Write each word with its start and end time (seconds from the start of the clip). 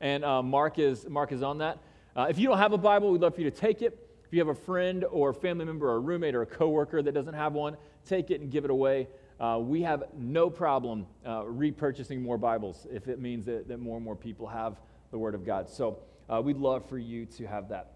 And 0.00 0.24
uh, 0.24 0.42
Mark, 0.42 0.78
is, 0.78 1.08
Mark 1.08 1.32
is 1.32 1.42
on 1.42 1.58
that. 1.58 1.78
Uh, 2.16 2.26
if 2.30 2.38
you 2.38 2.48
don't 2.48 2.58
have 2.58 2.72
a 2.72 2.78
Bible, 2.78 3.10
we'd 3.10 3.20
love 3.20 3.34
for 3.34 3.40
you 3.40 3.50
to 3.50 3.56
take 3.56 3.82
it. 3.82 3.98
If 4.26 4.32
you 4.32 4.40
have 4.40 4.48
a 4.48 4.54
friend 4.54 5.04
or 5.04 5.30
a 5.30 5.34
family 5.34 5.64
member 5.64 5.88
or 5.88 5.96
a 5.96 6.00
roommate 6.00 6.34
or 6.34 6.42
a 6.42 6.46
coworker 6.46 7.02
that 7.02 7.12
doesn't 7.12 7.34
have 7.34 7.54
one, 7.54 7.76
take 8.06 8.30
it 8.30 8.40
and 8.40 8.50
give 8.50 8.64
it 8.64 8.70
away. 8.70 9.08
Uh, 9.40 9.58
we 9.60 9.82
have 9.82 10.04
no 10.16 10.50
problem 10.50 11.06
uh, 11.24 11.42
repurchasing 11.42 12.20
more 12.20 12.36
Bibles 12.36 12.86
if 12.92 13.08
it 13.08 13.20
means 13.20 13.46
that, 13.46 13.68
that 13.68 13.78
more 13.78 13.96
and 13.96 14.04
more 14.04 14.16
people 14.16 14.46
have 14.46 14.80
the 15.10 15.18
Word 15.18 15.34
of 15.34 15.46
God. 15.46 15.68
So 15.68 16.00
uh, 16.28 16.42
we'd 16.44 16.56
love 16.56 16.88
for 16.88 16.98
you 16.98 17.24
to 17.24 17.46
have 17.46 17.68
that. 17.68 17.92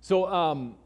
So, 0.00 0.26
um, 0.26 0.76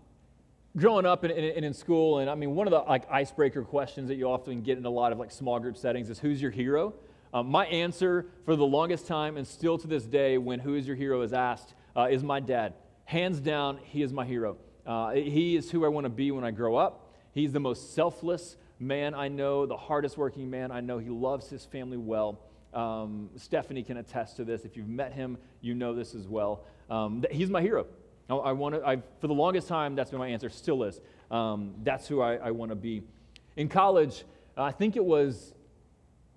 growing 0.76 1.04
up 1.04 1.24
and 1.24 1.32
in, 1.32 1.74
school, 1.74 2.20
and 2.20 2.30
I 2.30 2.34
mean, 2.34 2.54
one 2.54 2.66
of 2.66 2.70
the 2.70 2.78
like 2.78 3.10
icebreaker 3.10 3.62
questions 3.62 4.08
that 4.08 4.14
you 4.14 4.24
often 4.30 4.62
get 4.62 4.78
in 4.78 4.86
a 4.86 4.90
lot 4.90 5.12
of 5.12 5.18
like 5.18 5.30
small 5.30 5.60
group 5.60 5.76
settings 5.76 6.08
is, 6.08 6.18
"Who's 6.18 6.40
your 6.40 6.50
hero?" 6.50 6.94
Um, 7.32 7.50
my 7.50 7.66
answer 7.66 8.26
for 8.44 8.56
the 8.56 8.66
longest 8.66 9.06
time, 9.06 9.36
and 9.36 9.46
still 9.46 9.78
to 9.78 9.86
this 9.86 10.04
day, 10.04 10.38
when 10.38 10.60
"Who 10.60 10.74
is 10.74 10.86
your 10.86 10.96
hero?" 10.96 11.22
is 11.22 11.32
asked, 11.32 11.74
uh, 11.96 12.08
is 12.10 12.22
my 12.22 12.40
dad. 12.40 12.74
Hands 13.04 13.38
down, 13.40 13.78
he 13.84 14.02
is 14.02 14.12
my 14.12 14.24
hero. 14.24 14.56
Uh, 14.86 15.12
he 15.12 15.56
is 15.56 15.70
who 15.70 15.84
I 15.84 15.88
want 15.88 16.04
to 16.04 16.10
be 16.10 16.30
when 16.30 16.44
I 16.44 16.50
grow 16.50 16.76
up. 16.76 17.12
He's 17.32 17.52
the 17.52 17.60
most 17.60 17.94
selfless 17.94 18.56
man 18.78 19.14
I 19.14 19.28
know, 19.28 19.64
the 19.64 19.76
hardest 19.76 20.18
working 20.18 20.50
man 20.50 20.70
I 20.70 20.80
know. 20.80 20.98
He 20.98 21.08
loves 21.08 21.48
his 21.48 21.64
family 21.64 21.96
well. 21.96 22.40
Um, 22.74 23.30
Stephanie 23.36 23.82
can 23.82 23.98
attest 23.98 24.36
to 24.36 24.44
this. 24.44 24.64
If 24.64 24.76
you've 24.76 24.88
met 24.88 25.12
him, 25.12 25.38
you 25.60 25.74
know 25.74 25.94
this 25.94 26.14
as 26.14 26.26
well. 26.26 26.64
Um, 26.90 27.24
he's 27.30 27.50
my 27.50 27.62
hero. 27.62 27.86
I, 28.28 28.34
I 28.34 28.52
want 28.52 28.74
to. 28.74 29.02
For 29.20 29.26
the 29.26 29.34
longest 29.34 29.68
time, 29.68 29.94
that's 29.94 30.10
been 30.10 30.18
my 30.18 30.28
answer. 30.28 30.48
Still 30.48 30.82
is. 30.84 31.00
Um, 31.30 31.74
that's 31.82 32.06
who 32.08 32.20
I, 32.20 32.36
I 32.36 32.50
want 32.50 32.70
to 32.70 32.76
be. 32.76 33.02
In 33.56 33.68
college, 33.68 34.24
I 34.56 34.72
think 34.72 34.96
it 34.96 35.04
was. 35.04 35.54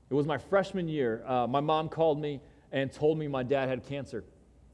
It 0.09 0.13
was 0.13 0.25
my 0.25 0.37
freshman 0.37 0.87
year. 0.87 1.23
Uh, 1.25 1.47
my 1.47 1.61
mom 1.61 1.89
called 1.89 2.19
me 2.19 2.41
and 2.71 2.91
told 2.91 3.17
me 3.17 3.27
my 3.27 3.43
dad 3.43 3.69
had 3.69 3.85
cancer. 3.85 4.23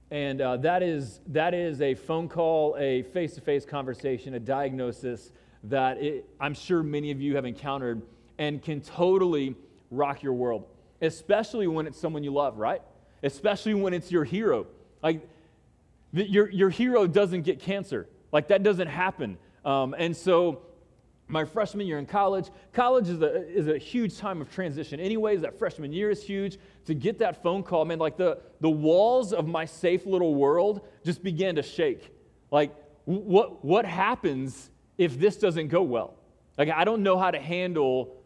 And 0.09 0.41
uh, 0.41 0.57
that, 0.57 0.83
is, 0.83 1.21
that 1.27 1.53
is 1.53 1.81
a 1.81 1.95
phone 1.95 2.27
call, 2.27 2.75
a 2.77 3.03
face 3.03 3.33
to 3.35 3.41
face 3.41 3.65
conversation, 3.65 4.33
a 4.33 4.39
diagnosis 4.39 5.31
that 5.63 5.97
it, 5.97 6.25
I'm 6.39 6.53
sure 6.53 6.83
many 6.83 7.11
of 7.11 7.21
you 7.21 7.35
have 7.35 7.45
encountered 7.45 8.01
and 8.37 8.61
can 8.61 8.81
totally 8.81 9.55
rock 9.89 10.23
your 10.23 10.33
world 10.33 10.65
especially 11.01 11.67
when 11.67 11.87
it's 11.87 11.99
someone 11.99 12.23
you 12.23 12.31
love, 12.31 12.57
right? 12.57 12.81
Especially 13.23 13.73
when 13.73 13.93
it's 13.93 14.11
your 14.11 14.23
hero. 14.23 14.67
Like, 15.01 15.27
the, 16.13 16.29
your, 16.29 16.49
your 16.49 16.69
hero 16.69 17.07
doesn't 17.07 17.41
get 17.41 17.59
cancer. 17.59 18.07
Like, 18.31 18.49
that 18.49 18.63
doesn't 18.63 18.87
happen. 18.87 19.37
Um, 19.65 19.95
and 19.97 20.15
so, 20.15 20.61
my 21.31 21.45
freshman 21.45 21.87
year 21.87 21.97
in 21.97 22.05
college, 22.05 22.49
college 22.73 23.09
is 23.09 23.21
a, 23.21 23.47
is 23.49 23.67
a 23.67 23.77
huge 23.77 24.17
time 24.17 24.41
of 24.41 24.51
transition. 24.51 24.99
Anyways, 24.99 25.41
that 25.41 25.57
freshman 25.57 25.91
year 25.91 26.09
is 26.09 26.23
huge. 26.23 26.57
To 26.85 26.93
get 26.93 27.19
that 27.19 27.41
phone 27.41 27.63
call, 27.63 27.85
man, 27.85 27.99
like 27.99 28.17
the, 28.17 28.39
the 28.59 28.69
walls 28.69 29.33
of 29.33 29.47
my 29.47 29.65
safe 29.65 30.05
little 30.05 30.35
world 30.35 30.81
just 31.03 31.23
began 31.23 31.55
to 31.55 31.63
shake. 31.63 32.13
Like, 32.51 32.75
what, 33.05 33.63
what 33.63 33.85
happens 33.85 34.69
if 34.97 35.19
this 35.19 35.37
doesn't 35.37 35.69
go 35.69 35.81
well? 35.81 36.15
Like, 36.57 36.69
I 36.69 36.83
don't 36.83 37.03
know 37.03 37.17
how 37.17 37.31
to 37.31 37.39
handle 37.39 38.17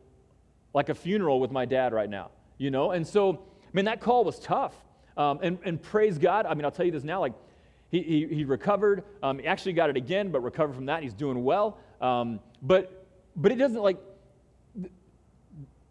like 0.73 0.89
a 0.89 0.95
funeral 0.95 1.39
with 1.39 1.51
my 1.51 1.65
dad 1.65 1.93
right 1.93 2.09
now 2.09 2.31
you 2.57 2.71
know? 2.71 2.91
And 2.91 3.05
so, 3.05 3.41
man, 3.73 3.85
that 3.85 3.99
call 3.99 4.23
was 4.23 4.39
tough. 4.39 4.75
Um, 5.17 5.39
and, 5.41 5.57
and 5.63 5.81
praise 5.81 6.17
God. 6.17 6.45
I 6.45 6.53
mean, 6.53 6.65
I'll 6.65 6.71
tell 6.71 6.85
you 6.85 6.91
this 6.91 7.03
now, 7.03 7.19
like, 7.19 7.33
he, 7.91 8.01
he, 8.01 8.27
he 8.27 8.45
recovered. 8.45 9.03
Um, 9.21 9.39
he 9.39 9.45
actually 9.45 9.73
got 9.73 9.89
it 9.89 9.95
again, 9.95 10.31
but 10.31 10.41
recovered 10.41 10.75
from 10.75 10.87
that. 10.87 11.03
He's 11.03 11.13
doing 11.13 11.43
well. 11.43 11.77
Um, 12.01 12.39
but, 12.61 13.05
but 13.35 13.51
it 13.51 13.55
doesn't, 13.55 13.81
like, 13.81 13.97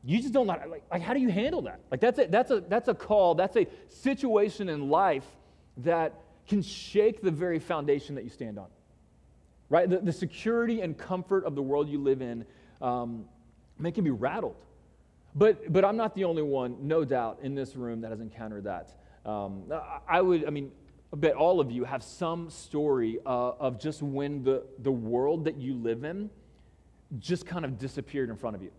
you 0.04 0.20
just 0.20 0.32
don't 0.32 0.46
like, 0.46 0.62
like, 0.90 1.02
how 1.02 1.14
do 1.14 1.20
you 1.20 1.30
handle 1.30 1.62
that? 1.62 1.80
Like, 1.90 2.00
that's 2.00 2.18
a, 2.18 2.26
that's, 2.26 2.50
a, 2.50 2.60
that's 2.60 2.88
a 2.88 2.94
call, 2.94 3.34
that's 3.34 3.56
a 3.56 3.66
situation 3.88 4.68
in 4.68 4.90
life 4.90 5.24
that 5.78 6.12
can 6.46 6.62
shake 6.62 7.22
the 7.22 7.30
very 7.30 7.58
foundation 7.58 8.14
that 8.16 8.24
you 8.24 8.30
stand 8.30 8.58
on, 8.58 8.66
right? 9.70 9.88
The, 9.88 9.98
the 9.98 10.12
security 10.12 10.82
and 10.82 10.96
comfort 10.96 11.44
of 11.44 11.54
the 11.54 11.62
world 11.62 11.88
you 11.88 11.98
live 11.98 12.20
in, 12.20 12.44
um, 12.82 13.24
man, 13.78 13.92
can 13.92 14.04
be 14.04 14.10
rattled. 14.10 14.56
But, 15.34 15.72
but 15.72 15.84
I'm 15.84 15.96
not 15.96 16.14
the 16.14 16.24
only 16.24 16.42
one, 16.42 16.76
no 16.86 17.04
doubt, 17.04 17.38
in 17.42 17.54
this 17.54 17.74
room 17.74 18.02
that 18.02 18.10
has 18.10 18.20
encountered 18.20 18.64
that. 18.64 18.90
Um, 19.24 19.64
I 20.06 20.20
would, 20.20 20.44
I 20.44 20.50
mean, 20.50 20.70
bet 21.16 21.34
all 21.34 21.60
of 21.60 21.70
you 21.70 21.84
have 21.84 22.02
some 22.02 22.50
story 22.50 23.18
uh, 23.24 23.52
of 23.58 23.80
just 23.80 24.02
when 24.02 24.42
the, 24.42 24.64
the 24.78 24.90
world 24.90 25.44
that 25.44 25.56
you 25.56 25.74
live 25.74 26.04
in 26.04 26.30
just 27.18 27.46
kind 27.46 27.64
of 27.64 27.78
disappeared 27.78 28.30
in 28.30 28.36
front 28.36 28.56
of 28.56 28.62
you. 28.62 28.70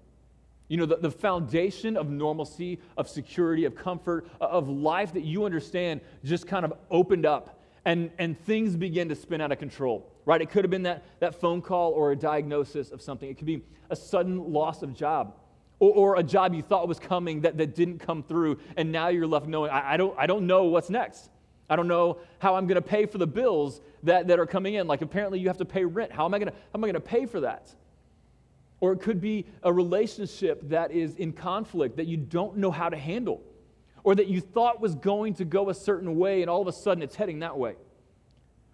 You 0.68 0.78
know, 0.78 0.86
the, 0.86 0.98
the 0.98 1.12
foundation 1.12 1.96
of 1.96 2.10
normalcy, 2.10 2.80
of 2.98 3.08
security, 3.08 3.66
of 3.66 3.76
comfort, 3.76 4.28
of 4.42 4.68
life 4.68 5.14
that 5.14 5.24
you 5.24 5.46
understand 5.46 6.02
just 6.24 6.48
kind 6.48 6.66
of 6.66 6.74
opened 6.90 7.26
up 7.26 7.62
and, 7.86 8.10
and 8.18 8.40
things 8.46 8.76
began 8.76 9.08
to 9.10 9.16
spin 9.16 9.42
out 9.42 9.52
of 9.52 9.60
control, 9.60 10.12
right? 10.26 10.42
It 10.42 10.50
could 10.50 10.64
have 10.64 10.72
been 10.72 10.84
that, 10.84 11.04
that 11.20 11.36
phone 11.36 11.62
call 11.62 11.92
or 11.92 12.12
a 12.12 12.16
diagnosis 12.16 12.92
of 12.92 13.02
something. 13.02 13.30
It 13.30 13.38
could 13.38 13.46
be 13.46 13.62
a 13.92 13.96
sudden 13.96 14.52
loss 14.52 14.82
of 14.82 14.96
job 14.96 15.36
or, 15.80 15.94
or, 15.94 16.16
a 16.16 16.24
job 16.24 16.54
you 16.54 16.62
thought 16.62 16.88
was 16.88 17.00
coming 17.00 17.42
that, 17.42 17.58
that 17.58 17.76
didn't 17.76 18.00
come 18.00 18.24
through, 18.24 18.60
and 18.78 18.92
now 18.92 19.10
you're 19.10 19.28
left 19.28 19.46
knowing, 19.46 19.72
I, 19.72 19.94
I 19.94 19.98
don't, 19.98 20.18
I 20.18 20.26
don't 20.26 20.48
know 20.48 20.64
what's 20.64 20.90
next. 20.90 21.30
I 21.70 21.76
don't 21.76 21.88
know 21.88 22.20
how 22.40 22.56
I'm 22.56 22.68
going 22.68 22.76
to 22.76 22.88
pay 22.88 23.06
for 23.06 23.18
the 23.18 23.28
bills 23.28 23.82
that, 24.04 24.28
that 24.28 24.40
are 24.40 24.46
coming 24.46 24.76
in. 24.76 24.88
Like 24.88 25.02
apparently 25.02 25.40
you 25.40 25.48
have 25.48 25.58
to 25.58 25.66
pay 25.66 25.84
rent. 25.84 26.12
How 26.12 26.26
am 26.26 26.34
I 26.34 26.40
going 26.40 26.52
to, 26.52 26.58
am 26.74 26.84
I 26.84 26.88
going 26.88 26.94
to 26.94 27.00
pay 27.00 27.26
for 27.26 27.42
that? 27.42 27.74
Or 28.82 28.92
it 28.92 29.02
could 29.02 29.20
be 29.20 29.46
a 29.64 29.74
relationship 29.74 30.70
that 30.70 30.92
is 30.92 31.16
in 31.16 31.34
conflict 31.34 31.98
that 31.98 32.06
you 32.06 32.18
don't 32.18 32.58
know 32.58 32.72
how 32.72 32.90
to 32.90 32.98
handle, 32.98 33.42
or 34.04 34.14
that 34.14 34.28
you 34.28 34.42
thought 34.42 34.80
was 34.80 34.94
going 34.96 35.34
to 35.36 35.46
go 35.46 35.70
a 35.70 35.74
certain 35.74 36.18
way, 36.18 36.42
and 36.42 36.50
all 36.50 36.62
of 36.62 36.68
a 36.68 36.74
sudden 36.74 37.02
it's 37.02 37.16
heading 37.16 37.40
that 37.40 37.58
way. 37.58 37.76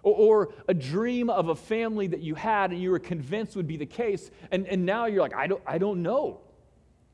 Or, 0.04 0.16
or 0.16 0.54
a 0.68 0.74
dream 0.74 1.30
of 1.30 1.50
a 1.50 1.56
family 1.56 2.08
that 2.08 2.22
you 2.22 2.36
had 2.36 2.72
and 2.72 2.82
you 2.82 2.92
were 2.92 3.00
convinced 3.00 3.56
would 3.56 3.68
be 3.68 3.78
the 3.78 3.86
case, 3.86 4.32
and, 4.52 4.68
and 4.68 4.86
now 4.86 5.06
you're 5.06 5.22
like, 5.22 5.36
I 5.36 5.48
don't, 5.48 5.62
I 5.66 5.78
don't 5.78 6.02
know. 6.02 6.42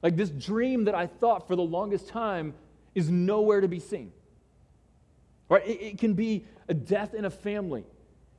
Like 0.01 0.15
this 0.15 0.29
dream 0.29 0.85
that 0.85 0.95
I 0.95 1.05
thought 1.05 1.47
for 1.47 1.55
the 1.55 1.61
longest 1.63 2.07
time 2.07 2.53
is 2.95 3.09
nowhere 3.09 3.61
to 3.61 3.67
be 3.67 3.79
seen. 3.79 4.11
Right? 5.49 5.65
It, 5.65 5.81
it 5.81 5.97
can 5.97 6.13
be 6.13 6.45
a 6.67 6.73
death 6.73 7.13
in 7.13 7.25
a 7.25 7.29
family. 7.29 7.85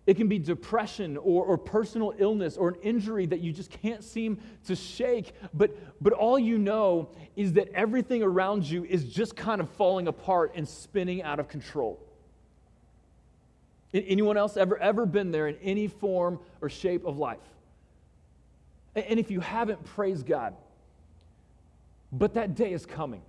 It 0.06 0.16
can 0.16 0.26
be 0.26 0.38
depression 0.38 1.18
or, 1.18 1.44
or 1.44 1.58
personal 1.58 2.14
illness 2.16 2.56
or 2.56 2.68
an 2.68 2.76
injury 2.82 3.26
that 3.26 3.40
you 3.40 3.52
just 3.52 3.70
can't 3.70 4.02
seem 4.02 4.40
to 4.66 4.74
shake. 4.74 5.34
But, 5.52 5.76
but 6.02 6.14
all 6.14 6.38
you 6.38 6.56
know 6.56 7.10
is 7.36 7.52
that 7.54 7.68
everything 7.74 8.22
around 8.22 8.64
you 8.64 8.84
is 8.84 9.04
just 9.04 9.36
kind 9.36 9.60
of 9.60 9.68
falling 9.72 10.08
apart 10.08 10.52
and 10.54 10.66
spinning 10.66 11.22
out 11.22 11.38
of 11.38 11.48
control. 11.48 12.00
Anyone 13.92 14.36
else 14.36 14.56
ever, 14.56 14.78
ever 14.78 15.04
been 15.06 15.30
there 15.30 15.46
in 15.48 15.56
any 15.62 15.88
form 15.88 16.40
or 16.60 16.68
shape 16.68 17.04
of 17.04 17.18
life? 17.18 17.38
And 18.94 19.18
if 19.18 19.30
you 19.30 19.40
haven't, 19.40 19.84
praise 19.84 20.22
God. 20.22 20.54
But 22.12 22.34
that 22.34 22.54
day 22.54 22.72
is 22.72 22.86
coming. 22.86 23.22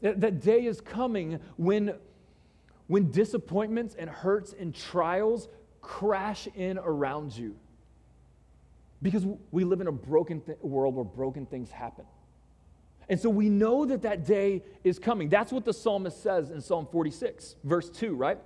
That, 0.00 0.20
that 0.22 0.40
day 0.40 0.64
is 0.64 0.80
coming 0.80 1.40
when, 1.56 1.94
when 2.90 3.12
disappointments 3.12 3.94
and 3.96 4.10
hurts 4.10 4.52
and 4.52 4.74
trials 4.74 5.46
crash 5.80 6.48
in 6.56 6.76
around 6.76 7.36
you. 7.36 7.54
Because 9.00 9.24
we 9.52 9.62
live 9.62 9.80
in 9.80 9.86
a 9.86 9.92
broken 9.92 10.40
th- 10.40 10.58
world 10.60 10.96
where 10.96 11.04
broken 11.04 11.46
things 11.46 11.70
happen. 11.70 12.04
And 13.08 13.20
so 13.20 13.30
we 13.30 13.48
know 13.48 13.86
that 13.86 14.02
that 14.02 14.26
day 14.26 14.64
is 14.82 14.98
coming. 14.98 15.28
That's 15.28 15.52
what 15.52 15.64
the 15.64 15.72
psalmist 15.72 16.20
says 16.20 16.50
in 16.50 16.60
Psalm 16.60 16.88
46, 16.90 17.54
verse 17.62 17.90
2, 17.90 18.16
right? 18.16 18.38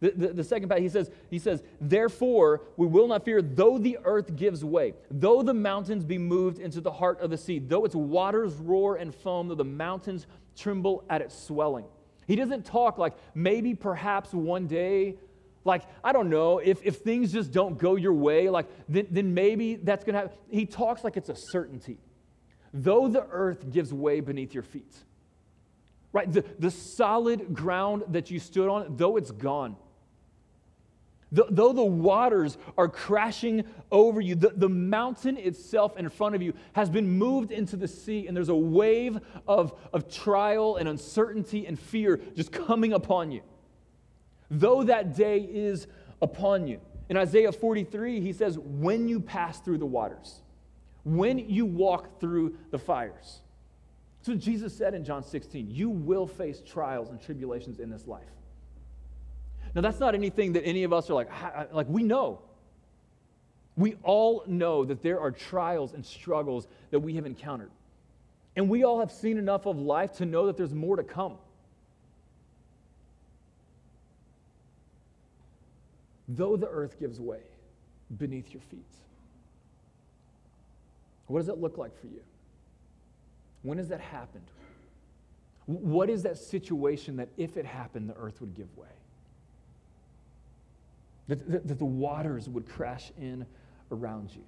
The, 0.00 0.10
the, 0.10 0.28
the, 0.32 0.44
second 0.44 0.68
part, 0.68 0.80
he 0.80 0.88
says, 0.88 1.08
he 1.30 1.38
says, 1.38 1.62
Therefore, 1.80 2.62
we 2.76 2.88
will 2.88 3.06
not 3.06 3.24
fear, 3.24 3.40
though 3.40 3.78
the 3.78 3.98
earth 4.04 4.34
gives 4.34 4.64
way, 4.64 4.94
though 5.12 5.44
the 5.44 5.54
mountains 5.54 6.04
be 6.04 6.18
moved 6.18 6.58
into 6.58 6.80
the 6.80 6.90
heart 6.90 7.20
of 7.20 7.30
the 7.30 7.38
sea, 7.38 7.60
though 7.60 7.84
its 7.84 7.94
waters 7.94 8.54
roar 8.54 8.96
and 8.96 9.14
foam, 9.14 9.46
though 9.46 9.54
the 9.54 9.62
mountains 9.62 10.26
tremble 10.56 11.04
at 11.08 11.22
its 11.22 11.38
swelling. 11.38 11.84
He 12.26 12.36
doesn't 12.36 12.64
talk 12.66 12.98
like 12.98 13.14
maybe, 13.34 13.74
perhaps 13.74 14.32
one 14.32 14.66
day, 14.66 15.16
like, 15.64 15.82
I 16.04 16.12
don't 16.12 16.30
know, 16.30 16.58
if, 16.58 16.80
if 16.84 16.98
things 16.98 17.32
just 17.32 17.50
don't 17.50 17.76
go 17.76 17.96
your 17.96 18.12
way, 18.12 18.48
like, 18.50 18.66
then, 18.88 19.06
then 19.10 19.34
maybe 19.34 19.74
that's 19.76 20.04
going 20.04 20.14
to 20.14 20.20
happen. 20.20 20.36
He 20.48 20.64
talks 20.66 21.02
like 21.02 21.16
it's 21.16 21.28
a 21.28 21.36
certainty. 21.36 21.98
Though 22.72 23.08
the 23.08 23.26
earth 23.30 23.70
gives 23.70 23.92
way 23.92 24.20
beneath 24.20 24.54
your 24.54 24.62
feet. 24.62 24.94
right? 26.12 26.32
The, 26.32 26.44
the 26.58 26.70
solid 26.70 27.52
ground 27.54 28.04
that 28.08 28.30
you 28.30 28.38
stood 28.38 28.68
on, 28.68 28.96
though 28.96 29.16
it's 29.16 29.30
gone, 29.30 29.76
though 31.32 31.72
the 31.72 31.84
waters 31.84 32.56
are 32.78 32.88
crashing 32.88 33.64
over 33.90 34.20
you, 34.20 34.34
the, 34.34 34.50
the 34.50 34.68
mountain 34.68 35.36
itself 35.36 35.96
in 35.96 36.08
front 36.08 36.34
of 36.34 36.42
you 36.42 36.54
has 36.72 36.88
been 36.88 37.08
moved 37.08 37.50
into 37.50 37.76
the 37.76 37.88
sea, 37.88 38.26
and 38.26 38.36
there's 38.36 38.48
a 38.48 38.54
wave 38.54 39.18
of, 39.48 39.74
of 39.92 40.08
trial 40.12 40.76
and 40.76 40.88
uncertainty 40.88 41.66
and 41.66 41.78
fear 41.78 42.20
just 42.36 42.52
coming 42.52 42.92
upon 42.92 43.32
you. 43.32 43.42
Though 44.50 44.84
that 44.84 45.16
day 45.16 45.40
is 45.40 45.88
upon 46.22 46.68
you. 46.68 46.80
In 47.08 47.16
Isaiah 47.16 47.52
43, 47.52 48.20
he 48.20 48.32
says, 48.32 48.58
When 48.58 49.08
you 49.08 49.20
pass 49.20 49.60
through 49.60 49.78
the 49.78 49.86
waters, 49.86 50.40
when 51.04 51.38
you 51.38 51.66
walk 51.66 52.20
through 52.20 52.56
the 52.70 52.78
fires. 52.78 53.40
So 54.22 54.34
Jesus 54.34 54.76
said 54.76 54.94
in 54.94 55.04
John 55.04 55.22
16, 55.22 55.70
You 55.70 55.88
will 55.88 56.26
face 56.26 56.60
trials 56.64 57.10
and 57.10 57.20
tribulations 57.20 57.78
in 57.78 57.90
this 57.90 58.06
life. 58.06 58.24
Now, 59.76 59.82
that's 59.82 60.00
not 60.00 60.14
anything 60.14 60.54
that 60.54 60.64
any 60.64 60.84
of 60.84 60.94
us 60.94 61.10
are 61.10 61.14
like, 61.14 61.28
like 61.70 61.86
we 61.86 62.02
know. 62.02 62.40
We 63.76 63.96
all 64.02 64.42
know 64.46 64.86
that 64.86 65.02
there 65.02 65.20
are 65.20 65.30
trials 65.30 65.92
and 65.92 66.04
struggles 66.04 66.66
that 66.90 67.00
we 67.00 67.12
have 67.16 67.26
encountered. 67.26 67.70
And 68.56 68.70
we 68.70 68.84
all 68.84 69.00
have 69.00 69.12
seen 69.12 69.36
enough 69.36 69.66
of 69.66 69.78
life 69.78 70.14
to 70.14 70.24
know 70.24 70.46
that 70.46 70.56
there's 70.56 70.72
more 70.72 70.96
to 70.96 71.02
come. 71.02 71.34
Though 76.26 76.56
the 76.56 76.68
earth 76.68 76.98
gives 76.98 77.20
way 77.20 77.42
beneath 78.16 78.54
your 78.54 78.62
feet. 78.70 78.80
What 81.26 81.40
does 81.40 81.48
that 81.48 81.60
look 81.60 81.76
like 81.76 82.00
for 82.00 82.06
you? 82.06 82.22
When 83.62 83.76
has 83.76 83.88
that 83.88 84.00
happened? 84.00 84.46
What 85.66 86.08
is 86.08 86.22
that 86.22 86.38
situation 86.38 87.16
that 87.16 87.28
if 87.36 87.58
it 87.58 87.66
happened, 87.66 88.08
the 88.08 88.16
earth 88.16 88.40
would 88.40 88.56
give 88.56 88.74
way? 88.78 88.86
That, 91.28 91.50
that, 91.50 91.68
that 91.68 91.78
the 91.78 91.84
waters 91.84 92.48
would 92.48 92.68
crash 92.68 93.10
in 93.18 93.46
around 93.90 94.30
you. 94.34 94.42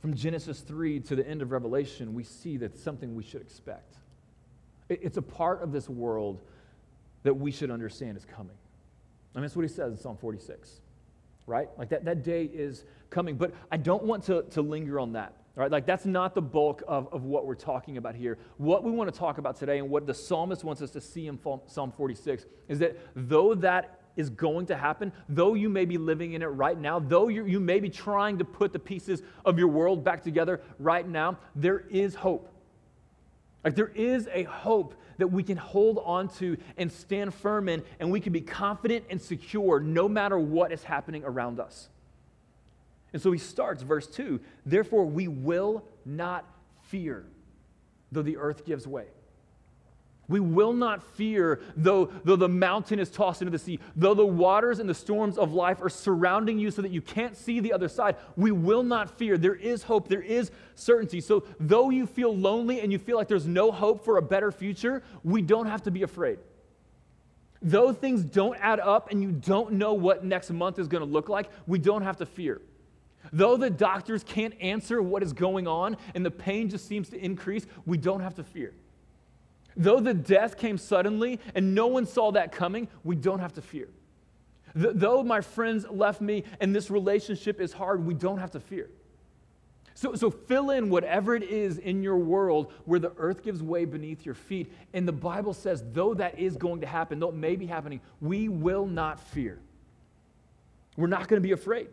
From 0.00 0.14
Genesis 0.14 0.60
3 0.60 1.00
to 1.00 1.16
the 1.16 1.26
end 1.26 1.42
of 1.42 1.52
Revelation, 1.52 2.14
we 2.14 2.24
see 2.24 2.56
that 2.58 2.78
something 2.78 3.14
we 3.14 3.22
should 3.22 3.40
expect. 3.40 3.96
It, 4.88 5.00
it's 5.02 5.16
a 5.16 5.22
part 5.22 5.62
of 5.62 5.72
this 5.72 5.88
world 5.88 6.40
that 7.22 7.34
we 7.34 7.50
should 7.50 7.70
understand 7.70 8.16
is 8.16 8.24
coming. 8.24 8.56
I 9.34 9.38
mean, 9.38 9.44
that's 9.44 9.56
what 9.56 9.62
he 9.62 9.68
says 9.68 9.92
in 9.92 9.98
Psalm 9.98 10.16
46, 10.16 10.80
right? 11.46 11.68
Like 11.78 11.90
that, 11.90 12.04
that 12.06 12.22
day 12.24 12.44
is 12.44 12.84
coming. 13.10 13.36
But 13.36 13.52
I 13.70 13.76
don't 13.76 14.04
want 14.04 14.24
to, 14.24 14.42
to 14.50 14.62
linger 14.62 14.98
on 14.98 15.12
that. 15.12 15.34
Right, 15.56 15.70
like 15.70 15.84
that's 15.84 16.06
not 16.06 16.34
the 16.34 16.40
bulk 16.40 16.82
of, 16.86 17.12
of 17.12 17.24
what 17.24 17.44
we're 17.44 17.56
talking 17.56 17.96
about 17.98 18.14
here. 18.14 18.38
What 18.56 18.84
we 18.84 18.92
want 18.92 19.12
to 19.12 19.18
talk 19.18 19.36
about 19.36 19.56
today 19.58 19.78
and 19.78 19.90
what 19.90 20.06
the 20.06 20.14
psalmist 20.14 20.62
wants 20.62 20.80
us 20.80 20.90
to 20.92 21.00
see 21.00 21.26
in 21.26 21.38
Psalm 21.66 21.92
46 21.94 22.46
is 22.68 22.78
that 22.78 22.96
though 23.14 23.54
that 23.56 23.99
is 24.16 24.30
going 24.30 24.66
to 24.66 24.76
happen, 24.76 25.12
though 25.28 25.54
you 25.54 25.68
may 25.68 25.84
be 25.84 25.98
living 25.98 26.32
in 26.32 26.42
it 26.42 26.46
right 26.46 26.78
now, 26.78 26.98
though 26.98 27.28
you 27.28 27.60
may 27.60 27.80
be 27.80 27.88
trying 27.88 28.38
to 28.38 28.44
put 28.44 28.72
the 28.72 28.78
pieces 28.78 29.22
of 29.44 29.58
your 29.58 29.68
world 29.68 30.04
back 30.04 30.22
together 30.22 30.60
right 30.78 31.08
now, 31.08 31.38
there 31.54 31.80
is 31.90 32.14
hope. 32.14 32.52
Like 33.64 33.74
there 33.74 33.92
is 33.94 34.28
a 34.32 34.44
hope 34.44 34.94
that 35.18 35.28
we 35.28 35.42
can 35.42 35.56
hold 35.56 35.98
on 36.04 36.28
to 36.28 36.56
and 36.76 36.90
stand 36.90 37.34
firm 37.34 37.68
in, 37.68 37.82
and 37.98 38.10
we 38.10 38.20
can 38.20 38.32
be 38.32 38.40
confident 38.40 39.04
and 39.10 39.20
secure 39.20 39.78
no 39.80 40.08
matter 40.08 40.38
what 40.38 40.72
is 40.72 40.82
happening 40.82 41.24
around 41.24 41.60
us. 41.60 41.88
And 43.12 43.20
so 43.20 43.32
he 43.32 43.38
starts, 43.38 43.82
verse 43.82 44.06
2 44.06 44.40
Therefore, 44.64 45.04
we 45.04 45.28
will 45.28 45.84
not 46.04 46.44
fear, 46.88 47.24
though 48.10 48.22
the 48.22 48.36
earth 48.36 48.64
gives 48.64 48.86
way. 48.86 49.06
We 50.30 50.38
will 50.38 50.72
not 50.72 51.02
fear, 51.02 51.60
though, 51.76 52.06
though 52.22 52.36
the 52.36 52.48
mountain 52.48 53.00
is 53.00 53.10
tossed 53.10 53.42
into 53.42 53.50
the 53.50 53.58
sea, 53.58 53.80
though 53.96 54.14
the 54.14 54.24
waters 54.24 54.78
and 54.78 54.88
the 54.88 54.94
storms 54.94 55.36
of 55.36 55.52
life 55.52 55.82
are 55.82 55.88
surrounding 55.88 56.56
you 56.56 56.70
so 56.70 56.82
that 56.82 56.92
you 56.92 57.02
can't 57.02 57.36
see 57.36 57.58
the 57.58 57.72
other 57.72 57.88
side. 57.88 58.14
We 58.36 58.52
will 58.52 58.84
not 58.84 59.18
fear. 59.18 59.36
There 59.36 59.56
is 59.56 59.82
hope, 59.82 60.06
there 60.06 60.22
is 60.22 60.52
certainty. 60.76 61.20
So, 61.20 61.42
though 61.58 61.90
you 61.90 62.06
feel 62.06 62.34
lonely 62.34 62.80
and 62.80 62.92
you 62.92 62.98
feel 63.00 63.16
like 63.16 63.26
there's 63.26 63.48
no 63.48 63.72
hope 63.72 64.04
for 64.04 64.18
a 64.18 64.22
better 64.22 64.52
future, 64.52 65.02
we 65.24 65.42
don't 65.42 65.66
have 65.66 65.82
to 65.82 65.90
be 65.90 66.04
afraid. 66.04 66.38
Though 67.60 67.92
things 67.92 68.22
don't 68.22 68.56
add 68.60 68.78
up 68.78 69.10
and 69.10 69.20
you 69.20 69.32
don't 69.32 69.72
know 69.72 69.94
what 69.94 70.24
next 70.24 70.50
month 70.50 70.78
is 70.78 70.86
going 70.86 71.02
to 71.02 71.10
look 71.10 71.28
like, 71.28 71.50
we 71.66 71.80
don't 71.80 72.02
have 72.02 72.18
to 72.18 72.26
fear. 72.26 72.60
Though 73.32 73.56
the 73.56 73.68
doctors 73.68 74.22
can't 74.22 74.54
answer 74.60 75.02
what 75.02 75.24
is 75.24 75.32
going 75.32 75.66
on 75.66 75.96
and 76.14 76.24
the 76.24 76.30
pain 76.30 76.68
just 76.68 76.86
seems 76.86 77.08
to 77.08 77.18
increase, 77.18 77.66
we 77.84 77.98
don't 77.98 78.20
have 78.20 78.36
to 78.36 78.44
fear. 78.44 78.72
Though 79.76 80.00
the 80.00 80.14
death 80.14 80.56
came 80.56 80.78
suddenly 80.78 81.40
and 81.54 81.74
no 81.74 81.86
one 81.86 82.06
saw 82.06 82.32
that 82.32 82.52
coming, 82.52 82.88
we 83.04 83.16
don't 83.16 83.40
have 83.40 83.54
to 83.54 83.62
fear. 83.62 83.88
Though 84.74 85.22
my 85.22 85.40
friends 85.40 85.84
left 85.88 86.20
me 86.20 86.44
and 86.60 86.74
this 86.74 86.90
relationship 86.90 87.60
is 87.60 87.72
hard, 87.72 88.04
we 88.04 88.14
don't 88.14 88.38
have 88.38 88.52
to 88.52 88.60
fear. 88.60 88.88
So, 89.94 90.14
so 90.14 90.30
fill 90.30 90.70
in 90.70 90.88
whatever 90.88 91.34
it 91.34 91.42
is 91.42 91.78
in 91.78 92.02
your 92.02 92.16
world 92.16 92.72
where 92.84 93.00
the 93.00 93.12
earth 93.18 93.42
gives 93.42 93.62
way 93.62 93.84
beneath 93.84 94.24
your 94.24 94.34
feet. 94.34 94.72
And 94.94 95.06
the 95.06 95.12
Bible 95.12 95.52
says, 95.52 95.84
though 95.92 96.14
that 96.14 96.38
is 96.38 96.56
going 96.56 96.80
to 96.80 96.86
happen, 96.86 97.18
though 97.18 97.28
it 97.28 97.34
may 97.34 97.56
be 97.56 97.66
happening, 97.66 98.00
we 98.20 98.48
will 98.48 98.86
not 98.86 99.20
fear. 99.20 99.58
We're 100.96 101.08
not 101.08 101.28
going 101.28 101.42
to 101.42 101.46
be 101.46 101.52
afraid. 101.52 101.88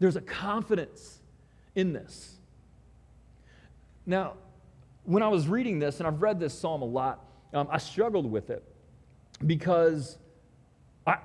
There's 0.00 0.16
a 0.16 0.20
confidence 0.20 1.20
in 1.74 1.92
this. 1.92 2.36
Now, 4.06 4.34
when 5.08 5.22
I 5.22 5.28
was 5.28 5.48
reading 5.48 5.78
this, 5.78 6.00
and 6.00 6.06
I've 6.06 6.20
read 6.20 6.38
this 6.38 6.52
psalm 6.52 6.82
a 6.82 6.84
lot, 6.84 7.24
um, 7.54 7.66
I 7.70 7.78
struggled 7.78 8.30
with 8.30 8.50
it 8.50 8.62
because 9.46 10.18
I, 11.06 11.16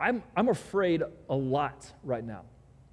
I'm, 0.00 0.22
I'm 0.34 0.48
afraid 0.48 1.02
a 1.28 1.34
lot 1.34 1.86
right 2.02 2.24
now. 2.24 2.44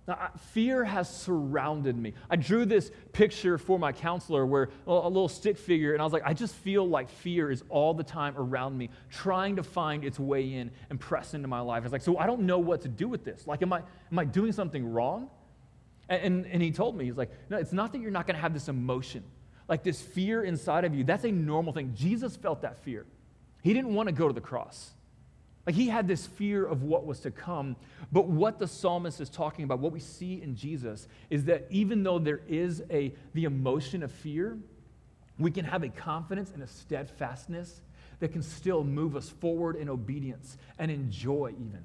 Now, 0.05 0.31
fear 0.51 0.83
has 0.83 1.09
surrounded 1.09 1.97
me. 1.97 2.13
I 2.29 2.35
drew 2.35 2.65
this 2.65 2.91
picture 3.13 3.57
for 3.57 3.79
my 3.79 3.93
counselor 3.93 4.45
where 4.45 4.69
a 4.85 4.91
little 4.91 5.29
stick 5.29 5.57
figure, 5.57 5.93
and 5.93 6.01
I 6.01 6.03
was 6.03 6.11
like, 6.11 6.23
I 6.25 6.33
just 6.33 6.55
feel 6.55 6.85
like 6.85 7.09
fear 7.09 7.49
is 7.49 7.63
all 7.69 7.93
the 7.93 8.03
time 8.03 8.33
around 8.37 8.77
me, 8.77 8.89
trying 9.09 9.55
to 9.55 9.63
find 9.63 10.03
its 10.03 10.19
way 10.19 10.55
in 10.55 10.71
and 10.89 10.99
press 10.99 11.35
into 11.35 11.47
my 11.47 11.61
life. 11.61 11.85
It's 11.85 11.93
like, 11.93 12.01
so 12.01 12.17
I 12.17 12.27
don't 12.27 12.41
know 12.41 12.59
what 12.59 12.81
to 12.81 12.89
do 12.89 13.07
with 13.07 13.23
this. 13.23 13.47
Like, 13.47 13.61
am 13.61 13.71
I, 13.71 13.81
am 14.11 14.19
I 14.19 14.25
doing 14.25 14.51
something 14.51 14.91
wrong? 14.91 15.29
And, 16.09 16.21
and, 16.21 16.45
and 16.47 16.61
he 16.61 16.71
told 16.71 16.97
me, 16.97 17.05
he's 17.05 17.17
like, 17.17 17.31
no, 17.49 17.57
it's 17.57 17.73
not 17.73 17.93
that 17.93 18.01
you're 18.01 18.11
not 18.11 18.27
going 18.27 18.35
to 18.35 18.41
have 18.41 18.53
this 18.53 18.67
emotion, 18.67 19.23
like 19.67 19.83
this 19.83 20.01
fear 20.01 20.43
inside 20.43 20.85
of 20.85 20.95
you. 20.95 21.03
That's 21.03 21.25
a 21.25 21.31
normal 21.31 21.73
thing. 21.73 21.93
Jesus 21.95 22.35
felt 22.35 22.61
that 22.61 22.79
fear. 22.79 23.05
He 23.61 23.73
didn't 23.73 23.93
want 23.93 24.07
to 24.07 24.13
go 24.13 24.27
to 24.27 24.33
the 24.33 24.41
cross. 24.41 24.91
Like 25.65 25.75
he 25.75 25.89
had 25.89 26.07
this 26.07 26.25
fear 26.25 26.65
of 26.65 26.83
what 26.83 27.05
was 27.05 27.19
to 27.21 27.31
come. 27.31 27.75
But 28.11 28.27
what 28.27 28.57
the 28.57 28.67
psalmist 28.67 29.19
is 29.19 29.29
talking 29.29 29.65
about, 29.65 29.79
what 29.79 29.91
we 29.91 29.99
see 29.99 30.41
in 30.41 30.55
Jesus, 30.55 31.07
is 31.29 31.45
that 31.45 31.67
even 31.69 32.03
though 32.03 32.19
there 32.19 32.39
is 32.47 32.81
a, 32.89 33.13
the 33.33 33.43
emotion 33.43 34.01
of 34.01 34.11
fear, 34.11 34.57
we 35.37 35.51
can 35.51 35.65
have 35.65 35.83
a 35.83 35.89
confidence 35.89 36.51
and 36.53 36.63
a 36.63 36.67
steadfastness 36.67 37.81
that 38.19 38.29
can 38.29 38.41
still 38.41 38.83
move 38.83 39.15
us 39.15 39.29
forward 39.29 39.75
in 39.75 39.89
obedience 39.89 40.57
and 40.79 40.89
in 40.89 41.11
joy, 41.11 41.53
even. 41.59 41.83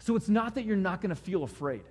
So 0.00 0.16
it's 0.16 0.28
not 0.28 0.56
that 0.56 0.64
you're 0.64 0.76
not 0.76 1.00
going 1.00 1.10
to 1.10 1.20
feel 1.20 1.44
afraid. 1.44 1.82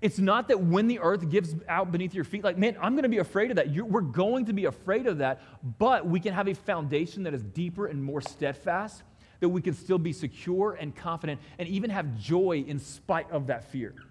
It's 0.00 0.18
not 0.18 0.48
that 0.48 0.60
when 0.60 0.86
the 0.86 0.98
earth 1.00 1.28
gives 1.28 1.54
out 1.68 1.92
beneath 1.92 2.14
your 2.14 2.24
feet, 2.24 2.42
like, 2.42 2.56
man, 2.56 2.76
I'm 2.80 2.94
going 2.94 3.02
to 3.02 3.10
be 3.10 3.18
afraid 3.18 3.50
of 3.50 3.56
that. 3.56 3.70
You're, 3.70 3.84
we're 3.84 4.00
going 4.00 4.46
to 4.46 4.54
be 4.54 4.64
afraid 4.64 5.06
of 5.06 5.18
that, 5.18 5.42
but 5.78 6.06
we 6.06 6.20
can 6.20 6.32
have 6.32 6.48
a 6.48 6.54
foundation 6.54 7.24
that 7.24 7.34
is 7.34 7.42
deeper 7.42 7.86
and 7.86 8.02
more 8.02 8.22
steadfast 8.22 9.02
that 9.40 9.48
we 9.48 9.60
can 9.60 9.74
still 9.74 9.98
be 9.98 10.12
secure 10.12 10.72
and 10.72 10.94
confident 10.94 11.40
and 11.58 11.68
even 11.68 11.90
have 11.90 12.18
joy 12.18 12.64
in 12.66 12.78
spite 12.78 13.30
of 13.30 13.48
that 13.48 13.64
fear. 13.70 13.94
I 13.98 14.02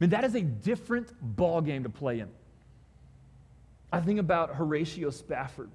mean, 0.00 0.10
that 0.10 0.24
is 0.24 0.34
a 0.34 0.42
different 0.42 1.12
ball 1.20 1.60
game 1.60 1.82
to 1.82 1.88
play 1.88 2.20
in. 2.20 2.28
I 3.92 4.00
think 4.00 4.20
about 4.20 4.54
Horatio 4.54 5.10
Spafford, 5.10 5.70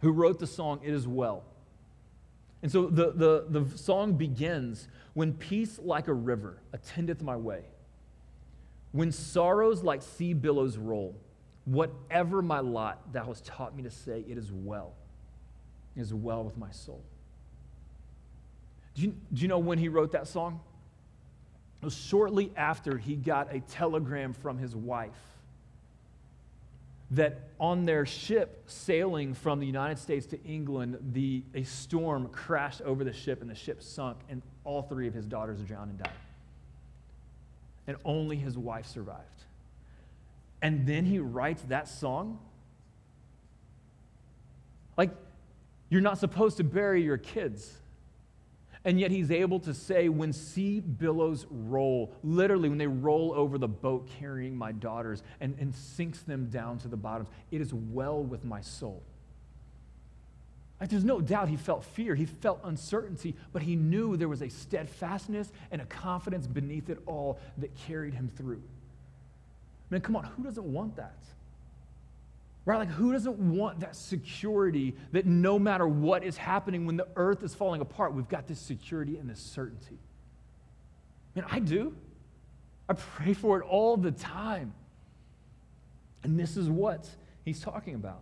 who 0.00 0.10
wrote 0.10 0.38
the 0.38 0.46
song 0.46 0.80
It 0.84 0.92
Is 0.92 1.06
Well. 1.06 1.44
And 2.60 2.70
so 2.70 2.86
the, 2.86 3.12
the, 3.12 3.46
the 3.48 3.78
song 3.78 4.14
begins 4.14 4.88
When 5.14 5.32
peace 5.32 5.78
like 5.80 6.08
a 6.08 6.12
river 6.12 6.58
attendeth 6.72 7.22
my 7.22 7.36
way, 7.36 7.62
when 8.92 9.12
sorrows 9.12 9.82
like 9.82 10.02
sea 10.02 10.32
billows 10.32 10.76
roll, 10.76 11.14
whatever 11.64 12.42
my 12.42 12.60
lot, 12.60 13.12
thou 13.12 13.26
hast 13.26 13.44
taught 13.44 13.76
me 13.76 13.82
to 13.82 13.90
say, 13.90 14.24
It 14.28 14.38
is 14.38 14.50
well. 14.52 14.94
It 15.96 16.00
is 16.00 16.14
well 16.14 16.44
with 16.44 16.56
my 16.56 16.70
soul. 16.70 17.02
Do 18.94 19.02
you, 19.02 19.14
do 19.32 19.42
you 19.42 19.48
know 19.48 19.58
when 19.58 19.78
he 19.78 19.88
wrote 19.88 20.12
that 20.12 20.26
song? 20.26 20.60
It 21.80 21.84
was 21.84 21.96
shortly 21.96 22.50
after 22.56 22.98
he 22.98 23.14
got 23.14 23.54
a 23.54 23.60
telegram 23.60 24.32
from 24.32 24.58
his 24.58 24.74
wife 24.74 25.12
that 27.12 27.50
on 27.58 27.86
their 27.86 28.04
ship 28.04 28.64
sailing 28.66 29.32
from 29.34 29.60
the 29.60 29.66
United 29.66 29.98
States 29.98 30.26
to 30.26 30.42
England, 30.42 30.98
the, 31.12 31.42
a 31.54 31.62
storm 31.62 32.28
crashed 32.28 32.82
over 32.82 33.04
the 33.04 33.12
ship 33.12 33.40
and 33.40 33.48
the 33.48 33.54
ship 33.54 33.82
sunk, 33.82 34.18
and 34.28 34.42
all 34.64 34.82
three 34.82 35.06
of 35.08 35.14
his 35.14 35.24
daughters 35.24 35.60
drowned 35.60 35.90
and 35.90 35.98
died. 35.98 36.12
And 37.88 37.96
only 38.04 38.36
his 38.36 38.56
wife 38.56 38.86
survived. 38.86 39.24
And 40.62 40.86
then 40.86 41.04
he 41.04 41.18
writes 41.18 41.62
that 41.62 41.88
song 41.88 42.38
Like, 44.96 45.10
you're 45.88 46.00
not 46.02 46.18
supposed 46.18 46.58
to 46.58 46.64
bury 46.64 47.02
your 47.02 47.16
kids. 47.16 47.72
And 48.84 48.98
yet 49.00 49.10
he's 49.10 49.30
able 49.30 49.60
to 49.60 49.74
say, 49.74 50.08
when 50.08 50.32
sea 50.32 50.80
billows 50.80 51.46
roll, 51.50 52.14
literally, 52.22 52.68
when 52.68 52.78
they 52.78 52.86
roll 52.86 53.32
over 53.34 53.58
the 53.58 53.68
boat 53.68 54.08
carrying 54.18 54.56
my 54.56 54.72
daughters 54.72 55.22
and, 55.40 55.56
and 55.58 55.74
sinks 55.74 56.20
them 56.22 56.46
down 56.46 56.78
to 56.78 56.88
the 56.88 56.96
bottoms, 56.96 57.28
it 57.50 57.60
is 57.60 57.74
well 57.74 58.22
with 58.22 58.44
my 58.44 58.60
soul. 58.60 59.02
Like, 60.80 60.90
there's 60.90 61.04
no 61.04 61.20
doubt 61.20 61.48
he 61.48 61.56
felt 61.56 61.84
fear, 61.84 62.14
he 62.14 62.26
felt 62.26 62.60
uncertainty, 62.62 63.34
but 63.52 63.62
he 63.62 63.74
knew 63.74 64.16
there 64.16 64.28
was 64.28 64.42
a 64.42 64.48
steadfastness 64.48 65.50
and 65.72 65.82
a 65.82 65.84
confidence 65.86 66.46
beneath 66.46 66.88
it 66.88 66.98
all 67.06 67.40
that 67.58 67.74
carried 67.86 68.14
him 68.14 68.30
through. 68.36 68.62
Man, 69.90 70.00
come 70.00 70.14
on, 70.14 70.24
who 70.24 70.44
doesn't 70.44 70.64
want 70.64 70.96
that? 70.96 71.18
Right? 72.64 72.76
Like, 72.76 72.90
who 72.90 73.12
doesn't 73.12 73.38
want 73.38 73.80
that 73.80 73.96
security 73.96 74.94
that 75.12 75.24
no 75.24 75.58
matter 75.58 75.88
what 75.88 76.22
is 76.22 76.36
happening 76.36 76.84
when 76.86 76.96
the 76.96 77.08
earth 77.16 77.42
is 77.42 77.54
falling 77.54 77.80
apart, 77.80 78.12
we've 78.12 78.28
got 78.28 78.46
this 78.46 78.60
security 78.60 79.16
and 79.16 79.28
this 79.28 79.40
certainty? 79.40 79.98
Man, 81.34 81.46
I 81.50 81.60
do. 81.60 81.96
I 82.88 82.92
pray 82.92 83.32
for 83.32 83.58
it 83.58 83.64
all 83.64 83.96
the 83.96 84.12
time. 84.12 84.74
And 86.22 86.38
this 86.38 86.56
is 86.56 86.68
what 86.68 87.08
he's 87.44 87.60
talking 87.60 87.94
about. 87.94 88.20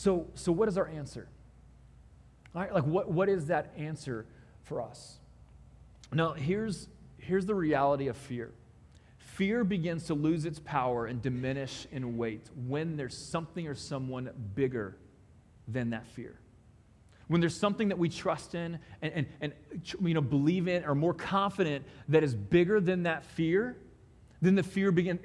So, 0.00 0.28
so 0.34 0.50
what 0.50 0.66
is 0.66 0.78
our 0.78 0.88
answer? 0.88 1.28
All 2.54 2.62
right, 2.62 2.72
like 2.72 2.84
what, 2.84 3.10
what 3.10 3.28
is 3.28 3.48
that 3.48 3.74
answer 3.76 4.24
for 4.62 4.80
us? 4.80 5.18
Now, 6.10 6.32
here's, 6.32 6.88
here's 7.18 7.44
the 7.44 7.54
reality 7.54 8.08
of 8.08 8.16
fear. 8.16 8.50
Fear 9.18 9.62
begins 9.64 10.06
to 10.06 10.14
lose 10.14 10.46
its 10.46 10.58
power 10.58 11.04
and 11.04 11.20
diminish 11.20 11.86
in 11.92 12.16
weight 12.16 12.48
when 12.66 12.96
there's 12.96 13.14
something 13.14 13.66
or 13.66 13.74
someone 13.74 14.30
bigger 14.54 14.96
than 15.68 15.90
that 15.90 16.06
fear. 16.06 16.40
When 17.28 17.42
there's 17.42 17.54
something 17.54 17.88
that 17.88 17.98
we 17.98 18.08
trust 18.08 18.54
in 18.54 18.78
and, 19.02 19.12
and, 19.12 19.26
and 19.42 19.52
you 20.00 20.14
know, 20.14 20.22
believe 20.22 20.66
in 20.66 20.82
or 20.86 20.94
more 20.94 21.12
confident 21.12 21.84
that 22.08 22.24
is 22.24 22.34
bigger 22.34 22.80
than 22.80 23.02
that 23.02 23.26
fear, 23.26 23.76
then 24.40 24.54
the 24.54 24.62
fear 24.62 24.92
begins. 24.92 25.20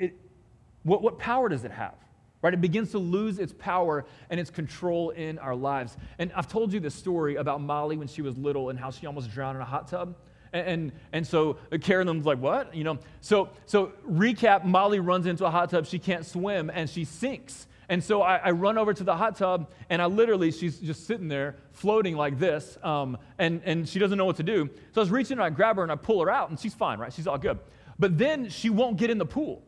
What, 0.83 1.01
what 1.01 1.17
power 1.17 1.47
does 1.47 1.63
it 1.63 1.71
have? 1.71 1.95
Right? 2.45 2.53
It 2.53 2.61
begins 2.61 2.91
to 2.91 2.99
lose 2.99 3.39
its 3.39 3.51
power 3.57 4.05
and 4.29 4.39
its 4.39 4.51
control 4.51 5.09
in 5.09 5.39
our 5.39 5.55
lives. 5.55 5.97
And 6.19 6.31
I've 6.35 6.47
told 6.47 6.71
you 6.71 6.79
this 6.79 6.93
story 6.93 7.37
about 7.37 7.59
Molly 7.59 7.97
when 7.97 8.07
she 8.07 8.21
was 8.21 8.37
little 8.37 8.69
and 8.69 8.77
how 8.77 8.91
she 8.91 9.07
almost 9.07 9.31
drowned 9.31 9.55
in 9.55 9.63
a 9.63 9.65
hot 9.65 9.87
tub. 9.87 10.15
And, 10.53 10.67
and, 10.67 10.91
and 11.11 11.27
so 11.27 11.57
Carolyn's 11.81 12.23
like, 12.23 12.37
what? 12.37 12.75
You 12.75 12.83
know, 12.83 12.99
so, 13.19 13.49
so 13.65 13.93
recap, 14.07 14.63
Molly 14.63 14.99
runs 14.99 15.25
into 15.25 15.43
a 15.43 15.49
hot 15.49 15.71
tub. 15.71 15.87
She 15.87 15.97
can't 15.97 16.23
swim 16.23 16.69
and 16.71 16.87
she 16.87 17.03
sinks. 17.03 17.65
And 17.89 18.03
so 18.03 18.21
I, 18.21 18.35
I, 18.35 18.51
run 18.51 18.77
over 18.77 18.93
to 18.93 19.03
the 19.03 19.15
hot 19.15 19.37
tub, 19.37 19.71
and 19.89 20.01
I 20.01 20.05
literally, 20.05 20.51
she's 20.51 20.79
just 20.79 21.05
sitting 21.05 21.27
there 21.27 21.55
floating 21.71 22.15
like 22.15 22.39
this, 22.39 22.79
um, 22.83 23.15
and, 23.37 23.61
and 23.63 23.87
she 23.87 23.99
doesn't 23.99 24.17
know 24.17 24.25
what 24.25 24.37
to 24.37 24.43
do. 24.43 24.69
So 24.91 25.01
I 25.01 25.03
was 25.03 25.11
reaching 25.11 25.33
and 25.33 25.43
I 25.43 25.51
grab 25.51 25.77
her 25.77 25.83
and 25.83 25.91
I 25.91 25.95
pull 25.95 26.21
her 26.23 26.29
out, 26.31 26.49
and 26.49 26.59
she's 26.59 26.73
fine, 26.73 26.97
right? 26.99 27.11
She's 27.11 27.27
all 27.27 27.37
good. 27.37 27.59
But 27.97 28.17
then 28.17 28.49
she 28.49 28.69
won't 28.69 28.97
get 28.97 29.09
in 29.09 29.17
the 29.17 29.25
pool. 29.25 29.63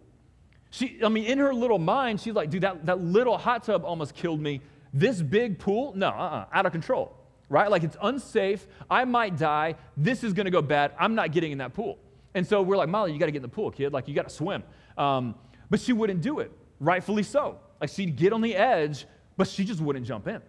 She, 0.70 1.00
I 1.04 1.10
mean, 1.10 1.26
in 1.26 1.38
her 1.40 1.54
little 1.54 1.80
mind, 1.80 2.20
she's 2.20 2.34
like, 2.34 2.50
dude, 2.50 2.64
that, 2.64 2.86
that 2.86 3.00
little 3.02 3.38
hot 3.38 3.64
tub 3.64 3.86
almost 3.86 4.16
killed 4.16 4.42
me. 4.42 4.62
This 4.94 5.22
big 5.22 5.60
pool, 5.60 5.94
no, 5.96 6.08
uh-uh, 6.08 6.46
out 6.52 6.66
of 6.66 6.72
control, 6.72 7.16
right? 7.50 7.70
Like 7.70 7.84
it's 7.84 7.98
unsafe. 8.02 8.68
I 8.90 9.06
might 9.06 9.38
die. 9.38 9.76
This 9.96 10.24
is 10.24 10.34
going 10.34 10.46
to 10.46 10.52
go 10.52 10.62
bad. 10.62 10.94
I'm 11.00 11.16
not 11.16 11.32
getting 11.32 11.52
in 11.52 11.58
that 11.60 11.74
pool. 11.74 12.00
And 12.34 12.46
so 12.46 12.62
we're 12.62 12.78
like, 12.78 12.90
Molly, 12.90 13.14
you 13.14 13.20
got 13.20 13.28
to 13.28 13.32
get 13.32 13.38
in 13.38 13.44
the 13.44 13.48
pool, 13.48 13.72
kid. 13.72 13.94
Like 13.94 14.08
you 14.08 14.14
got 14.14 14.28
to 14.28 14.34
swim. 14.34 14.64
Um, 14.98 15.36
but 15.70 15.80
she 15.80 15.94
wouldn't 15.94 16.22
do 16.22 16.40
it, 16.40 16.52
rightfully 16.80 17.24
so. 17.24 17.60
Like 17.80 17.90
she'd 17.90 18.16
get 18.16 18.34
on 18.34 18.42
the 18.42 18.56
edge, 18.56 19.06
but 19.38 19.48
she 19.48 19.64
just 19.64 19.82
wouldn't 19.82 20.06
jump 20.06 20.28
in. 20.28 20.42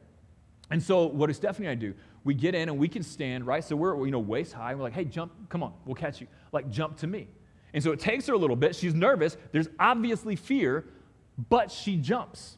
And 0.70 0.82
so 0.82 1.06
what 1.06 1.28
does 1.28 1.36
Stephanie 1.36 1.68
and 1.68 1.78
I 1.78 1.80
do? 1.80 1.94
We 2.24 2.34
get 2.34 2.54
in 2.54 2.68
and 2.68 2.78
we 2.78 2.88
can 2.88 3.02
stand, 3.02 3.46
right? 3.46 3.64
So 3.64 3.76
we're, 3.76 4.04
you 4.04 4.10
know, 4.10 4.18
waist 4.18 4.52
high. 4.52 4.70
And 4.70 4.78
we're 4.78 4.84
like, 4.84 4.92
hey, 4.92 5.04
jump, 5.04 5.32
come 5.48 5.62
on, 5.62 5.72
we'll 5.84 5.94
catch 5.94 6.20
you. 6.20 6.26
Like, 6.52 6.68
jump 6.68 6.98
to 6.98 7.06
me. 7.06 7.28
And 7.74 7.82
so 7.82 7.92
it 7.92 8.00
takes 8.00 8.26
her 8.26 8.34
a 8.34 8.38
little 8.38 8.56
bit. 8.56 8.74
She's 8.74 8.94
nervous. 8.94 9.36
There's 9.52 9.68
obviously 9.78 10.36
fear, 10.36 10.84
but 11.48 11.70
she 11.70 11.96
jumps. 11.96 12.56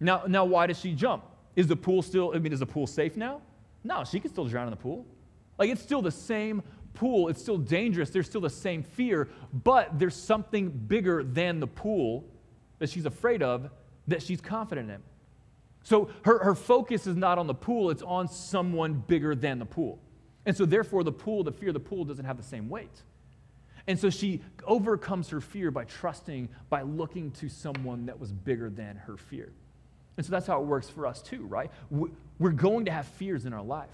Now, 0.00 0.24
now 0.26 0.44
why 0.44 0.66
does 0.66 0.78
she 0.78 0.94
jump? 0.94 1.24
Is 1.56 1.66
the 1.66 1.76
pool 1.76 2.02
still, 2.02 2.32
I 2.34 2.38
mean, 2.38 2.52
is 2.52 2.60
the 2.60 2.66
pool 2.66 2.86
safe 2.86 3.16
now? 3.16 3.40
No, 3.82 4.04
she 4.04 4.20
can 4.20 4.30
still 4.30 4.46
drown 4.46 4.66
in 4.66 4.70
the 4.70 4.76
pool. 4.76 5.06
Like 5.58 5.70
it's 5.70 5.82
still 5.82 6.02
the 6.02 6.12
same 6.12 6.62
pool. 6.94 7.28
It's 7.28 7.40
still 7.40 7.58
dangerous. 7.58 8.10
There's 8.10 8.26
still 8.26 8.40
the 8.40 8.50
same 8.50 8.82
fear, 8.82 9.28
but 9.52 9.98
there's 9.98 10.14
something 10.14 10.70
bigger 10.70 11.22
than 11.24 11.58
the 11.60 11.66
pool 11.66 12.24
that 12.78 12.90
she's 12.90 13.06
afraid 13.06 13.42
of 13.42 13.70
that 14.06 14.22
she's 14.22 14.40
confident 14.40 14.90
in. 14.90 15.02
So 15.82 16.10
her, 16.24 16.42
her 16.44 16.54
focus 16.54 17.06
is 17.06 17.16
not 17.16 17.38
on 17.38 17.46
the 17.46 17.54
pool, 17.54 17.90
it's 17.90 18.02
on 18.02 18.28
someone 18.28 19.02
bigger 19.06 19.34
than 19.34 19.58
the 19.58 19.64
pool. 19.64 19.98
And 20.44 20.56
so 20.56 20.64
therefore, 20.64 21.04
the 21.04 21.12
pool, 21.12 21.44
the 21.44 21.52
fear 21.52 21.70
of 21.70 21.74
the 21.74 21.80
pool 21.80 22.04
doesn't 22.04 22.24
have 22.24 22.36
the 22.36 22.42
same 22.42 22.68
weight. 22.68 23.02
And 23.88 23.98
so 23.98 24.10
she 24.10 24.42
overcomes 24.64 25.30
her 25.30 25.40
fear 25.40 25.70
by 25.70 25.84
trusting, 25.84 26.50
by 26.68 26.82
looking 26.82 27.30
to 27.32 27.48
someone 27.48 28.06
that 28.06 28.20
was 28.20 28.30
bigger 28.30 28.68
than 28.68 28.96
her 28.96 29.16
fear. 29.16 29.50
And 30.18 30.26
so 30.26 30.30
that's 30.30 30.46
how 30.46 30.60
it 30.60 30.66
works 30.66 30.90
for 30.90 31.06
us 31.06 31.22
too, 31.22 31.46
right? 31.46 31.70
We're 32.38 32.50
going 32.50 32.84
to 32.84 32.92
have 32.92 33.06
fears 33.06 33.46
in 33.46 33.54
our 33.54 33.62
life. 33.62 33.88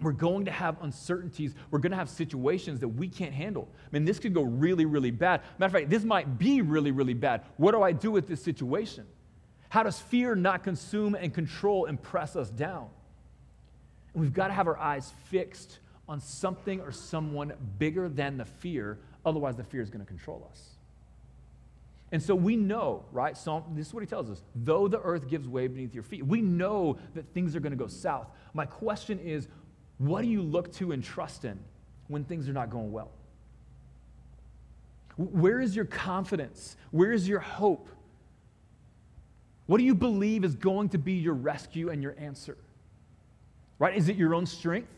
We're 0.00 0.12
going 0.12 0.44
to 0.44 0.50
have 0.50 0.76
uncertainties. 0.82 1.54
We're 1.70 1.78
going 1.78 1.92
to 1.92 1.96
have 1.96 2.10
situations 2.10 2.80
that 2.80 2.88
we 2.88 3.08
can't 3.08 3.32
handle. 3.32 3.68
I 3.74 3.88
mean, 3.92 4.04
this 4.04 4.18
could 4.18 4.34
go 4.34 4.42
really, 4.42 4.84
really 4.84 5.10
bad. 5.10 5.40
Matter 5.58 5.76
of 5.76 5.80
fact, 5.80 5.90
this 5.90 6.04
might 6.04 6.38
be 6.38 6.60
really, 6.60 6.90
really 6.90 7.14
bad. 7.14 7.42
What 7.56 7.72
do 7.72 7.82
I 7.82 7.92
do 7.92 8.10
with 8.10 8.28
this 8.28 8.42
situation? 8.42 9.06
How 9.70 9.82
does 9.82 9.98
fear 9.98 10.34
not 10.34 10.62
consume 10.62 11.14
and 11.14 11.32
control 11.32 11.86
and 11.86 12.00
press 12.00 12.36
us 12.36 12.50
down? 12.50 12.88
And 14.12 14.22
we've 14.22 14.34
got 14.34 14.48
to 14.48 14.52
have 14.52 14.66
our 14.68 14.78
eyes 14.78 15.12
fixed 15.30 15.78
on 16.08 16.20
something 16.20 16.80
or 16.80 16.90
someone 16.90 17.52
bigger 17.78 18.08
than 18.08 18.38
the 18.38 18.44
fear, 18.44 18.98
otherwise, 19.26 19.56
the 19.56 19.64
fear 19.64 19.82
is 19.82 19.90
going 19.90 20.00
to 20.00 20.06
control 20.06 20.46
us. 20.50 20.70
And 22.10 22.22
so 22.22 22.34
we 22.34 22.56
know, 22.56 23.04
right? 23.12 23.36
Psalm, 23.36 23.64
this 23.74 23.88
is 23.88 23.94
what 23.94 24.00
he 24.02 24.06
tells 24.06 24.30
us. 24.30 24.42
Though 24.54 24.88
the 24.88 25.00
earth 25.00 25.28
gives 25.28 25.46
way 25.46 25.66
beneath 25.66 25.92
your 25.92 26.02
feet, 26.02 26.26
we 26.26 26.40
know 26.40 26.96
that 27.14 27.26
things 27.34 27.54
are 27.54 27.60
going 27.60 27.72
to 27.72 27.76
go 27.76 27.86
south. 27.86 28.28
My 28.54 28.64
question 28.64 29.18
is, 29.18 29.46
what 29.98 30.22
do 30.22 30.28
you 30.28 30.40
look 30.40 30.72
to 30.74 30.92
and 30.92 31.04
trust 31.04 31.44
in 31.44 31.58
when 32.06 32.24
things 32.24 32.48
are 32.48 32.54
not 32.54 32.70
going 32.70 32.90
well? 32.92 33.10
Where 35.16 35.60
is 35.60 35.76
your 35.76 35.84
confidence? 35.84 36.76
Where 36.92 37.12
is 37.12 37.28
your 37.28 37.40
hope? 37.40 37.88
What 39.66 39.76
do 39.76 39.84
you 39.84 39.94
believe 39.94 40.44
is 40.44 40.54
going 40.54 40.88
to 40.90 40.98
be 40.98 41.14
your 41.14 41.34
rescue 41.34 41.90
and 41.90 42.02
your 42.02 42.14
answer? 42.18 42.56
Right? 43.78 43.94
Is 43.94 44.08
it 44.08 44.16
your 44.16 44.34
own 44.34 44.46
strength? 44.46 44.88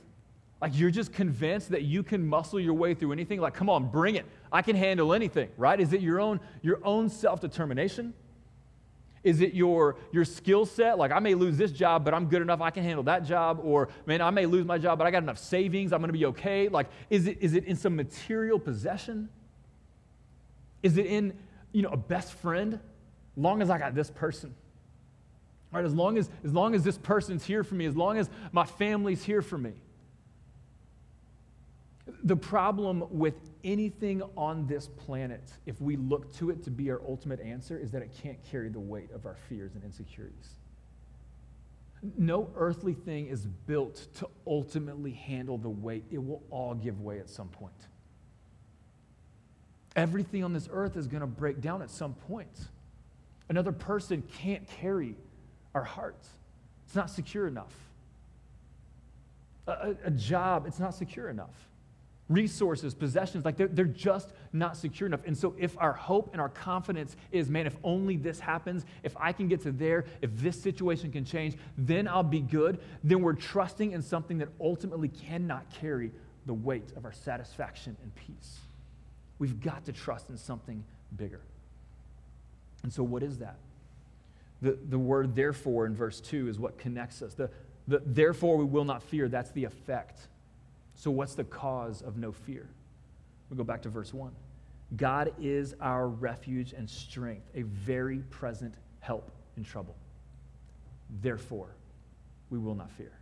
Like 0.60 0.78
you're 0.78 0.90
just 0.90 1.12
convinced 1.12 1.70
that 1.70 1.82
you 1.82 2.02
can 2.02 2.26
muscle 2.26 2.60
your 2.60 2.74
way 2.74 2.94
through 2.94 3.12
anything? 3.12 3.40
Like, 3.40 3.54
come 3.54 3.70
on, 3.70 3.88
bring 3.88 4.16
it. 4.16 4.26
I 4.52 4.62
can 4.62 4.76
handle 4.76 5.14
anything, 5.14 5.48
right? 5.56 5.80
Is 5.80 5.92
it 5.92 6.00
your 6.00 6.20
own, 6.20 6.40
your 6.60 6.80
own 6.84 7.08
self-determination? 7.08 8.12
Is 9.22 9.40
it 9.40 9.52
your, 9.52 9.96
your 10.12 10.24
skill 10.24 10.64
set? 10.64 10.98
Like, 10.98 11.12
I 11.12 11.18
may 11.18 11.34
lose 11.34 11.56
this 11.56 11.72
job, 11.72 12.04
but 12.04 12.14
I'm 12.14 12.26
good 12.26 12.40
enough, 12.40 12.60
I 12.60 12.70
can 12.70 12.82
handle 12.82 13.02
that 13.04 13.24
job. 13.24 13.60
Or, 13.62 13.88
man, 14.06 14.20
I 14.22 14.30
may 14.30 14.46
lose 14.46 14.64
my 14.64 14.78
job, 14.78 14.98
but 14.98 15.06
I 15.06 15.10
got 15.10 15.22
enough 15.22 15.38
savings, 15.38 15.92
I'm 15.92 16.00
gonna 16.00 16.12
be 16.12 16.26
okay. 16.26 16.68
Like, 16.68 16.88
is 17.10 17.26
it, 17.26 17.38
is 17.40 17.54
it 17.54 17.64
in 17.64 17.76
some 17.76 17.96
material 17.96 18.58
possession? 18.58 19.28
Is 20.82 20.96
it 20.96 21.06
in, 21.06 21.36
you 21.72 21.82
know, 21.82 21.90
a 21.90 21.96
best 21.96 22.32
friend? 22.34 22.80
Long 23.36 23.60
as 23.62 23.70
I 23.70 23.78
got 23.78 23.94
this 23.94 24.10
person. 24.10 24.54
Right, 25.72 25.84
as 25.84 25.94
long 25.94 26.18
as, 26.18 26.28
as 26.42 26.52
long 26.52 26.74
as 26.74 26.82
this 26.82 26.98
person's 26.98 27.44
here 27.44 27.62
for 27.62 27.76
me, 27.76 27.86
as 27.86 27.94
long 27.94 28.18
as 28.18 28.28
my 28.52 28.64
family's 28.64 29.22
here 29.22 29.40
for 29.40 29.56
me. 29.56 29.72
The 32.24 32.36
problem 32.36 33.04
with 33.10 33.34
anything 33.64 34.22
on 34.36 34.66
this 34.66 34.88
planet, 34.88 35.52
if 35.66 35.80
we 35.80 35.96
look 35.96 36.32
to 36.36 36.50
it 36.50 36.62
to 36.64 36.70
be 36.70 36.90
our 36.90 37.00
ultimate 37.06 37.40
answer, 37.40 37.78
is 37.78 37.90
that 37.92 38.02
it 38.02 38.10
can't 38.22 38.38
carry 38.50 38.68
the 38.68 38.80
weight 38.80 39.10
of 39.12 39.26
our 39.26 39.36
fears 39.48 39.74
and 39.74 39.84
insecurities. 39.84 40.54
No 42.16 42.50
earthly 42.56 42.94
thing 42.94 43.26
is 43.26 43.46
built 43.46 44.06
to 44.14 44.28
ultimately 44.46 45.12
handle 45.12 45.58
the 45.58 45.68
weight. 45.68 46.04
It 46.10 46.18
will 46.18 46.42
all 46.50 46.74
give 46.74 47.00
way 47.00 47.18
at 47.18 47.28
some 47.28 47.48
point. 47.48 47.74
Everything 49.96 50.42
on 50.44 50.52
this 50.52 50.68
earth 50.72 50.96
is 50.96 51.06
going 51.06 51.20
to 51.20 51.26
break 51.26 51.60
down 51.60 51.82
at 51.82 51.90
some 51.90 52.14
point. 52.14 52.68
Another 53.48 53.72
person 53.72 54.22
can't 54.38 54.66
carry 54.66 55.16
our 55.74 55.84
hearts, 55.84 56.28
it's 56.86 56.94
not 56.94 57.10
secure 57.10 57.46
enough. 57.46 57.74
A, 59.66 59.94
a 60.04 60.10
job, 60.10 60.66
it's 60.66 60.80
not 60.80 60.94
secure 60.94 61.28
enough 61.28 61.69
resources, 62.30 62.94
possessions, 62.94 63.44
like 63.44 63.56
they're, 63.56 63.68
they're 63.68 63.84
just 63.84 64.30
not 64.52 64.76
secure 64.76 65.06
enough. 65.06 65.20
And 65.26 65.36
so, 65.36 65.54
if 65.58 65.76
our 65.78 65.92
hope 65.92 66.30
and 66.32 66.40
our 66.40 66.48
confidence 66.48 67.16
is, 67.32 67.50
man, 67.50 67.66
if 67.66 67.76
only 67.84 68.16
this 68.16 68.40
happens, 68.40 68.86
if 69.02 69.14
I 69.18 69.32
can 69.32 69.48
get 69.48 69.60
to 69.62 69.72
there, 69.72 70.06
if 70.22 70.30
this 70.36 70.60
situation 70.60 71.12
can 71.12 71.24
change, 71.24 71.56
then 71.76 72.08
I'll 72.08 72.22
be 72.22 72.40
good, 72.40 72.80
then 73.04 73.20
we're 73.20 73.34
trusting 73.34 73.92
in 73.92 74.00
something 74.00 74.38
that 74.38 74.48
ultimately 74.60 75.08
cannot 75.08 75.68
carry 75.70 76.12
the 76.46 76.54
weight 76.54 76.92
of 76.96 77.04
our 77.04 77.12
satisfaction 77.12 77.96
and 78.02 78.14
peace. 78.14 78.60
We've 79.38 79.60
got 79.60 79.84
to 79.86 79.92
trust 79.92 80.30
in 80.30 80.38
something 80.38 80.84
bigger. 81.16 81.40
And 82.84 82.92
so, 82.92 83.02
what 83.02 83.22
is 83.22 83.38
that? 83.38 83.56
The, 84.62 84.78
the 84.88 84.98
word 84.98 85.34
therefore 85.34 85.86
in 85.86 85.96
verse 85.96 86.20
2 86.20 86.48
is 86.48 86.58
what 86.58 86.78
connects 86.78 87.22
us. 87.22 87.34
The, 87.34 87.50
the 87.88 88.00
therefore 88.06 88.56
we 88.56 88.64
will 88.64 88.84
not 88.84 89.02
fear, 89.02 89.28
that's 89.28 89.50
the 89.50 89.64
effect. 89.64 90.28
So, 91.00 91.10
what's 91.10 91.34
the 91.34 91.44
cause 91.44 92.02
of 92.02 92.18
no 92.18 92.30
fear? 92.30 92.68
We 93.48 93.56
go 93.56 93.64
back 93.64 93.80
to 93.82 93.88
verse 93.88 94.12
1. 94.12 94.32
God 94.98 95.32
is 95.40 95.74
our 95.80 96.06
refuge 96.06 96.74
and 96.74 96.90
strength, 96.90 97.48
a 97.54 97.62
very 97.62 98.18
present 98.28 98.74
help 98.98 99.30
in 99.56 99.64
trouble. 99.64 99.96
Therefore, 101.22 101.68
we 102.50 102.58
will 102.58 102.74
not 102.74 102.90
fear. 102.90 103.12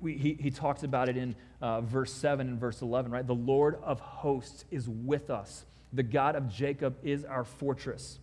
We, 0.00 0.16
he, 0.16 0.32
he 0.40 0.50
talks 0.50 0.82
about 0.82 1.10
it 1.10 1.18
in 1.18 1.36
uh, 1.60 1.82
verse 1.82 2.10
7 2.10 2.48
and 2.48 2.58
verse 2.58 2.80
11, 2.80 3.12
right? 3.12 3.26
The 3.26 3.34
Lord 3.34 3.78
of 3.82 4.00
hosts 4.00 4.64
is 4.70 4.88
with 4.88 5.28
us. 5.28 5.66
The 5.92 6.02
God 6.02 6.36
of 6.36 6.48
Jacob 6.48 6.96
is 7.02 7.26
our 7.26 7.44
fortress. 7.44 8.18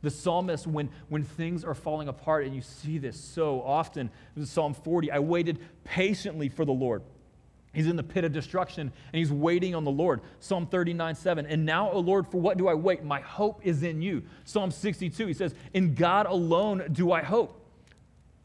The 0.00 0.10
psalmist, 0.10 0.66
when, 0.66 0.88
when 1.10 1.24
things 1.24 1.62
are 1.62 1.74
falling 1.74 2.08
apart, 2.08 2.46
and 2.46 2.54
you 2.54 2.62
see 2.62 2.96
this 2.96 3.20
so 3.20 3.60
often, 3.60 4.10
Psalm 4.44 4.72
40, 4.72 5.10
I 5.10 5.18
waited 5.18 5.58
patiently 5.84 6.48
for 6.48 6.64
the 6.64 6.72
Lord. 6.72 7.02
He's 7.72 7.86
in 7.86 7.96
the 7.96 8.02
pit 8.02 8.24
of 8.24 8.32
destruction 8.32 8.92
and 9.12 9.18
he's 9.18 9.32
waiting 9.32 9.74
on 9.74 9.84
the 9.84 9.90
Lord. 9.90 10.22
Psalm 10.40 10.66
39, 10.66 11.14
7. 11.14 11.46
And 11.46 11.64
now, 11.64 11.90
O 11.90 12.00
Lord, 12.00 12.26
for 12.26 12.40
what 12.40 12.58
do 12.58 12.66
I 12.66 12.74
wait? 12.74 13.04
My 13.04 13.20
hope 13.20 13.60
is 13.64 13.82
in 13.82 14.02
you. 14.02 14.24
Psalm 14.44 14.70
62, 14.70 15.26
he 15.26 15.34
says, 15.34 15.54
In 15.72 15.94
God 15.94 16.26
alone 16.26 16.88
do 16.92 17.12
I 17.12 17.22
hope. 17.22 17.56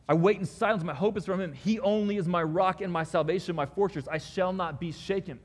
I 0.08 0.14
wait 0.14 0.38
in 0.38 0.46
silence. 0.46 0.84
My 0.84 0.94
hope 0.94 1.18
is 1.18 1.26
from 1.26 1.42
him. 1.42 1.54
He 1.54 1.80
only 1.80 2.18
is 2.18 2.28
my 2.28 2.44
rock 2.44 2.82
and 2.82 2.94
my 2.94 3.04
salvation, 3.04 3.56
my 3.56 3.66
fortress. 3.66 4.08
I 4.08 4.20
shall 4.20 4.54
not 4.54 4.80
be 4.80 4.92
shaken. 4.92 5.40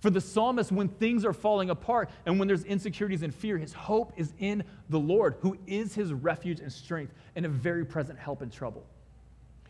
For 0.00 0.10
the 0.10 0.20
psalmist, 0.20 0.72
when 0.72 0.88
things 0.88 1.24
are 1.24 1.32
falling 1.32 1.70
apart 1.70 2.10
and 2.26 2.38
when 2.38 2.48
there's 2.48 2.64
insecurities 2.64 3.22
and 3.22 3.34
fear, 3.34 3.56
his 3.56 3.72
hope 3.72 4.12
is 4.16 4.34
in 4.38 4.64
the 4.88 4.98
Lord, 4.98 5.36
who 5.40 5.56
is 5.66 5.94
his 5.94 6.12
refuge 6.12 6.60
and 6.60 6.72
strength 6.72 7.14
and 7.36 7.46
a 7.46 7.48
very 7.48 7.84
present 7.84 8.18
help 8.18 8.42
in 8.42 8.50
trouble. 8.50 8.84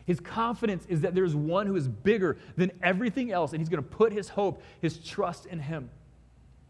His 0.07 0.21
confidence 0.21 0.85
is 0.87 1.01
that 1.01 1.13
there's 1.13 1.35
one 1.35 1.67
who 1.67 1.75
is 1.75 1.89
bigger 1.89 2.37
than 2.55 2.71
everything 2.81 3.29
else, 3.29 3.51
and 3.51 3.59
he's 3.59 3.67
going 3.67 3.83
to 3.83 3.89
put 3.89 4.13
his 4.13 4.29
hope, 4.29 4.63
his 4.81 4.97
trust 4.99 5.45
in 5.45 5.59
him. 5.59 5.89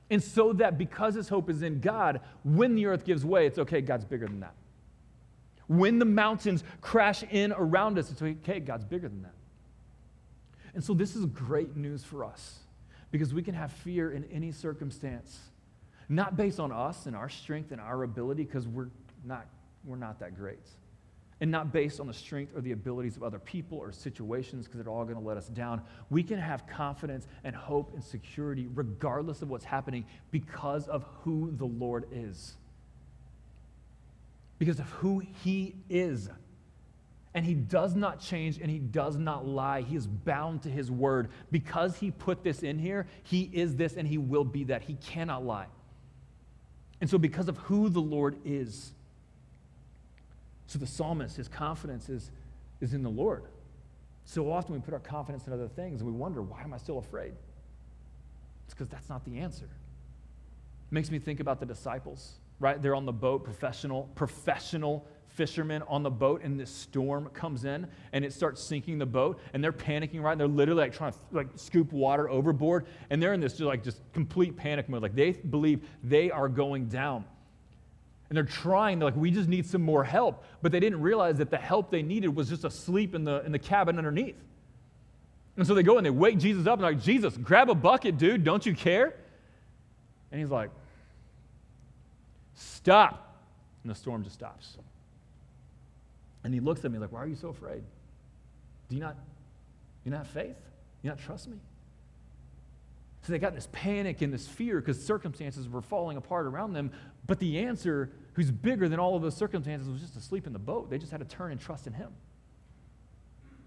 And 0.09 0.23
so 0.23 0.53
that 0.53 0.79
because 0.79 1.13
his 1.13 1.29
hope 1.29 1.47
is 1.47 1.61
in 1.61 1.79
God, 1.79 2.21
when 2.43 2.73
the 2.73 2.87
earth 2.87 3.05
gives 3.05 3.23
way, 3.23 3.45
it's 3.45 3.59
okay, 3.59 3.79
God's 3.79 4.05
bigger 4.05 4.25
than 4.25 4.39
that. 4.39 4.55
When 5.67 5.99
the 5.99 6.05
mountains 6.05 6.63
crash 6.81 7.21
in 7.23 7.51
around 7.51 7.99
us, 7.99 8.09
it's 8.09 8.21
okay, 8.21 8.59
God's 8.59 8.85
bigger 8.85 9.07
than 9.07 9.21
that. 9.21 9.35
And 10.73 10.83
so 10.83 10.95
this 10.95 11.15
is 11.15 11.25
great 11.27 11.75
news 11.75 12.03
for 12.03 12.25
us 12.25 12.59
because 13.11 13.35
we 13.35 13.43
can 13.43 13.53
have 13.53 13.71
fear 13.71 14.11
in 14.11 14.23
any 14.31 14.51
circumstance, 14.51 15.37
not 16.09 16.35
based 16.35 16.59
on 16.59 16.71
us 16.71 17.05
and 17.05 17.15
our 17.15 17.29
strength 17.29 17.71
and 17.71 17.79
our 17.79 18.01
ability, 18.01 18.45
because 18.45 18.67
we're 18.67 18.89
not, 19.23 19.45
we're 19.85 19.95
not 19.95 20.19
that 20.21 20.35
great 20.35 20.65
and 21.39 21.51
not 21.51 21.71
based 21.71 21.99
on 21.99 22.07
the 22.07 22.13
strength 22.13 22.55
or 22.55 22.61
the 22.61 22.71
abilities 22.71 23.15
of 23.15 23.23
other 23.23 23.39
people 23.39 23.77
or 23.77 23.91
situations 23.91 24.65
because 24.65 24.83
they're 24.83 24.91
all 24.91 25.03
going 25.03 25.17
to 25.17 25.23
let 25.23 25.37
us 25.37 25.47
down. 25.47 25.81
We 26.09 26.23
can 26.23 26.39
have 26.39 26.65
confidence 26.67 27.27
and 27.43 27.55
hope 27.55 27.93
and 27.93 28.03
security 28.03 28.67
regardless 28.73 29.41
of 29.41 29.49
what's 29.49 29.65
happening 29.65 30.05
because 30.31 30.87
of 30.87 31.05
who 31.23 31.51
the 31.55 31.65
Lord 31.65 32.05
is. 32.11 32.55
Because 34.57 34.79
of 34.79 34.89
who 34.89 35.21
He 35.43 35.75
is. 35.89 36.29
And 37.35 37.45
He 37.45 37.53
does 37.53 37.95
not 37.95 38.19
change 38.19 38.57
and 38.57 38.71
He 38.71 38.79
does 38.79 39.15
not 39.17 39.45
lie. 39.45 39.81
He 39.81 39.95
is 39.95 40.07
bound 40.07 40.63
to 40.63 40.69
His 40.69 40.89
word. 40.89 41.29
Because 41.51 41.97
He 41.97 42.09
put 42.09 42.43
this 42.43 42.63
in 42.63 42.79
here, 42.79 43.05
He 43.21 43.47
is 43.53 43.75
this 43.75 43.95
and 43.95 44.07
He 44.07 44.17
will 44.17 44.45
be 44.45 44.63
that. 44.65 44.81
He 44.81 44.95
cannot 44.95 45.45
lie. 45.45 45.67
And 46.99 47.07
so, 47.07 47.19
because 47.19 47.47
of 47.47 47.57
who 47.57 47.89
the 47.89 48.01
Lord 48.01 48.37
is, 48.43 48.91
so 50.67 50.77
the 50.77 50.87
psalmist, 50.87 51.37
his 51.37 51.47
confidence 51.47 52.09
is, 52.09 52.31
is 52.81 52.93
in 52.93 53.01
the 53.01 53.09
Lord. 53.09 53.45
So 54.25 54.51
often 54.51 54.75
we 54.75 54.81
put 54.81 54.93
our 54.93 54.99
confidence 54.99 55.47
in 55.47 55.53
other 55.53 55.69
things 55.69 56.01
and 56.01 56.11
we 56.11 56.15
wonder, 56.15 56.41
why 56.41 56.61
am 56.61 56.73
I 56.73 56.77
still 56.77 56.97
afraid? 56.97 57.33
It's 58.65 58.73
because 58.73 58.89
that's 58.89 59.09
not 59.09 59.23
the 59.23 59.39
answer. 59.39 59.65
It 59.65 60.91
makes 60.91 61.09
me 61.09 61.19
think 61.19 61.39
about 61.39 61.61
the 61.61 61.65
disciples, 61.65 62.39
right? 62.59 62.81
They're 62.81 62.95
on 62.95 63.05
the 63.05 63.13
boat, 63.13 63.45
professional, 63.45 64.09
professional 64.15 65.07
fishermen 65.27 65.83
on 65.87 66.03
the 66.03 66.09
boat, 66.09 66.41
and 66.43 66.59
this 66.59 66.69
storm 66.69 67.29
comes 67.29 67.63
in 67.63 67.87
and 68.11 68.25
it 68.25 68.33
starts 68.33 68.61
sinking 68.61 68.97
the 68.97 69.05
boat, 69.05 69.39
and 69.53 69.63
they're 69.63 69.71
panicking, 69.71 70.21
right? 70.21 70.37
They're 70.37 70.47
literally 70.47 70.81
like 70.81 70.93
trying 70.93 71.13
to 71.13 71.17
like 71.31 71.47
scoop 71.55 71.93
water 71.93 72.29
overboard, 72.29 72.87
and 73.09 73.21
they're 73.21 73.33
in 73.33 73.39
this 73.39 73.59
like 73.59 73.83
just 73.83 74.01
complete 74.11 74.57
panic 74.57 74.89
mode. 74.89 75.01
Like 75.01 75.15
they 75.15 75.31
believe 75.31 75.87
they 76.03 76.31
are 76.31 76.49
going 76.49 76.87
down. 76.87 77.23
And 78.29 78.35
they're 78.35 78.43
trying, 78.43 78.99
they're 78.99 79.07
like, 79.07 79.15
we 79.15 79.31
just 79.31 79.47
need 79.47 79.65
some 79.65 79.81
more 79.81 80.03
help. 80.03 80.43
But 80.61 80.71
they 80.71 80.79
didn't 80.79 81.01
realize 81.01 81.37
that 81.37 81.49
the 81.49 81.57
help 81.57 81.91
they 81.91 82.01
needed 82.01 82.35
was 82.35 82.49
just 82.49 82.65
asleep 82.65 83.15
in 83.15 83.23
the, 83.23 83.43
in 83.45 83.51
the 83.51 83.59
cabin 83.59 83.97
underneath. 83.97 84.35
And 85.55 85.65
so 85.65 85.73
they 85.73 85.83
go 85.83 85.97
and 85.97 86.05
they 86.05 86.11
wake 86.11 86.37
Jesus 86.37 86.67
up 86.67 86.73
and 86.79 86.83
like, 86.83 87.01
Jesus, 87.01 87.35
grab 87.37 87.69
a 87.69 87.75
bucket, 87.75 88.17
dude. 88.17 88.43
Don't 88.43 88.65
you 88.65 88.75
care? 88.75 89.15
And 90.31 90.41
he's 90.41 90.51
like, 90.51 90.69
stop. 92.53 93.37
And 93.83 93.91
the 93.91 93.95
storm 93.95 94.23
just 94.23 94.35
stops. 94.35 94.77
And 96.43 96.53
he 96.53 96.59
looks 96.59 96.85
at 96.85 96.91
me 96.91 96.99
like, 96.99 97.11
why 97.11 97.23
are 97.23 97.27
you 97.27 97.35
so 97.35 97.49
afraid? 97.49 97.81
Do 98.89 98.95
you 98.95 99.01
not, 99.01 99.15
you 100.03 100.11
not 100.11 100.17
have 100.17 100.27
faith? 100.27 100.55
Do 100.55 101.07
You 101.07 101.09
not 101.09 101.19
trust 101.19 101.47
me? 101.47 101.57
So 103.27 103.33
they 103.33 103.39
got 103.39 103.55
this 103.55 103.67
panic 103.73 104.21
and 104.21 104.33
this 104.33 104.47
fear 104.47 104.79
because 104.79 105.05
circumstances 105.05 105.67
were 105.67 105.81
falling 105.81 106.15
apart 106.15 106.45
around 106.45 106.71
them. 106.71 106.91
But 107.25 107.39
the 107.39 107.59
answer, 107.59 108.09
who's 108.31 108.51
bigger 108.51 108.87
than 108.87 109.01
all 109.01 109.17
of 109.17 109.21
those 109.21 109.35
circumstances, 109.35 109.89
was 109.89 109.99
just 109.99 110.13
to 110.13 110.21
sleep 110.21 110.47
in 110.47 110.53
the 110.53 110.59
boat. 110.59 110.89
They 110.89 110.97
just 110.97 111.11
had 111.11 111.19
to 111.19 111.25
turn 111.25 111.51
and 111.51 111.59
trust 111.59 111.87
in 111.87 111.93
Him. 111.93 112.07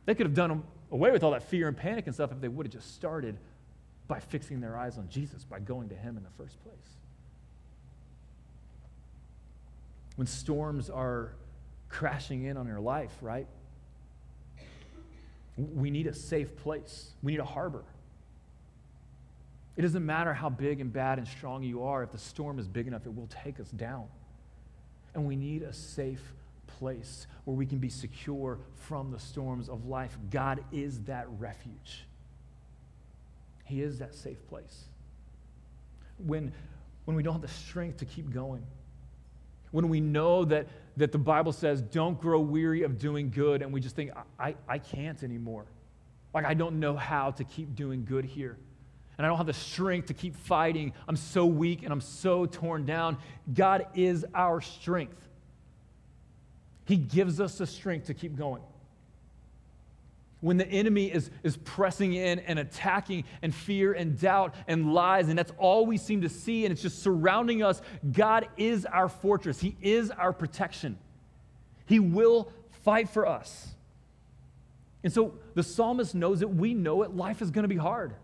They 0.07 0.15
could 0.15 0.25
have 0.25 0.35
done 0.35 0.63
away 0.91 1.11
with 1.11 1.23
all 1.23 1.33
that 1.33 1.43
fear 1.43 1.69
and 1.69 1.77
panic 1.77 2.07
and 2.07 2.15
stuff 2.15 2.33
if 2.33 2.41
they 2.41 2.49
would 2.49 2.65
have 2.65 2.73
just 2.73 2.95
started 2.95 3.37
by 4.09 4.19
fixing 4.19 4.63
their 4.63 4.79
eyes 4.79 4.97
on 4.97 5.11
Jesus, 5.11 5.45
by 5.45 5.59
going 5.59 5.91
to 5.91 5.95
Him 5.95 6.17
in 6.17 6.23
the 6.23 6.43
first 6.43 6.59
place. 6.65 6.97
When 10.17 10.27
storms 10.27 10.89
are 10.89 11.35
crashing 11.91 12.45
in 12.45 12.57
on 12.57 12.67
your 12.67 12.81
life, 12.81 13.13
right? 13.21 13.47
We 15.59 15.91
need 15.91 16.07
a 16.07 16.15
safe 16.15 16.57
place, 16.57 17.11
we 17.23 17.33
need 17.33 17.41
a 17.41 17.45
harbor. 17.45 17.85
It 19.77 19.83
doesn't 19.83 20.05
matter 20.05 20.35
how 20.35 20.49
big 20.49 20.81
and 20.81 20.93
bad 20.93 21.19
and 21.19 21.27
strong 21.27 21.63
you 21.63 21.85
are, 21.85 22.03
if 22.03 22.13
the 22.13 22.19
storm 22.19 22.59
is 22.59 22.69
big 22.69 22.87
enough, 22.87 23.07
it 23.07 23.15
will 23.15 23.29
take 23.29 23.61
us 23.61 23.71
down. 23.71 24.07
And 25.15 25.27
we 25.27 25.37
need 25.37 25.63
a 25.63 25.73
safe 25.73 26.35
place 26.67 27.27
where 27.45 27.57
we 27.57 27.67
can 27.67 27.79
be 27.79 27.89
secure 27.89 28.59
from 28.75 29.11
the 29.11 29.19
storms 29.19 29.69
of 29.69 29.87
life. 29.87 30.17
God 30.31 30.65
is 30.73 31.01
that 31.03 31.27
refuge, 31.39 32.05
He 33.65 33.83
is 33.83 33.99
that 33.99 34.15
safe 34.15 34.47
place. 34.49 34.85
When, 36.19 36.53
when 37.07 37.17
we 37.17 37.23
don't 37.23 37.35
have 37.35 37.43
the 37.43 37.49
strength 37.49 37.99
to 37.99 38.05
keep 38.05 38.31
going, 38.31 38.63
when 39.71 39.89
we 39.89 40.01
know 40.01 40.45
that, 40.45 40.67
that 40.97 41.13
the 41.13 41.19
Bible 41.19 41.53
says, 41.53 41.81
don't 41.81 42.21
grow 42.21 42.41
weary 42.41 42.83
of 42.83 42.99
doing 42.99 43.31
good, 43.31 43.63
and 43.63 43.73
we 43.73 43.81
just 43.81 43.97
think, 43.97 44.11
I, 44.39 44.49
I, 44.49 44.55
I 44.69 44.79
can't 44.79 45.23
anymore. 45.23 45.65
Like, 46.35 46.45
I 46.45 46.55
don't 46.55 46.81
know 46.81 46.97
how 46.97 47.31
to 47.31 47.45
keep 47.45 47.75
doing 47.75 48.05
good 48.05 48.25
here 48.25 48.59
and 49.21 49.27
I 49.27 49.29
don't 49.29 49.37
have 49.37 49.49
the 49.49 49.53
strength 49.53 50.07
to 50.07 50.15
keep 50.15 50.35
fighting. 50.35 50.95
I'm 51.07 51.15
so 51.15 51.45
weak 51.45 51.83
and 51.83 51.93
I'm 51.93 52.01
so 52.01 52.47
torn 52.47 52.87
down. 52.87 53.19
God 53.53 53.87
is 53.95 54.25
our 54.35 54.63
strength. 54.63 55.21
He 56.87 56.97
gives 56.97 57.39
us 57.39 57.59
the 57.59 57.67
strength 57.67 58.07
to 58.07 58.15
keep 58.15 58.35
going. 58.35 58.63
When 60.41 60.57
the 60.57 60.67
enemy 60.67 61.13
is, 61.13 61.31
is 61.43 61.59
pressing 61.59 62.15
in 62.15 62.39
and 62.39 62.59
attacking 62.59 63.25
and 63.43 63.55
fear 63.55 63.93
and 63.93 64.19
doubt 64.19 64.55
and 64.67 64.95
lies, 64.95 65.29
and 65.29 65.39
that's 65.39 65.53
all 65.59 65.85
we 65.85 65.99
seem 65.99 66.23
to 66.23 66.31
see, 66.31 66.65
and 66.65 66.73
it's 66.73 66.81
just 66.81 67.03
surrounding 67.03 67.63
us, 67.63 67.83
God 68.11 68.49
is 68.57 68.87
our 68.87 69.11
fortress. 69.11 69.61
He 69.61 69.77
is 69.83 70.11
our 70.11 70.33
protection. 70.33 70.97
He 71.85 71.99
will 71.99 72.51
fight 72.85 73.11
for 73.11 73.27
us. 73.27 73.69
And 75.05 75.13
so 75.13 75.35
the 75.53 75.63
psalmist 75.63 76.15
knows 76.15 76.41
it. 76.41 76.49
We 76.49 76.73
know 76.73 77.03
it. 77.03 77.15
Life 77.15 77.43
is 77.43 77.51
going 77.51 77.65
to 77.65 77.69
be 77.69 77.77
hard. 77.77 78.15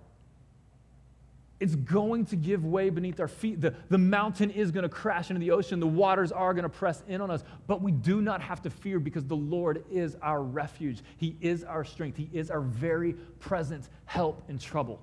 It's 1.59 1.75
going 1.75 2.27
to 2.27 2.37
give 2.37 2.67
way 2.67 2.91
beneath 2.91 3.19
our 3.19 3.29
feet. 3.29 3.63
The, 3.63 3.75
the 3.89 3.97
mountain 3.97 4.51
is 4.51 4.71
going 4.71 4.83
to 4.83 4.91
crash 4.91 5.31
into 5.31 5.41
the 5.41 5.53
ocean. 5.53 5.81
The 5.81 5.87
waters 5.87 6.31
are 6.31 6.53
going 6.53 6.65
to 6.65 6.69
press 6.69 7.03
in 7.09 7.23
on 7.23 7.31
us. 7.31 7.45
But 7.67 7.81
we 7.81 7.93
do 7.93 8.21
not 8.21 8.43
have 8.43 8.61
to 8.63 8.71
fear 8.71 9.01
because 9.01 9.25
the 9.25 9.37
Lord 9.37 9.83
is 9.91 10.17
our 10.21 10.43
refuge. 10.43 11.01
He 11.17 11.37
is 11.41 11.65
our 11.65 11.83
strength. 11.83 12.19
He 12.19 12.29
is 12.33 12.51
our 12.51 12.61
very 12.61 13.15
present 13.41 13.89
help 14.05 14.43
in 14.51 14.59
trouble. 14.59 15.01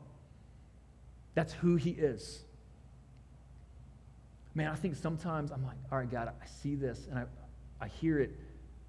That's 1.33 1.53
who 1.53 1.75
He 1.75 1.91
is. 1.91 2.43
Man, 4.53 4.71
I 4.71 4.75
think 4.75 4.95
sometimes 4.95 5.51
I'm 5.51 5.65
like, 5.65 5.77
all 5.91 5.97
right, 5.97 6.11
God, 6.11 6.27
I 6.27 6.45
see 6.61 6.75
this 6.75 7.07
and 7.09 7.17
I, 7.17 7.25
I 7.81 7.87
hear 7.87 8.19
it, 8.19 8.31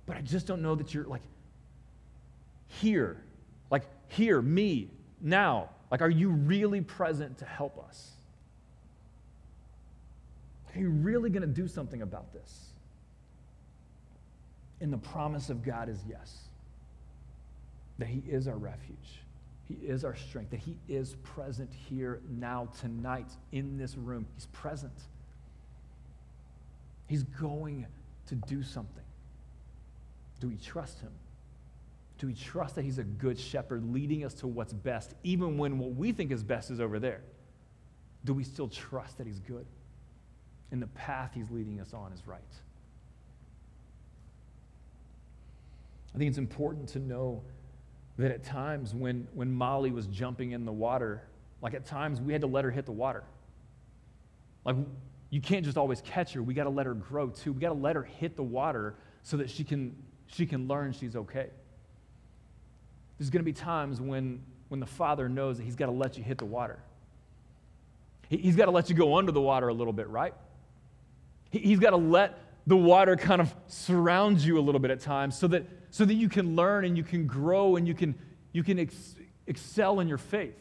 but 0.05 0.19
I 0.19 0.21
just 0.21 0.47
don't 0.47 0.61
know 0.61 0.75
that 0.75 0.93
you're 0.93 1.07
like 1.07 1.23
here. 2.67 3.23
Like, 3.71 3.85
here, 4.09 4.43
me, 4.43 4.91
now. 5.23 5.71
Like, 5.95 6.03
are 6.03 6.11
you 6.11 6.31
really 6.31 6.81
present 6.81 7.39
to 7.39 7.45
help 7.45 7.79
us? 7.79 8.11
Are 10.75 10.81
you 10.81 10.91
really 10.91 11.31
going 11.31 11.43
to 11.43 11.47
do 11.47 11.69
something 11.69 12.03
about 12.03 12.33
this? 12.33 12.71
And 14.81 14.93
the 14.93 14.99
promise 14.99 15.51
of 15.51 15.63
God 15.63 15.89
is 15.89 16.01
yes, 16.09 16.49
that 17.99 18.09
He 18.09 18.25
is 18.29 18.49
our 18.49 18.57
refuge. 18.57 19.21
He 19.69 19.75
is 19.87 20.05
our 20.05 20.17
strength, 20.17 20.51
that 20.51 20.59
He 20.59 20.77
is 20.89 21.15
present 21.23 21.71
here 21.73 22.19
now, 22.29 22.71
tonight, 22.81 23.31
in 23.53 23.79
this 23.79 23.97
room. 23.97 24.27
He's 24.35 24.47
present. 24.47 24.99
He's 27.07 27.23
going 27.23 27.87
to 28.27 28.35
do 28.35 28.65
something. 28.65 29.05
Do 30.41 30.49
we 30.49 30.57
trust 30.57 30.99
Him? 30.99 31.13
Do 32.19 32.27
we 32.27 32.35
trust 32.35 32.77
that 32.77 32.85
He's 32.85 32.99
a 32.99 33.05
good 33.05 33.39
shepherd 33.39 33.85
leading 33.93 34.25
us 34.25 34.35
to 34.35 34.47
what's 34.47 34.73
best, 34.73 35.15
even 35.23 35.59
when 35.59 35.79
what 35.79 35.95
we 35.95 36.13
think 36.13 36.31
is 36.31 36.43
best 36.43 36.71
is 36.71 36.81
over 36.81 36.99
there? 36.99 37.21
Do 38.25 38.33
we 38.33 38.45
still 38.45 38.69
trust 38.69 39.19
that 39.19 39.27
He's 39.27 39.41
good? 39.41 39.67
And 40.71 40.81
the 40.81 40.87
path 40.89 41.33
He's 41.35 41.51
leading 41.51 41.81
us 41.81 41.93
on 41.93 42.13
is 42.13 42.27
right. 42.27 42.41
I 46.15 46.19
think 46.19 46.29
it's 46.29 46.39
important 46.39 46.89
to 46.91 47.01
know 47.01 47.43
that 48.19 48.31
at 48.31 48.45
times 48.45 48.95
when, 48.95 49.27
when 49.35 49.51
Molly 49.51 49.91
was 49.91 50.07
jumping 50.07 50.53
in 50.53 50.65
the 50.65 50.73
water, 50.73 51.25
like 51.61 51.75
at 51.75 51.85
times 51.85 52.21
we 52.21 52.33
had 52.33 52.43
to 52.43 52.47
let 52.47 52.65
her 52.65 52.71
hit 52.71 52.87
the 52.87 52.93
water. 52.93 53.25
Like 54.65 54.77
you 55.31 55.41
can't 55.41 55.65
just 55.65 55.77
always 55.77 56.01
catch 56.03 56.33
her. 56.35 56.43
We 56.43 56.55
got 56.55 56.65
to 56.65 56.71
let 56.71 56.87
her 56.87 56.95
grow 56.95 57.29
too. 57.29 57.53
We 57.53 57.61
got 57.61 57.71
to 57.71 57.75
let 57.75 57.97
her 57.97 58.05
hit 58.05 58.37
the 58.37 58.45
water 58.45 58.95
so 59.25 59.37
that 59.39 59.51
she 59.51 59.65
can, 59.65 59.97
she 60.27 60.47
can 60.47 60.69
learn 60.69 60.93
she's 60.93 61.17
okay. 61.17 61.49
There's 63.19 63.31
going 63.31 63.41
to 63.41 63.45
be 63.45 63.53
times 63.53 64.01
when, 64.01 64.43
when 64.69 64.81
the 64.81 64.87
father 64.87 65.29
knows 65.29 65.59
that 65.59 65.65
he's 65.65 65.77
got 65.77 65.87
to 65.87 65.93
let 65.93 66.17
you 66.19 66.25
hit 66.25 66.39
the 66.39 66.45
water. 66.45 66.79
He, 68.29 68.39
he's 68.39 68.57
got 68.57 68.67
to 68.67 68.71
let 68.71 68.89
you 68.89 68.95
go 68.95 69.17
under 69.17 69.33
the 69.33 69.41
water 69.41 69.69
a 69.69 69.75
little 69.75 69.93
bit, 69.93 70.09
right? 70.09 70.35
He, 71.51 71.61
he's 71.61 71.79
got 71.79 71.91
to 71.91 71.97
let 71.97 72.39
the 72.67 72.77
water 72.77 73.17
kind 73.17 73.41
of 73.41 73.55
surround 73.69 74.41
you 74.41 74.59
a 74.59 74.63
little 74.63 74.81
bit 74.81 74.91
at 74.91 75.01
times 75.01 75.39
so 75.39 75.47
that 75.49 75.67
so 75.95 76.05
that 76.05 76.15
you 76.15 76.29
can 76.29 76.57
learn 76.57 76.85
and 76.85 76.97
you 76.97 77.05
can 77.05 77.25
grow 77.25 77.77
and 77.77 77.87
you 77.87 77.95
can, 77.95 78.17
you 78.51 78.65
can 78.65 78.81
ex- 78.81 79.15
excel 79.47 80.01
in 80.01 80.09
your 80.09 80.19
faith. 80.19 80.59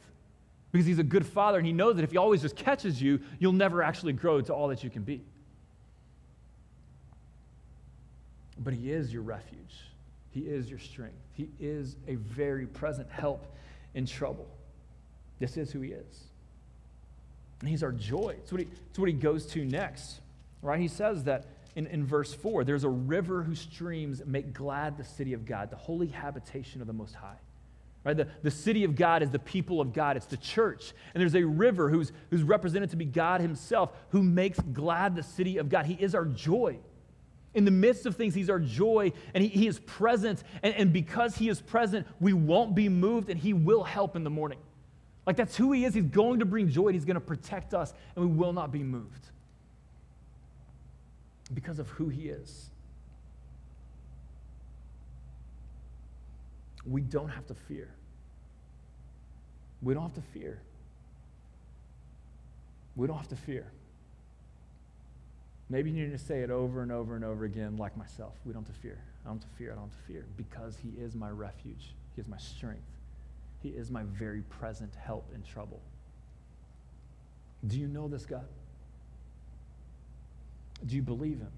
Because 0.71 0.85
he's 0.85 0.99
a 0.99 1.03
good 1.03 1.25
father 1.25 1.57
and 1.57 1.65
he 1.65 1.73
knows 1.73 1.95
that 1.95 2.03
if 2.03 2.11
he 2.11 2.17
always 2.17 2.43
just 2.43 2.55
catches 2.55 3.01
you, 3.01 3.19
you'll 3.39 3.51
never 3.51 3.81
actually 3.81 4.13
grow 4.13 4.41
to 4.41 4.53
all 4.53 4.67
that 4.67 4.83
you 4.83 4.91
can 4.91 5.01
be. 5.01 5.23
But 8.59 8.75
he 8.75 8.91
is 8.91 9.11
your 9.11 9.23
refuge, 9.23 9.73
he 10.33 10.41
is 10.41 10.69
your 10.69 10.79
strength, 10.79 11.17
he 11.33 11.49
is 11.59 11.95
a 12.07 12.15
very 12.15 12.65
present 12.65 13.09
help 13.09 13.45
in 13.93 14.05
trouble. 14.05 14.47
This 15.39 15.57
is 15.57 15.71
who 15.71 15.81
he 15.81 15.91
is. 15.91 16.23
And 17.59 17.69
he's 17.69 17.83
our 17.83 17.91
joy. 17.91 18.35
It's 18.39 18.51
what 18.51 18.61
he, 18.61 18.67
it's 18.89 18.99
what 18.99 19.07
he 19.07 19.13
goes 19.13 19.45
to 19.47 19.63
next, 19.63 20.19
right? 20.61 20.79
He 20.79 20.87
says 20.87 21.23
that 21.25 21.45
in, 21.75 21.87
in 21.87 22.05
verse 22.05 22.33
4 22.33 22.63
there's 22.63 22.83
a 22.83 22.89
river 22.89 23.43
whose 23.43 23.59
streams 23.59 24.21
make 24.25 24.53
glad 24.53 24.97
the 24.97 25.03
city 25.03 25.33
of 25.33 25.45
God, 25.45 25.69
the 25.69 25.75
holy 25.75 26.07
habitation 26.07 26.81
of 26.81 26.87
the 26.87 26.93
Most 26.93 27.15
High. 27.15 27.37
Right? 28.03 28.17
The, 28.17 28.27
the 28.41 28.51
city 28.51 28.83
of 28.83 28.95
God 28.95 29.23
is 29.23 29.29
the 29.29 29.39
people 29.39 29.79
of 29.79 29.93
God, 29.93 30.17
it's 30.17 30.25
the 30.25 30.35
church. 30.37 30.93
And 31.13 31.21
there's 31.21 31.35
a 31.35 31.43
river 31.43 31.89
who's, 31.89 32.11
who's 32.31 32.43
represented 32.43 32.89
to 32.89 32.97
be 32.97 33.05
God 33.05 33.39
Himself 33.39 33.91
who 34.09 34.21
makes 34.21 34.59
glad 34.59 35.15
the 35.15 35.23
city 35.23 35.57
of 35.57 35.69
God. 35.69 35.85
He 35.85 35.93
is 35.93 36.15
our 36.15 36.25
joy. 36.25 36.79
In 37.53 37.65
the 37.65 37.71
midst 37.71 38.05
of 38.05 38.15
things, 38.15 38.33
He's 38.33 38.49
our 38.49 38.59
joy 38.59 39.11
and 39.33 39.43
He, 39.43 39.49
he 39.49 39.67
is 39.67 39.79
present. 39.79 40.43
And, 40.61 40.73
and 40.75 40.93
because 40.93 41.35
He 41.35 41.49
is 41.49 41.61
present, 41.61 42.07
we 42.19 42.33
won't 42.33 42.75
be 42.75 42.89
moved 42.89 43.29
and 43.29 43.39
He 43.39 43.53
will 43.53 43.83
help 43.83 44.15
in 44.15 44.23
the 44.23 44.29
morning. 44.29 44.59
Like 45.25 45.35
that's 45.35 45.55
who 45.55 45.71
He 45.71 45.85
is. 45.85 45.93
He's 45.93 46.05
going 46.05 46.39
to 46.39 46.45
bring 46.45 46.69
joy, 46.69 46.93
He's 46.93 47.05
going 47.05 47.15
to 47.15 47.21
protect 47.21 47.73
us, 47.73 47.93
and 48.15 48.25
we 48.25 48.35
will 48.35 48.53
not 48.53 48.71
be 48.71 48.83
moved 48.83 49.29
because 51.53 51.79
of 51.79 51.89
who 51.89 52.09
he 52.09 52.29
is. 52.29 52.69
We 56.85 57.01
don't 57.01 57.29
have 57.29 57.45
to 57.47 57.53
fear. 57.53 57.89
We 59.81 59.93
don't 59.93 60.03
have 60.03 60.13
to 60.13 60.21
fear. 60.33 60.61
We 62.95 63.07
don't 63.07 63.17
have 63.17 63.29
to 63.29 63.35
fear. 63.35 63.71
Maybe 65.73 65.89
you 65.89 66.03
need 66.05 66.11
to 66.11 66.23
say 66.23 66.41
it 66.41 66.51
over 66.51 66.83
and 66.83 66.91
over 66.91 67.15
and 67.15 67.25
over 67.25 67.45
again, 67.45 67.77
like 67.77 67.97
myself. 67.97 68.35
We 68.45 68.53
don't 68.53 68.63
have 68.63 68.75
to 68.75 68.79
fear. 68.79 68.99
I 69.25 69.29
don't 69.29 69.41
have 69.41 69.49
to 69.49 69.57
fear. 69.57 69.71
I 69.71 69.73
don't 69.73 69.89
have 69.89 69.99
to 69.99 70.05
fear 70.05 70.27
because 70.37 70.77
He 70.77 70.89
is 71.01 71.15
my 71.15 71.31
refuge. 71.31 71.95
He 72.15 72.21
is 72.21 72.27
my 72.27 72.37
strength. 72.37 72.83
He 73.63 73.69
is 73.69 73.89
my 73.89 74.03
very 74.03 74.43
present 74.43 74.93
help 74.93 75.31
in 75.33 75.41
trouble. 75.41 75.81
Do 77.65 77.79
you 77.79 77.87
know 77.87 78.07
this 78.07 78.23
God? 78.23 78.45
Do 80.85 80.95
you 80.95 81.01
believe 81.01 81.39
him? 81.39 81.51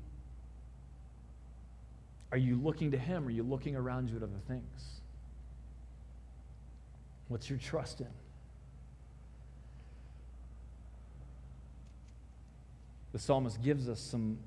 Are 2.31 2.37
you 2.37 2.55
looking 2.55 2.91
to 2.91 2.97
him? 2.97 3.27
Are 3.27 3.31
you 3.31 3.43
looking 3.43 3.75
around 3.75 4.09
you 4.09 4.15
at 4.15 4.23
other 4.23 4.39
things? 4.47 5.01
What's 7.27 7.49
your 7.49 7.59
trust 7.59 7.99
in? 7.99 8.07
The 13.15 13.21
psalmist 13.21 13.63
gives 13.63 13.87
us 13.87 14.01
some, 14.01 14.37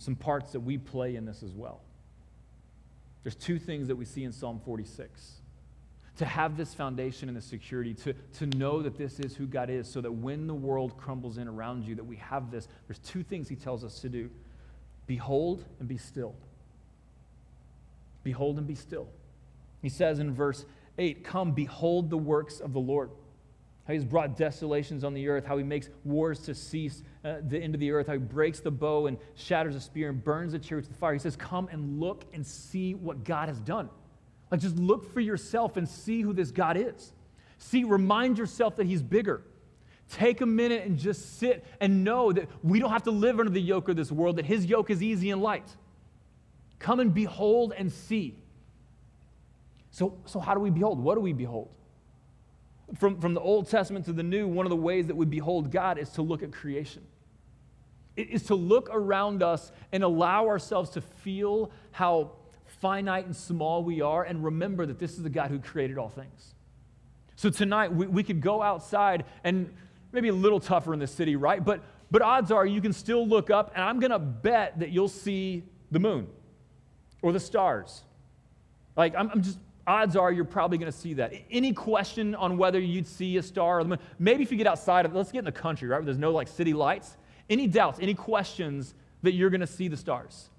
some 0.00 0.16
parts 0.16 0.50
that 0.50 0.58
we 0.58 0.78
play 0.78 1.14
in 1.14 1.24
this 1.24 1.44
as 1.44 1.52
well. 1.52 1.80
There's 3.22 3.36
two 3.36 3.60
things 3.60 3.86
that 3.86 3.94
we 3.94 4.04
see 4.04 4.24
in 4.24 4.32
Psalm 4.32 4.60
46 4.64 5.34
to 6.16 6.24
have 6.24 6.56
this 6.56 6.74
foundation 6.74 7.28
and 7.28 7.36
the 7.36 7.40
security, 7.40 7.94
to, 7.94 8.14
to 8.38 8.46
know 8.58 8.82
that 8.82 8.98
this 8.98 9.20
is 9.20 9.36
who 9.36 9.46
God 9.46 9.70
is, 9.70 9.88
so 9.88 10.00
that 10.00 10.10
when 10.10 10.48
the 10.48 10.54
world 10.54 10.96
crumbles 10.96 11.38
in 11.38 11.46
around 11.46 11.84
you, 11.84 11.94
that 11.94 12.02
we 12.02 12.16
have 12.16 12.50
this. 12.50 12.66
There's 12.88 12.98
two 12.98 13.22
things 13.22 13.48
he 13.48 13.54
tells 13.54 13.84
us 13.84 14.00
to 14.00 14.08
do 14.08 14.28
behold 15.06 15.64
and 15.78 15.86
be 15.86 15.98
still. 15.98 16.34
Behold 18.24 18.58
and 18.58 18.66
be 18.66 18.74
still. 18.74 19.06
He 19.82 19.88
says 19.88 20.18
in 20.18 20.34
verse 20.34 20.64
8, 20.98 21.22
Come, 21.22 21.52
behold 21.52 22.10
the 22.10 22.18
works 22.18 22.58
of 22.58 22.72
the 22.72 22.80
Lord. 22.80 23.10
How 23.88 23.94
he's 23.94 24.04
brought 24.04 24.36
desolations 24.36 25.02
on 25.02 25.14
the 25.14 25.28
earth, 25.28 25.46
how 25.46 25.56
he 25.56 25.64
makes 25.64 25.88
wars 26.04 26.40
to 26.40 26.54
cease 26.54 27.02
uh, 27.24 27.36
the 27.48 27.58
end 27.58 27.74
of 27.74 27.80
the 27.80 27.90
earth, 27.90 28.06
how 28.06 28.12
he 28.12 28.18
breaks 28.18 28.60
the 28.60 28.70
bow 28.70 29.06
and 29.06 29.16
shatters 29.34 29.74
a 29.74 29.80
spear 29.80 30.10
and 30.10 30.22
burns 30.22 30.52
the 30.52 30.58
chariots 30.58 30.88
with 30.88 30.98
fire. 30.98 31.14
He 31.14 31.18
says, 31.18 31.36
Come 31.36 31.70
and 31.72 31.98
look 31.98 32.26
and 32.34 32.46
see 32.46 32.94
what 32.94 33.24
God 33.24 33.48
has 33.48 33.58
done. 33.60 33.88
Like, 34.50 34.60
just 34.60 34.76
look 34.76 35.10
for 35.14 35.20
yourself 35.20 35.78
and 35.78 35.88
see 35.88 36.20
who 36.20 36.34
this 36.34 36.50
God 36.50 36.76
is. 36.76 37.14
See, 37.56 37.84
remind 37.84 38.36
yourself 38.36 38.76
that 38.76 38.86
He's 38.86 39.02
bigger. 39.02 39.42
Take 40.10 40.42
a 40.42 40.46
minute 40.46 40.84
and 40.84 40.98
just 40.98 41.38
sit 41.38 41.64
and 41.80 42.04
know 42.04 42.30
that 42.30 42.48
we 42.62 42.80
don't 42.80 42.90
have 42.90 43.04
to 43.04 43.10
live 43.10 43.40
under 43.40 43.50
the 43.50 43.60
yoke 43.60 43.88
of 43.88 43.96
this 43.96 44.12
world, 44.12 44.36
that 44.36 44.44
His 44.44 44.66
yoke 44.66 44.90
is 44.90 45.02
easy 45.02 45.30
and 45.30 45.40
light. 45.40 45.68
Come 46.78 47.00
and 47.00 47.14
behold 47.14 47.72
and 47.76 47.90
see. 47.90 48.36
So, 49.90 50.18
so 50.26 50.40
how 50.40 50.52
do 50.52 50.60
we 50.60 50.68
behold? 50.70 51.02
What 51.02 51.14
do 51.14 51.22
we 51.22 51.32
behold? 51.32 51.70
From, 52.96 53.20
from 53.20 53.34
the 53.34 53.40
Old 53.40 53.68
Testament 53.68 54.06
to 54.06 54.12
the 54.12 54.22
New, 54.22 54.48
one 54.48 54.64
of 54.64 54.70
the 54.70 54.76
ways 54.76 55.08
that 55.08 55.16
we 55.16 55.26
behold 55.26 55.70
God 55.70 55.98
is 55.98 56.08
to 56.10 56.22
look 56.22 56.42
at 56.42 56.52
creation. 56.52 57.02
It 58.16 58.30
is 58.30 58.44
to 58.44 58.54
look 58.54 58.88
around 58.90 59.42
us 59.42 59.70
and 59.92 60.02
allow 60.02 60.46
ourselves 60.46 60.90
to 60.90 61.00
feel 61.00 61.70
how 61.90 62.32
finite 62.80 63.26
and 63.26 63.36
small 63.36 63.84
we 63.84 64.00
are, 64.00 64.24
and 64.24 64.42
remember 64.42 64.86
that 64.86 64.98
this 64.98 65.12
is 65.12 65.22
the 65.22 65.30
God 65.30 65.50
who 65.50 65.58
created 65.58 65.98
all 65.98 66.08
things. 66.08 66.54
So 67.36 67.50
tonight, 67.50 67.92
we, 67.92 68.06
we 68.06 68.22
could 68.22 68.40
go 68.40 68.62
outside 68.62 69.24
and 69.44 69.72
maybe 70.12 70.28
a 70.28 70.34
little 70.34 70.60
tougher 70.60 70.92
in 70.92 70.98
the 70.98 71.06
city, 71.06 71.36
right? 71.36 71.64
But, 71.64 71.82
but 72.10 72.22
odds 72.22 72.50
are 72.50 72.66
you 72.66 72.80
can 72.80 72.92
still 72.92 73.26
look 73.26 73.50
up, 73.50 73.72
and 73.74 73.84
I'm 73.84 74.00
going 74.00 74.10
to 74.10 74.18
bet 74.18 74.80
that 74.80 74.90
you'll 74.90 75.08
see 75.08 75.64
the 75.90 76.00
moon 76.00 76.26
or 77.22 77.32
the 77.32 77.40
stars. 77.40 78.02
Like, 78.96 79.14
I'm, 79.14 79.30
I'm 79.30 79.42
just, 79.42 79.58
odds 79.88 80.14
are 80.16 80.30
you're 80.30 80.44
probably 80.44 80.76
going 80.76 80.92
to 80.92 80.96
see 80.96 81.14
that. 81.14 81.32
Any 81.50 81.72
question 81.72 82.34
on 82.34 82.58
whether 82.58 82.78
you'd 82.78 83.06
see 83.06 83.38
a 83.38 83.42
star 83.42 83.80
or 83.80 83.82
the 83.82 83.88
moon? 83.88 83.98
Maybe 84.18 84.42
if 84.42 84.52
you 84.52 84.58
get 84.58 84.66
outside 84.66 85.06
of, 85.06 85.14
let's 85.14 85.32
get 85.32 85.40
in 85.40 85.44
the 85.46 85.52
country, 85.52 85.88
right, 85.88 85.96
where 85.96 86.04
there's 86.04 86.18
no 86.18 86.30
like 86.30 86.46
city 86.46 86.74
lights. 86.74 87.16
Any 87.48 87.66
doubts, 87.66 87.98
any 88.00 88.14
questions 88.14 88.94
that 89.22 89.32
you're 89.32 89.50
going 89.50 89.62
to 89.62 89.66
see 89.66 89.88
the 89.88 89.96
stars? 89.96 90.50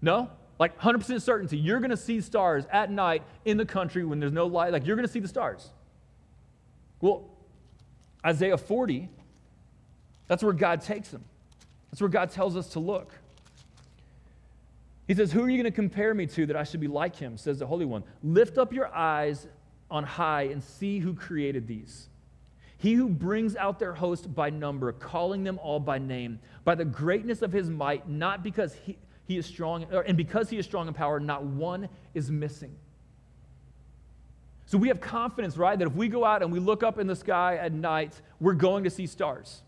No? 0.00 0.30
Like 0.58 0.78
100% 0.78 1.20
certainty, 1.20 1.58
you're 1.58 1.80
going 1.80 1.90
to 1.90 1.96
see 1.96 2.20
stars 2.20 2.64
at 2.70 2.90
night 2.90 3.22
in 3.44 3.56
the 3.56 3.66
country 3.66 4.04
when 4.04 4.20
there's 4.20 4.32
no 4.32 4.46
light. 4.46 4.72
Like 4.72 4.86
you're 4.86 4.96
going 4.96 5.06
to 5.06 5.12
see 5.12 5.20
the 5.20 5.28
stars. 5.28 5.70
Well, 7.00 7.24
Isaiah 8.24 8.58
40, 8.58 9.08
that's 10.28 10.42
where 10.42 10.52
God 10.52 10.82
takes 10.82 11.08
them. 11.08 11.24
That's 11.90 12.00
where 12.00 12.10
God 12.10 12.30
tells 12.30 12.56
us 12.56 12.68
to 12.68 12.78
look. 12.78 13.12
He 15.10 15.16
says, 15.16 15.32
Who 15.32 15.42
are 15.42 15.50
you 15.50 15.56
going 15.56 15.64
to 15.64 15.74
compare 15.74 16.14
me 16.14 16.24
to 16.26 16.46
that 16.46 16.54
I 16.54 16.62
should 16.62 16.78
be 16.78 16.86
like 16.86 17.16
him? 17.16 17.36
says 17.36 17.58
the 17.58 17.66
Holy 17.66 17.84
One. 17.84 18.04
Lift 18.22 18.58
up 18.58 18.72
your 18.72 18.94
eyes 18.94 19.48
on 19.90 20.04
high 20.04 20.42
and 20.42 20.62
see 20.62 21.00
who 21.00 21.14
created 21.14 21.66
these. 21.66 22.06
He 22.78 22.92
who 22.92 23.08
brings 23.08 23.56
out 23.56 23.80
their 23.80 23.92
host 23.92 24.32
by 24.32 24.50
number, 24.50 24.92
calling 24.92 25.42
them 25.42 25.58
all 25.60 25.80
by 25.80 25.98
name, 25.98 26.38
by 26.62 26.76
the 26.76 26.84
greatness 26.84 27.42
of 27.42 27.50
his 27.50 27.68
might, 27.68 28.08
not 28.08 28.44
because 28.44 28.72
he, 28.72 28.98
he 29.26 29.36
is 29.36 29.46
strong, 29.46 29.84
and 30.06 30.16
because 30.16 30.48
he 30.48 30.58
is 30.58 30.64
strong 30.64 30.86
in 30.86 30.94
power, 30.94 31.18
not 31.18 31.42
one 31.42 31.88
is 32.14 32.30
missing. 32.30 32.76
So 34.66 34.78
we 34.78 34.86
have 34.86 35.00
confidence, 35.00 35.56
right, 35.56 35.76
that 35.76 35.88
if 35.88 35.94
we 35.96 36.06
go 36.06 36.24
out 36.24 36.40
and 36.40 36.52
we 36.52 36.60
look 36.60 36.84
up 36.84 37.00
in 37.00 37.08
the 37.08 37.16
sky 37.16 37.56
at 37.56 37.72
night, 37.72 38.20
we're 38.38 38.54
going 38.54 38.84
to 38.84 38.90
see 38.90 39.08
stars. 39.08 39.62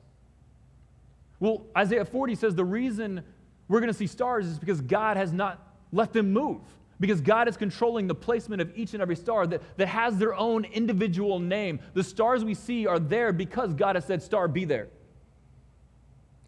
Well, 1.41 1.67
Isaiah 1.77 2.05
40 2.05 2.37
says 2.37 2.55
the 2.55 2.65
reason 2.65 3.25
we're 3.73 3.81
going 3.81 3.91
to 3.91 3.97
see 3.97 4.07
stars 4.07 4.47
is 4.47 4.59
because 4.59 4.83
God 4.83 5.17
has 5.17 5.33
not 5.33 5.67
let 5.93 6.13
them 6.13 6.31
move. 6.31 6.61
Because 7.01 7.23
God 7.23 7.49
is 7.49 7.57
controlling 7.57 8.07
the 8.07 8.15
placement 8.15 8.61
of 8.61 8.71
each 8.77 8.93
and 8.93 9.01
every 9.01 9.17
star 9.17 9.47
that, 9.47 9.63
that 9.79 9.89
has 9.89 10.19
their 10.19 10.35
own 10.35 10.67
individual 10.67 11.39
name. 11.39 11.81
The 11.95 12.05
stars 12.05 12.45
we 12.45 12.53
see 12.53 12.87
are 12.87 12.99
there 12.99 13.33
because 13.33 13.73
God 13.73 13.97
has 13.97 14.05
said, 14.05 14.23
Star, 14.23 14.47
be 14.47 14.67
there. 14.67 14.89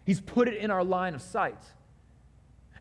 He's 0.05 0.21
put 0.21 0.49
it 0.49 0.59
in 0.59 0.71
our 0.71 0.85
line 0.85 1.15
of 1.15 1.23
sight. 1.23 1.57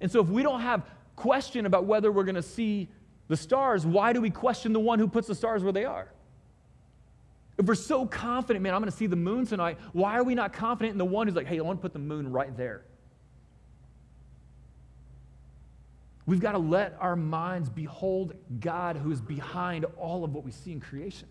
And 0.01 0.11
so 0.11 0.19
if 0.19 0.27
we 0.27 0.43
don't 0.43 0.59
have 0.59 0.83
question 1.15 1.65
about 1.65 1.85
whether 1.85 2.11
we're 2.11 2.25
going 2.25 2.35
to 2.35 2.41
see 2.41 2.89
the 3.29 3.37
stars, 3.37 3.85
why 3.85 4.11
do 4.11 4.19
we 4.19 4.29
question 4.29 4.73
the 4.73 4.79
one 4.81 4.99
who 4.99 5.07
puts 5.07 5.29
the 5.29 5.35
stars 5.35 5.63
where 5.63 5.71
they 5.71 5.85
are? 5.85 6.11
If 7.57 7.65
we're 7.65 7.75
so 7.75 8.05
confident, 8.05 8.61
man, 8.61 8.73
I'm 8.73 8.81
going 8.81 8.91
to 8.91 8.97
see 8.97 9.07
the 9.07 9.15
moon 9.15 9.45
tonight, 9.45 9.77
why 9.93 10.17
are 10.17 10.23
we 10.23 10.35
not 10.35 10.51
confident 10.51 10.91
in 10.91 10.97
the 10.97 11.05
one 11.05 11.27
who's 11.27 11.35
like, 11.37 11.47
hey, 11.47 11.59
I 11.59 11.61
want 11.61 11.79
to 11.79 11.81
put 11.81 11.93
the 11.93 11.99
moon 11.99 12.29
right 12.29 12.57
there? 12.57 12.83
We've 16.25 16.39
got 16.39 16.53
to 16.53 16.57
let 16.57 16.95
our 16.99 17.15
minds 17.15 17.69
behold 17.69 18.33
God 18.59 18.95
who 18.95 19.11
is 19.11 19.21
behind 19.21 19.85
all 19.97 20.23
of 20.23 20.33
what 20.33 20.43
we 20.43 20.51
see 20.51 20.71
in 20.71 20.79
creation. 20.79 21.27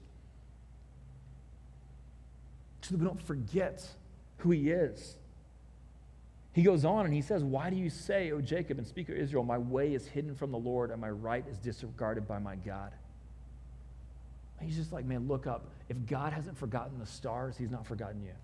So 2.83 2.93
that 2.93 2.99
we 2.99 3.07
don't 3.07 3.23
forget 3.23 3.87
who 4.39 4.51
He 4.51 4.71
is. 4.71 5.17
He 6.53 6.63
goes 6.63 6.85
on 6.85 7.07
and 7.07 7.15
he 7.15 7.23
says, 7.23 7.43
Why 7.43 7.71
do 7.71 7.77
you 7.77 7.89
say, 7.89 8.31
O 8.33 8.41
Jacob, 8.41 8.77
and 8.77 8.87
speak, 8.87 9.09
O 9.09 9.15
Israel, 9.15 9.45
my 9.45 9.57
way 9.57 9.95
is 9.95 10.07
hidden 10.07 10.35
from 10.35 10.53
the 10.53 10.59
Lord 10.59 10.91
and 10.91 11.01
my 11.01 11.09
right 11.09 11.45
is 11.51 11.57
disregarded 11.59 12.29
by 12.29 12.39
my 12.39 12.57
God? 12.57 12.93
he's 14.61 14.77
just 14.77 14.93
like, 14.93 15.05
Man, 15.05 15.27
look 15.27 15.47
up. 15.47 15.67
If 15.89 16.07
God 16.07 16.33
hasn't 16.33 16.57
forgotten 16.57 16.99
the 16.99 17.07
stars, 17.07 17.57
he's 17.57 17.71
not 17.71 17.87
forgotten 17.87 18.23
you. 18.23 18.35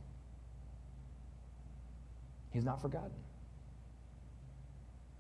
He's 2.50 2.64
not 2.64 2.80
forgotten. 2.80 3.12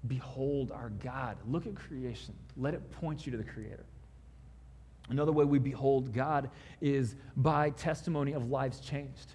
Behold 0.06 0.70
our 0.70 0.90
God. 0.90 1.36
Look 1.46 1.66
at 1.66 1.74
creation. 1.74 2.34
Let 2.56 2.74
it 2.74 2.90
point 2.92 3.26
you 3.26 3.32
to 3.32 3.38
the 3.38 3.44
Creator. 3.44 3.84
Another 5.10 5.32
way 5.32 5.44
we 5.44 5.58
behold 5.58 6.12
God 6.12 6.50
is 6.80 7.14
by 7.36 7.70
testimony 7.70 8.32
of 8.32 8.50
lives 8.50 8.80
changed. 8.80 9.34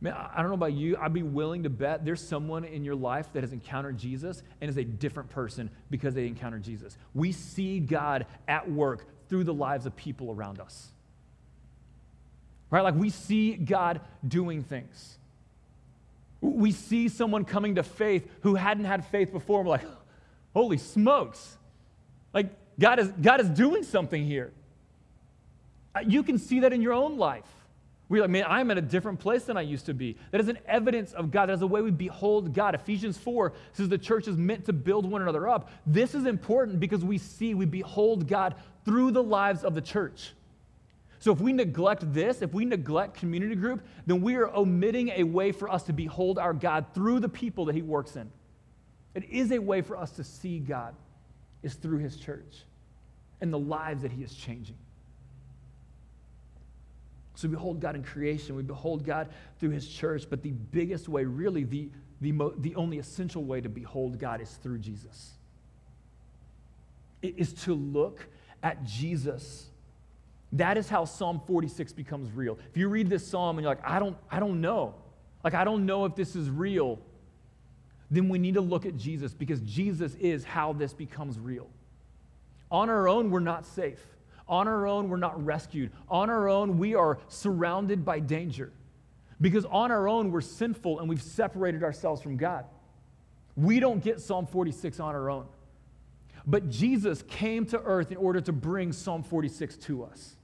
Man, 0.00 0.12
I 0.12 0.38
don't 0.38 0.48
know 0.48 0.54
about 0.54 0.74
you. 0.74 0.96
I'd 0.96 1.12
be 1.12 1.22
willing 1.22 1.64
to 1.64 1.70
bet 1.70 2.04
there's 2.04 2.20
someone 2.20 2.64
in 2.64 2.84
your 2.84 2.94
life 2.94 3.32
that 3.32 3.42
has 3.42 3.52
encountered 3.52 3.98
Jesus 3.98 4.42
and 4.60 4.70
is 4.70 4.76
a 4.76 4.84
different 4.84 5.28
person 5.30 5.70
because 5.90 6.14
they 6.14 6.26
encountered 6.26 6.62
Jesus. 6.62 6.96
We 7.14 7.32
see 7.32 7.80
God 7.80 8.26
at 8.46 8.70
work 8.70 9.06
through 9.28 9.44
the 9.44 9.54
lives 9.54 9.86
of 9.86 9.96
people 9.96 10.30
around 10.30 10.60
us. 10.60 10.92
Right? 12.70 12.82
Like 12.82 12.94
we 12.94 13.10
see 13.10 13.54
God 13.54 14.00
doing 14.26 14.62
things. 14.62 15.17
We 16.40 16.72
see 16.72 17.08
someone 17.08 17.44
coming 17.44 17.76
to 17.76 17.82
faith 17.82 18.28
who 18.42 18.54
hadn't 18.54 18.84
had 18.84 19.04
faith 19.06 19.32
before, 19.32 19.60
and 19.60 19.68
we're 19.68 19.76
like, 19.76 19.86
holy 20.54 20.78
smokes. 20.78 21.56
Like, 22.32 22.50
God 22.78 22.98
is, 22.98 23.08
God 23.08 23.40
is 23.40 23.48
doing 23.48 23.82
something 23.82 24.24
here. 24.24 24.52
Uh, 25.94 26.00
you 26.06 26.22
can 26.22 26.38
see 26.38 26.60
that 26.60 26.72
in 26.72 26.82
your 26.82 26.92
own 26.92 27.16
life. 27.16 27.44
We're 28.08 28.22
like, 28.22 28.30
man, 28.30 28.44
I'm 28.48 28.70
at 28.70 28.78
a 28.78 28.82
different 28.82 29.18
place 29.18 29.44
than 29.44 29.58
I 29.58 29.60
used 29.60 29.86
to 29.86 29.94
be. 29.94 30.16
That 30.30 30.40
is 30.40 30.48
an 30.48 30.58
evidence 30.66 31.12
of 31.12 31.30
God. 31.30 31.46
That 31.46 31.54
is 31.54 31.62
a 31.62 31.66
way 31.66 31.82
we 31.82 31.90
behold 31.90 32.54
God. 32.54 32.74
Ephesians 32.74 33.18
4 33.18 33.52
says 33.74 33.88
the 33.88 33.98
church 33.98 34.28
is 34.28 34.36
meant 34.36 34.64
to 34.66 34.72
build 34.72 35.10
one 35.10 35.20
another 35.20 35.46
up. 35.46 35.70
This 35.86 36.14
is 36.14 36.24
important 36.24 36.80
because 36.80 37.04
we 37.04 37.18
see, 37.18 37.52
we 37.52 37.66
behold 37.66 38.26
God 38.26 38.54
through 38.86 39.10
the 39.10 39.22
lives 39.22 39.62
of 39.62 39.74
the 39.74 39.82
church. 39.82 40.32
So 41.20 41.32
if 41.32 41.40
we 41.40 41.52
neglect 41.52 42.12
this, 42.12 42.42
if 42.42 42.52
we 42.52 42.64
neglect 42.64 43.14
community 43.14 43.56
group, 43.56 43.84
then 44.06 44.22
we 44.22 44.36
are 44.36 44.54
omitting 44.54 45.10
a 45.10 45.24
way 45.24 45.52
for 45.52 45.68
us 45.70 45.82
to 45.84 45.92
behold 45.92 46.38
our 46.38 46.54
God 46.54 46.86
through 46.94 47.20
the 47.20 47.28
people 47.28 47.64
that 47.66 47.74
He 47.74 47.82
works 47.82 48.16
in. 48.16 48.30
It 49.14 49.24
is 49.30 49.50
a 49.50 49.58
way 49.58 49.82
for 49.82 49.96
us 49.96 50.12
to 50.12 50.24
see 50.24 50.60
God, 50.60 50.94
is 51.62 51.74
through 51.74 51.98
His 51.98 52.16
church 52.16 52.64
and 53.40 53.52
the 53.52 53.58
lives 53.58 54.02
that 54.02 54.12
He 54.12 54.22
is 54.22 54.32
changing. 54.32 54.76
So 57.34 57.48
we 57.48 57.54
behold 57.54 57.80
God 57.80 57.94
in 57.94 58.02
creation, 58.02 58.56
we 58.56 58.62
behold 58.62 59.04
God 59.04 59.28
through 59.58 59.70
His 59.70 59.88
church, 59.88 60.24
but 60.28 60.42
the 60.42 60.52
biggest 60.52 61.08
way, 61.08 61.24
really, 61.24 61.64
the, 61.64 61.88
the, 62.20 62.32
mo- 62.32 62.54
the 62.58 62.74
only 62.76 62.98
essential 62.98 63.44
way 63.44 63.60
to 63.60 63.68
behold 63.68 64.18
God 64.18 64.40
is 64.40 64.50
through 64.62 64.78
Jesus. 64.78 65.32
It 67.22 67.34
is 67.36 67.52
to 67.64 67.74
look 67.74 68.28
at 68.62 68.84
Jesus 68.84 69.68
that 70.52 70.78
is 70.78 70.88
how 70.88 71.04
Psalm 71.04 71.40
46 71.46 71.92
becomes 71.92 72.32
real. 72.32 72.58
If 72.70 72.76
you 72.76 72.88
read 72.88 73.10
this 73.10 73.26
psalm 73.26 73.58
and 73.58 73.64
you're 73.64 73.74
like, 73.74 73.84
I 73.84 73.98
don't, 73.98 74.16
I 74.30 74.40
don't 74.40 74.60
know, 74.60 74.94
like, 75.44 75.54
I 75.54 75.64
don't 75.64 75.86
know 75.86 76.04
if 76.04 76.14
this 76.14 76.34
is 76.34 76.48
real, 76.48 76.98
then 78.10 78.28
we 78.28 78.38
need 78.38 78.54
to 78.54 78.60
look 78.60 78.86
at 78.86 78.96
Jesus 78.96 79.34
because 79.34 79.60
Jesus 79.60 80.14
is 80.14 80.44
how 80.44 80.72
this 80.72 80.94
becomes 80.94 81.38
real. 81.38 81.68
On 82.70 82.88
our 82.88 83.08
own, 83.08 83.30
we're 83.30 83.40
not 83.40 83.66
safe. 83.66 84.00
On 84.48 84.66
our 84.66 84.86
own, 84.86 85.10
we're 85.10 85.18
not 85.18 85.44
rescued. 85.44 85.90
On 86.08 86.30
our 86.30 86.48
own, 86.48 86.78
we 86.78 86.94
are 86.94 87.18
surrounded 87.28 88.04
by 88.04 88.18
danger 88.18 88.72
because 89.40 89.66
on 89.66 89.90
our 89.90 90.08
own, 90.08 90.32
we're 90.32 90.40
sinful 90.40 90.98
and 90.98 91.08
we've 91.08 91.22
separated 91.22 91.82
ourselves 91.82 92.22
from 92.22 92.38
God. 92.38 92.64
We 93.56 93.80
don't 93.80 94.02
get 94.02 94.20
Psalm 94.20 94.46
46 94.46 94.98
on 95.00 95.14
our 95.14 95.28
own. 95.28 95.46
But 96.46 96.70
Jesus 96.70 97.22
came 97.22 97.66
to 97.66 97.80
earth 97.82 98.10
in 98.10 98.16
order 98.16 98.40
to 98.40 98.52
bring 98.52 98.92
Psalm 98.92 99.22
46 99.22 99.76
to 99.76 100.04
us 100.04 100.37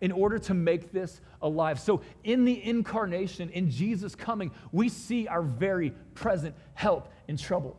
in 0.00 0.12
order 0.12 0.38
to 0.38 0.54
make 0.54 0.92
this 0.92 1.20
alive. 1.42 1.78
So, 1.78 2.00
in 2.24 2.44
the 2.44 2.64
incarnation, 2.64 3.50
in 3.50 3.70
Jesus 3.70 4.14
coming, 4.14 4.50
we 4.72 4.88
see 4.88 5.28
our 5.28 5.42
very 5.42 5.90
present 6.14 6.54
help 6.74 7.12
in 7.28 7.36
trouble. 7.36 7.76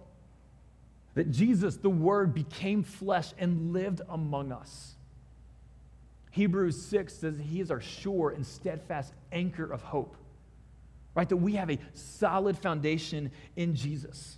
That 1.15 1.31
Jesus, 1.31 1.77
the 1.77 1.89
Word, 1.89 2.33
became 2.33 2.83
flesh 2.83 3.33
and 3.37 3.73
lived 3.73 4.01
among 4.07 4.51
us. 4.51 4.95
Hebrews 6.31 6.81
6 6.85 7.13
says 7.13 7.35
he 7.39 7.59
is 7.59 7.71
our 7.71 7.81
sure 7.81 8.29
and 8.29 8.45
steadfast 8.45 9.13
anchor 9.31 9.71
of 9.71 9.81
hope. 9.81 10.15
Right? 11.13 11.27
That 11.27 11.37
we 11.37 11.53
have 11.53 11.69
a 11.69 11.79
solid 11.93 12.57
foundation 12.57 13.31
in 13.57 13.75
Jesus. 13.75 14.37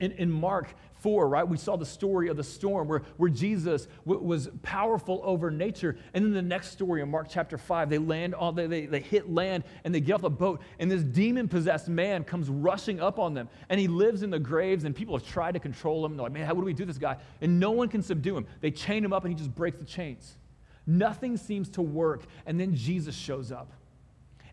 In, 0.00 0.10
in 0.12 0.30
Mark 0.30 0.74
4, 1.04 1.28
right, 1.28 1.46
we 1.46 1.58
saw 1.58 1.76
the 1.76 1.84
story 1.84 2.28
of 2.28 2.38
the 2.38 2.42
storm 2.42 2.88
where, 2.88 3.02
where 3.18 3.28
Jesus 3.28 3.88
w- 4.06 4.26
was 4.26 4.48
powerful 4.62 5.20
over 5.22 5.50
nature. 5.50 5.98
And 6.14 6.24
then 6.24 6.32
the 6.32 6.40
next 6.40 6.70
story 6.70 7.02
in 7.02 7.10
Mark 7.10 7.26
chapter 7.28 7.58
5, 7.58 7.90
they 7.90 7.98
land 7.98 8.34
on, 8.34 8.54
they, 8.54 8.66
they, 8.66 8.86
they 8.86 9.00
hit 9.00 9.30
land 9.30 9.64
and 9.84 9.94
they 9.94 10.00
get 10.00 10.14
off 10.14 10.22
the 10.22 10.30
boat, 10.30 10.62
and 10.78 10.90
this 10.90 11.02
demon 11.02 11.46
possessed 11.46 11.88
man 11.88 12.24
comes 12.24 12.48
rushing 12.48 13.02
up 13.02 13.18
on 13.18 13.34
them. 13.34 13.50
And 13.68 13.78
he 13.78 13.86
lives 13.86 14.22
in 14.22 14.30
the 14.30 14.38
graves, 14.38 14.84
and 14.84 14.96
people 14.96 15.14
have 15.14 15.26
tried 15.26 15.52
to 15.52 15.60
control 15.60 16.06
him. 16.06 16.12
And 16.12 16.18
they're 16.18 16.24
like, 16.24 16.32
man, 16.32 16.46
how, 16.46 16.54
do 16.54 16.62
we 16.62 16.72
do 16.72 16.86
this 16.86 16.96
guy? 16.96 17.18
And 17.42 17.60
no 17.60 17.72
one 17.72 17.88
can 17.90 18.02
subdue 18.02 18.38
him. 18.38 18.46
They 18.62 18.70
chain 18.70 19.04
him 19.04 19.12
up, 19.12 19.26
and 19.26 19.34
he 19.34 19.36
just 19.36 19.54
breaks 19.54 19.78
the 19.78 19.84
chains. 19.84 20.38
Nothing 20.86 21.36
seems 21.36 21.68
to 21.70 21.82
work. 21.82 22.22
And 22.46 22.58
then 22.58 22.74
Jesus 22.74 23.14
shows 23.14 23.52
up. 23.52 23.70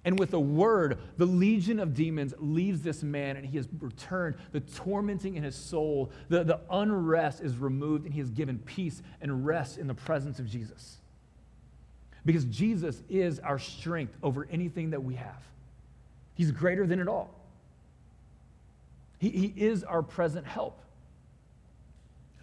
And 0.03 0.17
with 0.17 0.33
a 0.33 0.39
word, 0.39 0.97
the 1.17 1.25
legion 1.25 1.79
of 1.79 1.93
demons 1.93 2.33
leaves 2.39 2.81
this 2.81 3.03
man 3.03 3.37
and 3.37 3.45
he 3.45 3.57
has 3.57 3.67
returned. 3.79 4.35
The 4.51 4.61
tormenting 4.61 5.35
in 5.35 5.43
his 5.43 5.55
soul, 5.55 6.11
the, 6.27 6.43
the 6.43 6.59
unrest 6.71 7.41
is 7.41 7.57
removed, 7.57 8.05
and 8.05 8.13
he 8.13 8.19
is 8.19 8.31
given 8.31 8.57
peace 8.59 9.03
and 9.21 9.45
rest 9.45 9.77
in 9.77 9.87
the 9.87 9.93
presence 9.93 10.39
of 10.39 10.47
Jesus. 10.47 10.97
Because 12.25 12.45
Jesus 12.45 13.01
is 13.09 13.39
our 13.39 13.59
strength 13.59 14.15
over 14.23 14.47
anything 14.51 14.91
that 14.91 15.03
we 15.03 15.15
have, 15.15 15.43
he's 16.33 16.51
greater 16.51 16.87
than 16.87 16.99
it 16.99 17.07
all. 17.07 17.35
He, 19.19 19.29
he 19.29 19.53
is 19.55 19.83
our 19.83 20.01
present 20.01 20.47
help. 20.47 20.81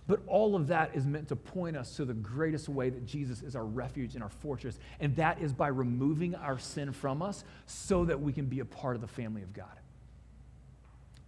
But 0.08 0.22
all 0.26 0.56
of 0.56 0.66
that 0.68 0.90
is 0.94 1.06
meant 1.06 1.28
to 1.28 1.36
point 1.36 1.76
us 1.76 1.94
to 1.96 2.04
the 2.04 2.14
greatest 2.14 2.68
way 2.68 2.88
that 2.88 3.06
Jesus 3.06 3.42
is 3.42 3.54
our 3.54 3.64
refuge 3.64 4.14
and 4.14 4.22
our 4.24 4.30
fortress, 4.30 4.80
and 4.98 5.14
that 5.16 5.40
is 5.40 5.52
by 5.52 5.68
removing 5.68 6.34
our 6.34 6.58
sin 6.58 6.92
from 6.92 7.22
us 7.22 7.44
so 7.66 8.06
that 8.06 8.20
we 8.20 8.32
can 8.32 8.46
be 8.46 8.60
a 8.60 8.64
part 8.64 8.96
of 8.96 9.02
the 9.02 9.06
family 9.06 9.42
of 9.42 9.52
God. 9.52 9.66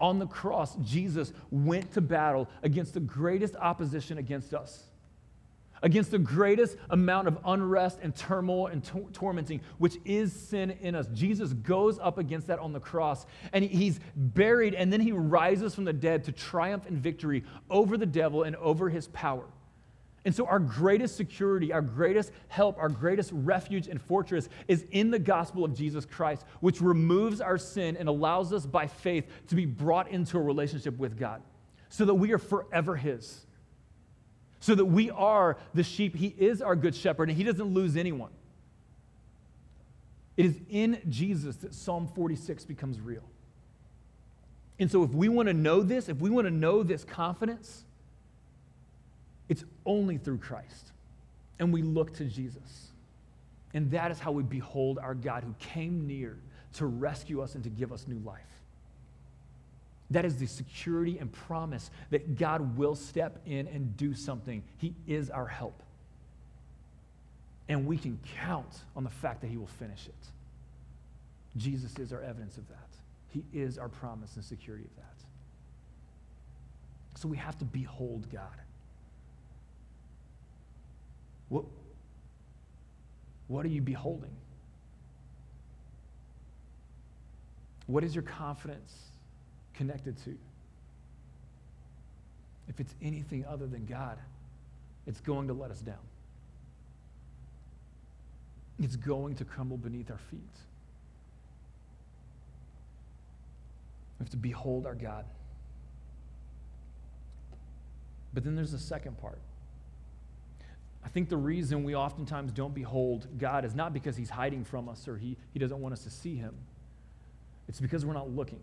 On 0.01 0.19
the 0.19 0.27
cross, 0.27 0.77
Jesus 0.77 1.35
went 1.51 1.93
to 1.93 2.01
battle 2.01 2.49
against 2.63 2.95
the 2.95 3.01
greatest 3.01 3.55
opposition 3.55 4.17
against 4.17 4.55
us 4.55 4.85
against 5.83 6.11
the 6.11 6.19
greatest 6.19 6.77
amount 6.91 7.29
of 7.29 7.39
unrest 7.45 7.99
and 8.03 8.15
turmoil 8.15 8.67
and 8.67 8.85
to- 8.85 9.09
tormenting, 9.13 9.61
which 9.79 9.97
is 10.05 10.33
sin 10.33 10.73
in 10.81 10.95
us. 10.95 11.07
Jesus 11.15 11.53
goes 11.53 11.99
up 11.99 12.19
against 12.19 12.47
that 12.49 12.59
on 12.59 12.73
the 12.73 12.81
cross, 12.81 13.27
and 13.53 13.65
he's 13.65 14.01
buried, 14.17 14.75
and 14.75 14.93
then 14.93 15.01
he 15.01 15.13
rises 15.13 15.75
from 15.75 15.85
the 15.85 15.93
dead 15.93 16.25
to 16.25 16.33
triumph 16.33 16.87
in 16.87 16.97
victory 16.97 17.45
over 17.71 17.97
the 17.97 18.07
devil 18.07 18.43
and 18.43 18.57
over 18.57 18.89
his 18.89 19.09
power. 19.09 19.45
And 20.25 20.35
so, 20.35 20.45
our 20.47 20.59
greatest 20.59 21.17
security, 21.17 21.73
our 21.73 21.81
greatest 21.81 22.33
help, 22.49 22.77
our 22.77 22.91
greatest 22.91 23.31
refuge 23.33 23.89
and 23.89 24.01
fortress 24.01 24.51
is 24.69 24.85
in 24.91 25.11
the 25.11 25.19
gospel 25.19 25.65
of 25.65 25.75
Jesus 25.75 26.05
Christ, 26.05 26.45
which 26.61 26.83
removes 26.83 27.41
our 27.41 27.57
sin 27.57 27.97
and 27.97 28.07
allows 28.07 28.53
us 28.53 28.67
by 28.67 28.87
faith 28.87 29.27
to 29.49 29.55
be 29.55 29.65
brought 29.65 30.11
into 30.11 30.37
a 30.37 30.43
relationship 30.43 30.99
with 30.99 31.19
God 31.19 31.41
so 31.89 32.05
that 32.05 32.15
we 32.15 32.33
are 32.33 32.39
forever 32.39 32.97
His 32.97 33.47
so 34.61 34.75
that 34.75 34.85
we 34.85 35.11
are 35.11 35.57
the 35.75 35.83
sheep. 35.83 36.15
He 36.15 36.35
is 36.39 36.63
our 36.63 36.77
good 36.77 36.95
shepherd, 36.95 37.29
and 37.31 37.37
he 37.37 37.45
doesn't 37.45 37.75
lose 37.75 37.97
anyone. 37.97 38.31
It 40.37 40.47
is 40.47 40.61
in 40.71 41.01
Jesus 41.09 41.57
that 41.57 41.75
Psalm 41.75 42.09
46 42.15 42.65
becomes 42.65 43.01
real. 43.01 43.25
And 44.79 44.91
so, 44.91 45.03
if 45.03 45.11
we 45.11 45.29
want 45.29 45.49
to 45.49 45.55
know 45.55 45.83
this, 45.83 46.09
if 46.09 46.19
we 46.19 46.31
want 46.31 46.47
to 46.47 46.51
know 46.51 46.83
this 46.83 47.05
confidence, 47.05 47.85
it's 49.49 49.65
only 49.85 50.17
through 50.17 50.39
Christ. 50.39 50.93
And 51.59 51.73
we 51.73 51.83
look 51.83 52.15
to 52.15 52.25
Jesus. 52.25 52.93
And 53.75 53.91
that 53.91 54.11
is 54.11 54.19
how 54.19 54.33
we 54.33 54.43
behold 54.43 54.99
our 54.99 55.15
God 55.15 55.45
who 55.45 55.55
came 55.59 56.07
near 56.07 56.39
to 56.75 56.87
rescue 56.87 57.43
us 57.43 57.55
and 57.55 57.65
to 57.65 57.71
give 57.71 57.93
us 57.93 58.07
new 58.09 58.19
life. 58.21 58.60
That 60.11 60.25
is 60.25 60.37
the 60.37 60.47
security 60.47 61.19
and 61.19 61.31
promise 61.31 61.91
that 62.11 62.37
God 62.37 62.77
will 62.77 62.95
step 62.95 63.41
in 63.47 63.69
and 63.69 63.97
do 63.97 64.13
something. 64.15 64.63
He 64.79 64.95
is 65.07 65.31
our 65.31 65.47
help. 65.47 65.83
And 67.69 67.87
we 67.87 67.97
can 67.97 68.19
count 68.37 68.83
on 68.97 69.05
the 69.05 69.11
fact 69.11 69.41
that 69.43 69.47
He 69.47 69.57
will 69.57 69.67
finish 69.67 70.07
it. 70.07 70.27
Jesus 71.57 71.97
is 71.99 72.13
our 72.13 72.23
evidence 72.23 72.57
of 72.59 72.69
that. 72.69 72.89
He 73.29 73.45
is 73.53 73.79
our 73.79 73.89
promise 73.89 74.35
and 74.35 74.45
security 74.45 74.85
of 74.85 74.97
that. 74.97 75.05
So 77.21 77.29
we 77.29 77.37
have 77.37 77.57
to 77.59 77.65
behold 77.65 78.27
God. 78.33 78.43
What, 81.49 81.65
what 83.47 83.65
are 83.65 83.69
you 83.69 83.83
beholding? 83.83 84.35
What 87.87 88.03
is 88.03 88.15
your 88.15 88.23
confidence 88.23 89.10
connected 89.81 90.15
to? 90.25 90.37
If 92.69 92.81
it's 92.81 92.95
anything 93.01 93.47
other 93.47 93.67
than 93.67 93.87
God, 93.87 94.19
it's 95.07 95.23
going 95.23 95.49
to 95.49 95.55
let 95.55 95.71
us 95.71 95.81
down. 95.81 96.05
It's 98.79 98.95
going 98.95 99.37
to 99.37 99.45
crumble 99.47 99.79
beneath 99.79 100.11
our 100.11 100.19
feet. 100.31 100.41
We 104.19 104.25
have 104.25 104.31
to 104.31 104.37
behold 104.37 104.85
our 104.85 104.95
God. 104.95 105.25
But 108.35 108.45
then 108.45 108.55
there's 108.55 108.73
the 108.73 108.79
second 108.79 109.17
part. 109.17 109.39
I 111.03 111.09
think 111.09 111.31
the 111.31 111.39
reason 111.39 111.85
we 111.85 111.95
oftentimes 111.95 112.53
don't 112.53 112.75
behold 112.75 113.29
God 113.39 113.65
is 113.65 113.75
not 113.75 113.95
because 113.95 114.15
he's 114.15 114.29
hiding 114.29 114.63
from 114.63 114.91
us 114.91 115.09
or 115.09 115.17
he, 115.17 115.39
he 115.55 115.59
doesn't 115.59 115.81
want 115.81 115.95
us 115.95 116.05
to 116.05 116.11
see 116.11 116.37
him. 116.37 116.55
It's 117.67 117.81
because 117.81 118.05
we're 118.05 118.13
not 118.13 118.29
looking. 118.29 118.61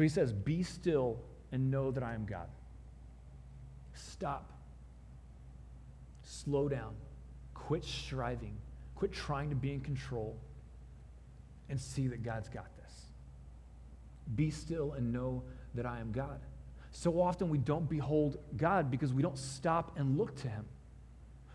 So 0.00 0.02
he 0.02 0.08
says, 0.08 0.32
Be 0.32 0.62
still 0.62 1.20
and 1.52 1.70
know 1.70 1.90
that 1.90 2.02
I 2.02 2.14
am 2.14 2.24
God. 2.24 2.48
Stop. 3.92 4.50
Slow 6.22 6.70
down. 6.70 6.94
Quit 7.52 7.84
striving. 7.84 8.56
Quit 8.94 9.12
trying 9.12 9.50
to 9.50 9.54
be 9.54 9.74
in 9.74 9.82
control 9.82 10.38
and 11.68 11.78
see 11.78 12.08
that 12.08 12.22
God's 12.22 12.48
got 12.48 12.74
this. 12.78 12.94
Be 14.36 14.50
still 14.50 14.94
and 14.94 15.12
know 15.12 15.42
that 15.74 15.84
I 15.84 16.00
am 16.00 16.12
God. 16.12 16.40
So 16.92 17.20
often 17.20 17.50
we 17.50 17.58
don't 17.58 17.86
behold 17.86 18.38
God 18.56 18.90
because 18.90 19.12
we 19.12 19.20
don't 19.20 19.36
stop 19.36 19.98
and 19.98 20.16
look 20.16 20.34
to 20.36 20.48
Him. 20.48 20.64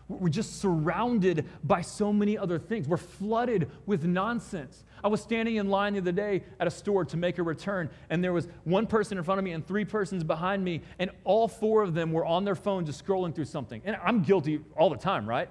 We're 0.08 0.28
just 0.28 0.60
surrounded 0.60 1.46
by 1.64 1.82
so 1.82 2.12
many 2.12 2.38
other 2.38 2.60
things. 2.60 2.86
We're 2.86 2.96
flooded 2.96 3.70
with 3.86 4.04
nonsense. 4.04 4.84
I 5.02 5.08
was 5.08 5.20
standing 5.20 5.56
in 5.56 5.68
line 5.68 5.94
the 5.94 6.00
other 6.00 6.12
day 6.12 6.44
at 6.60 6.68
a 6.68 6.70
store 6.70 7.04
to 7.06 7.16
make 7.16 7.38
a 7.38 7.42
return, 7.42 7.90
and 8.08 8.22
there 8.22 8.32
was 8.32 8.46
one 8.64 8.86
person 8.86 9.18
in 9.18 9.24
front 9.24 9.38
of 9.40 9.44
me 9.44 9.50
and 9.50 9.66
three 9.66 9.84
persons 9.84 10.22
behind 10.22 10.64
me, 10.64 10.82
and 11.00 11.10
all 11.24 11.48
four 11.48 11.82
of 11.82 11.94
them 11.94 12.12
were 12.12 12.24
on 12.24 12.44
their 12.44 12.54
phone 12.54 12.86
just 12.86 13.04
scrolling 13.04 13.34
through 13.34 13.46
something. 13.46 13.82
And 13.84 13.96
I'm 14.02 14.22
guilty 14.22 14.60
all 14.76 14.90
the 14.90 14.96
time, 14.96 15.28
right? 15.28 15.48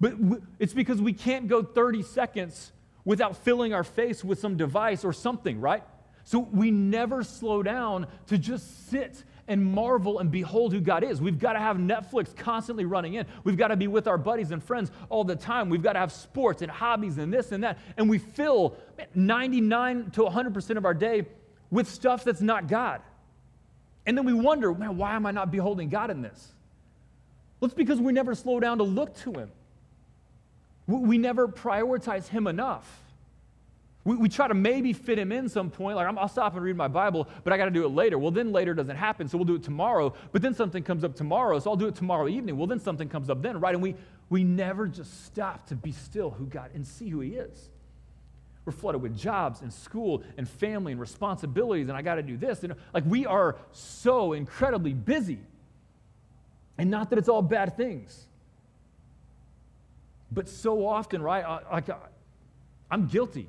But 0.00 0.14
it's 0.60 0.74
because 0.74 1.00
we 1.00 1.12
can't 1.12 1.48
go 1.48 1.62
30 1.62 2.02
seconds 2.02 2.72
without 3.04 3.36
filling 3.36 3.72
our 3.72 3.84
face 3.84 4.22
with 4.22 4.38
some 4.38 4.56
device 4.56 5.04
or 5.04 5.12
something, 5.12 5.60
right? 5.60 5.82
So 6.24 6.40
we 6.40 6.70
never 6.70 7.22
slow 7.22 7.62
down 7.62 8.06
to 8.26 8.36
just 8.36 8.90
sit 8.90 9.24
and 9.48 9.64
marvel 9.64 10.18
and 10.18 10.30
behold 10.30 10.72
who 10.72 10.80
God 10.80 11.04
is. 11.04 11.20
We've 11.20 11.38
got 11.38 11.52
to 11.52 11.58
have 11.58 11.76
Netflix 11.76 12.34
constantly 12.34 12.84
running 12.84 13.14
in. 13.14 13.26
We've 13.44 13.56
got 13.56 13.68
to 13.68 13.76
be 13.76 13.86
with 13.86 14.08
our 14.08 14.18
buddies 14.18 14.50
and 14.50 14.62
friends 14.62 14.90
all 15.08 15.24
the 15.24 15.36
time. 15.36 15.68
We've 15.68 15.82
got 15.82 15.92
to 15.92 16.00
have 16.00 16.12
sports 16.12 16.62
and 16.62 16.70
hobbies 16.70 17.18
and 17.18 17.32
this 17.32 17.52
and 17.52 17.62
that. 17.64 17.78
And 17.96 18.08
we 18.10 18.18
fill 18.18 18.76
99 19.14 20.10
to 20.12 20.22
100% 20.22 20.76
of 20.76 20.84
our 20.84 20.94
day 20.94 21.26
with 21.70 21.88
stuff 21.88 22.24
that's 22.24 22.40
not 22.40 22.68
God. 22.68 23.02
And 24.04 24.16
then 24.16 24.24
we 24.24 24.32
wonder, 24.32 24.72
man, 24.72 24.96
why 24.96 25.14
am 25.14 25.26
I 25.26 25.32
not 25.32 25.50
beholding 25.50 25.88
God 25.88 26.10
in 26.10 26.22
this? 26.22 26.52
Well, 27.58 27.66
it's 27.66 27.74
because 27.74 28.00
we 28.00 28.12
never 28.12 28.34
slow 28.34 28.60
down 28.60 28.78
to 28.78 28.84
look 28.84 29.16
to 29.18 29.32
Him. 29.32 29.50
We 30.86 31.18
never 31.18 31.48
prioritize 31.48 32.28
Him 32.28 32.46
enough. 32.46 33.02
We, 34.06 34.14
we 34.14 34.28
try 34.28 34.46
to 34.46 34.54
maybe 34.54 34.92
fit 34.92 35.18
him 35.18 35.32
in 35.32 35.48
some 35.48 35.68
point, 35.68 35.96
like 35.96 36.06
I'll 36.16 36.28
stop 36.28 36.54
and 36.54 36.62
read 36.62 36.76
my 36.76 36.86
Bible, 36.86 37.28
but 37.42 37.52
I 37.52 37.56
got 37.56 37.64
to 37.64 37.72
do 37.72 37.84
it 37.84 37.88
later. 37.88 38.18
Well, 38.18 38.30
then 38.30 38.52
later 38.52 38.72
doesn't 38.72 38.94
happen, 38.94 39.26
so 39.26 39.36
we'll 39.36 39.46
do 39.46 39.56
it 39.56 39.64
tomorrow. 39.64 40.14
But 40.30 40.42
then 40.42 40.54
something 40.54 40.84
comes 40.84 41.02
up 41.02 41.16
tomorrow, 41.16 41.58
so 41.58 41.70
I'll 41.70 41.76
do 41.76 41.88
it 41.88 41.96
tomorrow 41.96 42.28
evening. 42.28 42.56
Well, 42.56 42.68
then 42.68 42.78
something 42.78 43.08
comes 43.08 43.28
up 43.28 43.42
then, 43.42 43.58
right? 43.58 43.74
And 43.74 43.82
we, 43.82 43.96
we 44.30 44.44
never 44.44 44.86
just 44.86 45.24
stop 45.26 45.66
to 45.66 45.74
be 45.74 45.90
still 45.90 46.30
who 46.30 46.46
God 46.46 46.70
and 46.72 46.86
see 46.86 47.08
who 47.08 47.18
He 47.18 47.30
is. 47.30 47.68
We're 48.64 48.72
flooded 48.72 49.02
with 49.02 49.18
jobs 49.18 49.62
and 49.62 49.72
school 49.72 50.22
and 50.36 50.48
family 50.48 50.92
and 50.92 51.00
responsibilities, 51.00 51.88
and 51.88 51.96
I 51.96 52.02
got 52.02 52.14
to 52.14 52.22
do 52.22 52.36
this. 52.36 52.62
And 52.62 52.76
like 52.94 53.04
we 53.06 53.26
are 53.26 53.56
so 53.72 54.34
incredibly 54.34 54.92
busy. 54.92 55.40
And 56.78 56.92
not 56.92 57.10
that 57.10 57.18
it's 57.18 57.28
all 57.28 57.42
bad 57.42 57.76
things. 57.76 58.28
But 60.30 60.48
so 60.48 60.86
often, 60.86 61.22
right? 61.22 61.60
Like 61.72 61.88
I'm 62.88 63.08
guilty 63.08 63.48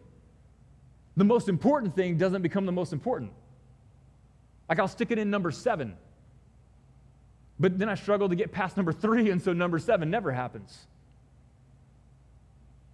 the 1.18 1.24
most 1.24 1.50
important 1.50 1.96
thing 1.96 2.16
doesn't 2.18 2.44
become 2.44 2.66
the 2.66 2.72
most 2.72 2.94
important. 2.94 3.32
Like 4.70 4.80
I'll 4.80 4.88
stick 4.88 5.12
it 5.12 5.18
in 5.18 5.30
number 5.30 5.52
seven. 5.52 5.98
But 7.60 7.80
then 7.80 7.90
I 7.90 7.96
struggle 7.96 8.30
to 8.30 8.36
get 8.36 8.52
past 8.52 8.78
number 8.78 8.94
three, 8.94 9.32
and 9.32 9.42
so 9.42 9.52
number 9.52 9.80
seven 9.80 10.12
never 10.12 10.32
happens. 10.32 10.86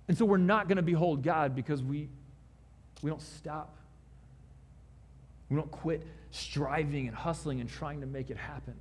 And 0.07 0.17
so 0.17 0.23
we're 0.23 0.37
not 0.37 0.69
going 0.69 0.77
to 0.77 0.83
behold 0.83 1.21
God 1.21 1.53
because 1.53 1.83
we, 1.83 2.07
we 3.01 3.09
don't 3.09 3.21
stop. 3.21 3.75
We 5.49 5.57
don't 5.57 5.71
quit 5.71 6.07
striving 6.31 7.07
and 7.07 7.15
hustling 7.15 7.59
and 7.59 7.69
trying 7.69 7.99
to 8.01 8.07
make 8.07 8.29
it 8.29 8.37
happen. 8.37 8.75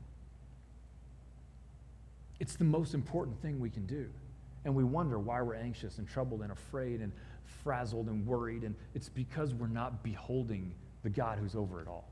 It's 2.39 2.55
the 2.55 2.65
most 2.65 2.95
important 2.95 3.43
thing 3.43 3.59
we 3.59 3.71
can 3.71 3.87
do. 3.87 4.09
And 4.65 4.75
we 4.77 4.85
wonder 4.85 5.19
why 5.19 5.43
we're 5.43 5.57
anxious 5.57 5.99
and 5.99 6.09
troubled 6.09 6.43
and 6.43 6.53
afraid 6.53 7.01
and 7.01 7.13
frazzled 7.63 8.09
and 8.09 8.27
worried, 8.27 8.63
and 8.63 8.75
it's 8.95 9.09
because 9.09 9.55
we're 9.55 9.67
not 9.67 10.03
beholding 10.03 10.75
the 11.03 11.11
God 11.11 11.39
who's 11.39 11.55
over 11.55 11.81
it 11.81 11.89
all. 11.89 12.09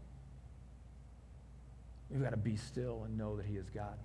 We've 2.11 2.23
got 2.23 2.31
to 2.31 2.37
be 2.37 2.57
still 2.57 3.05
and 3.05 3.17
know 3.17 3.37
that 3.37 3.47
He 3.47 3.57
is 3.57 3.71
God. 3.71 3.99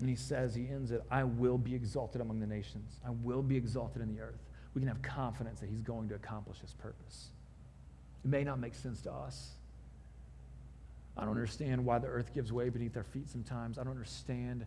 And 0.00 0.08
He 0.08 0.16
says, 0.16 0.54
He 0.54 0.68
ends 0.68 0.90
it, 0.90 1.02
I 1.10 1.24
will 1.24 1.58
be 1.58 1.74
exalted 1.74 2.20
among 2.20 2.40
the 2.40 2.46
nations, 2.46 3.00
I 3.06 3.10
will 3.10 3.42
be 3.42 3.56
exalted 3.56 4.02
in 4.02 4.14
the 4.14 4.20
earth. 4.20 4.40
We 4.74 4.80
can 4.80 4.88
have 4.88 5.02
confidence 5.02 5.60
that 5.60 5.68
He's 5.68 5.82
going 5.82 6.08
to 6.08 6.14
accomplish 6.14 6.58
His 6.60 6.72
purpose. 6.74 7.28
It 8.24 8.30
may 8.30 8.44
not 8.44 8.58
make 8.58 8.74
sense 8.74 9.00
to 9.02 9.12
us. 9.12 9.50
I 11.16 11.22
don't 11.22 11.30
understand 11.30 11.84
why 11.84 11.98
the 11.98 12.06
earth 12.06 12.32
gives 12.32 12.52
way 12.52 12.70
beneath 12.70 12.96
our 12.96 13.04
feet 13.04 13.28
sometimes. 13.28 13.78
I 13.78 13.84
don't 13.84 13.92
understand 13.92 14.64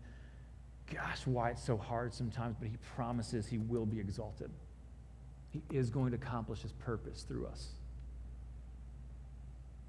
gosh, 0.94 1.26
why 1.26 1.52
it's 1.52 1.64
so 1.64 1.78
hard 1.78 2.14
sometimes, 2.14 2.56
but 2.60 2.68
he 2.68 2.78
promises 2.96 3.48
he 3.48 3.58
will 3.58 3.86
be 3.86 4.00
exalted. 4.00 4.52
He 5.52 5.62
is 5.72 5.90
going 5.90 6.12
to 6.12 6.18
accomplish 6.18 6.62
his 6.62 6.74
purpose 6.74 7.24
through 7.24 7.48
us. 7.48 7.70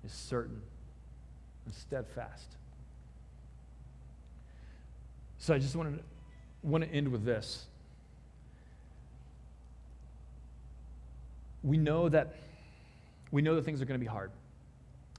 Is 0.04 0.12
certain 0.12 0.62
and 1.64 1.74
steadfast. 1.74 2.56
So 5.38 5.52
I 5.54 5.58
just 5.58 5.76
want 5.76 5.96
to, 5.96 6.02
want 6.62 6.84
to 6.84 6.90
end 6.90 7.08
with 7.08 7.24
this. 7.24 7.66
We 11.62 11.76
know 11.76 12.08
that 12.08 12.36
we 13.32 13.42
know 13.42 13.56
that 13.56 13.64
things 13.64 13.82
are 13.82 13.84
going 13.84 13.98
to 13.98 14.04
be 14.04 14.10
hard. 14.10 14.30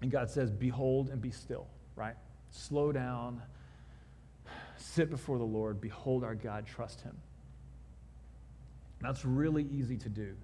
And 0.02 0.10
God 0.10 0.30
says, 0.30 0.50
Behold 0.50 1.10
and 1.10 1.22
be 1.22 1.32
still, 1.32 1.68
right? 1.96 2.16
Slow 2.52 2.92
down 2.92 3.42
sit 4.80 5.10
before 5.10 5.38
the 5.38 5.44
Lord, 5.44 5.82
behold 5.82 6.24
our 6.24 6.36
God, 6.36 6.66
trust 6.66 7.02
him. 7.02 7.16
That's 9.02 9.24
really 9.26 9.68
easy 9.72 9.98
to 9.98 10.10
do 10.10 10.36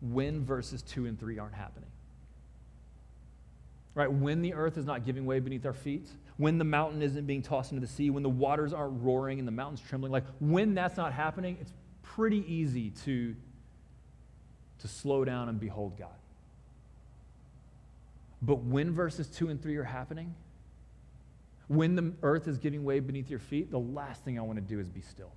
when 0.00 0.44
verses 0.44 0.82
2 0.82 1.06
and 1.06 1.18
3 1.18 1.38
aren't 1.38 1.54
happening. 1.54 1.88
Right? 3.94 4.10
When 4.10 4.42
the 4.42 4.54
earth 4.54 4.78
is 4.78 4.84
not 4.84 5.04
giving 5.04 5.26
way 5.26 5.40
beneath 5.40 5.66
our 5.66 5.72
feet, 5.72 6.08
when 6.36 6.58
the 6.58 6.64
mountain 6.64 7.02
isn't 7.02 7.26
being 7.26 7.42
tossed 7.42 7.72
into 7.72 7.84
the 7.84 7.92
sea, 7.92 8.10
when 8.10 8.22
the 8.22 8.28
waters 8.28 8.72
aren't 8.72 9.02
roaring 9.02 9.38
and 9.38 9.48
the 9.48 9.52
mountains 9.52 9.80
trembling, 9.80 10.12
like 10.12 10.24
when 10.38 10.74
that's 10.74 10.96
not 10.96 11.12
happening, 11.12 11.56
it's 11.60 11.72
pretty 12.02 12.44
easy 12.52 12.90
to, 12.90 13.34
to 14.78 14.88
slow 14.88 15.24
down 15.24 15.48
and 15.48 15.58
behold 15.58 15.98
God. 15.98 16.10
But 18.40 18.60
when 18.60 18.92
verses 18.92 19.26
2 19.26 19.48
and 19.48 19.60
3 19.60 19.76
are 19.76 19.84
happening, 19.84 20.34
when 21.68 21.94
the 21.94 22.12
earth 22.22 22.48
is 22.48 22.58
giving 22.58 22.82
way 22.84 23.00
beneath 23.00 23.30
your 23.30 23.38
feet, 23.38 23.70
the 23.70 23.78
last 23.78 24.24
thing 24.24 24.38
I 24.38 24.42
want 24.42 24.56
to 24.56 24.62
do 24.62 24.80
is 24.80 24.88
be 24.88 25.02
still. 25.02 25.32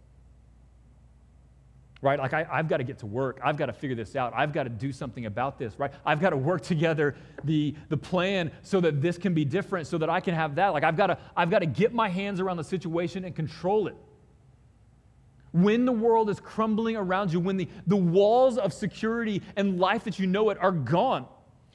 right? 2.01 2.17
Like, 2.17 2.33
I, 2.33 2.43
have 2.45 2.67
got 2.67 2.77
to 2.77 2.83
get 2.83 2.99
to 2.99 3.05
work. 3.05 3.39
I've 3.43 3.57
got 3.57 3.67
to 3.67 3.73
figure 3.73 3.95
this 3.95 4.15
out. 4.15 4.33
I've 4.35 4.53
got 4.53 4.63
to 4.63 4.69
do 4.69 4.91
something 4.91 5.25
about 5.25 5.59
this, 5.59 5.77
right? 5.77 5.91
I've 6.05 6.19
got 6.19 6.31
to 6.31 6.37
work 6.37 6.61
together 6.61 7.15
the, 7.43 7.75
the 7.89 7.97
plan 7.97 8.51
so 8.63 8.79
that 8.81 9.01
this 9.01 9.17
can 9.17 9.33
be 9.33 9.45
different, 9.45 9.87
so 9.87 9.97
that 9.99 10.09
I 10.09 10.19
can 10.19 10.33
have 10.33 10.55
that. 10.55 10.69
Like, 10.69 10.83
I've 10.83 10.97
got, 10.97 11.07
to, 11.07 11.17
I've 11.35 11.49
got 11.51 11.59
to 11.59 11.67
get 11.67 11.93
my 11.93 12.09
hands 12.09 12.39
around 12.39 12.57
the 12.57 12.63
situation 12.63 13.25
and 13.25 13.35
control 13.35 13.87
it. 13.87 13.95
When 15.51 15.85
the 15.85 15.91
world 15.91 16.29
is 16.29 16.39
crumbling 16.39 16.95
around 16.95 17.33
you, 17.33 17.39
when 17.41 17.57
the, 17.57 17.67
the 17.85 17.97
walls 17.97 18.57
of 18.57 18.73
security 18.73 19.41
and 19.57 19.79
life 19.79 20.05
that 20.05 20.17
you 20.17 20.25
know 20.25 20.49
it 20.49 20.57
are 20.61 20.71
gone, 20.71 21.27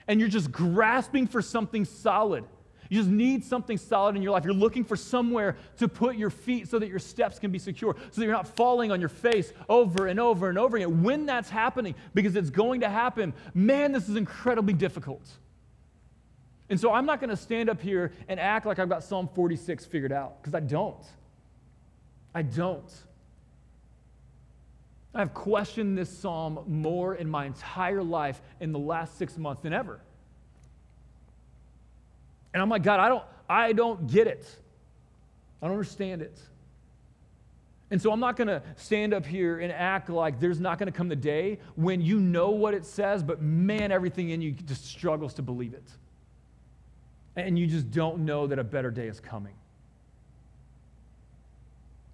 and 0.09 0.19
you're 0.19 0.31
just 0.31 0.51
grasping 0.51 1.27
for 1.27 1.43
something 1.43 1.85
solid, 1.85 2.45
you 2.89 2.99
just 2.99 3.11
need 3.11 3.45
something 3.45 3.79
solid 3.79 4.17
in 4.17 4.23
your 4.23 4.33
life. 4.33 4.45
You're 4.45 4.55
looking 4.55 4.85
for 4.85 4.97
somewhere 4.97 5.57
to 5.79 5.89
put 5.89 6.17
your 6.17 6.31
feet 6.31 6.69
so 6.69 6.79
that 6.79 6.89
your 6.89 6.99
steps 6.99 7.39
can 7.39 7.51
be 7.51 7.59
secure, 7.59 7.95
so 8.11 8.21
that 8.21 8.25
you're 8.25 8.35
not 8.35 8.49
falling 8.49 8.91
on 8.91 9.01
your 9.01 9.09
face 9.09 9.53
over 9.69 10.07
and 10.07 10.21
over 10.21 10.49
and 10.49 10.59
over 10.59 10.77
again. 10.77 11.03
When 11.03 11.27
that's 11.27 11.51
happening, 11.51 11.95
because 12.15 12.37
it's 12.37 12.51
going 12.51 12.81
to 12.81 12.89
happen, 12.89 13.33
man, 13.55 13.93
this 13.93 14.09
is 14.09 14.17
incredibly 14.17 14.75
difficult. 14.75 15.27
And 16.69 16.81
so 16.81 16.93
I'm 16.93 17.07
not 17.07 17.21
going 17.21 17.31
to 17.31 17.37
stand 17.37 17.71
up 17.71 17.81
here 17.81 18.13
and 18.29 18.41
act 18.41 18.67
like 18.67 18.79
I've 18.79 18.89
got 18.89 19.05
Psalm 19.05 19.29
46 19.35 19.85
figured 19.85 20.13
out, 20.13 20.43
because 20.43 20.55
I 20.55 20.61
don't. 20.61 21.05
I 22.35 22.43
don't. 22.43 22.93
I've 25.15 25.33
questioned 25.33 25.97
this 25.97 26.11
psalm 26.11 26.61
more 26.67 27.15
in 27.15 27.31
my 27.31 27.47
entire 27.47 28.03
life 28.03 28.43
in 28.61 28.73
the 28.73 28.79
last 28.79 29.17
six 29.17 29.39
months 29.39 29.63
than 29.63 29.73
ever. 29.73 30.01
And 32.57 32.63
I'm 32.63 32.71
like, 32.71 32.83
God, 32.83 33.01
I 33.01 33.11
don't, 33.11 33.23
I 33.51 33.75
don't 33.75 34.07
get 34.07 34.27
it. 34.27 34.49
I 35.61 35.67
don't 35.67 35.75
understand 35.75 36.23
it. 36.23 36.41
And 37.91 38.01
so 38.01 38.11
I'm 38.11 38.19
not 38.19 38.37
going 38.37 38.49
to 38.49 38.63
stand 38.77 39.13
up 39.13 39.27
here 39.27 39.61
and 39.61 39.71
act 39.71 40.09
like 40.09 40.41
there's 40.41 40.59
not 40.59 40.79
going 40.79 40.91
to 40.91 40.97
come 40.97 41.11
the 41.11 41.17
day 41.17 41.59
when 41.75 42.01
you 42.01 42.19
know 42.19 42.49
what 42.49 42.73
it 42.73 42.87
says, 42.87 43.23
but 43.23 43.43
man, 43.43 43.93
everything 43.93 44.31
in 44.31 44.41
you 44.41 44.53
just 44.53 44.87
struggles 44.87 45.35
to 45.35 45.43
believe 45.43 45.75
it. 45.75 45.85
And 47.37 47.59
you 47.59 47.67
just 47.67 47.91
don't 47.91 48.21
know 48.21 48.47
that 48.47 48.59
a 48.59 48.65
better 48.65 48.91
day 48.91 49.09
is 49.09 49.21
coming. 49.21 49.53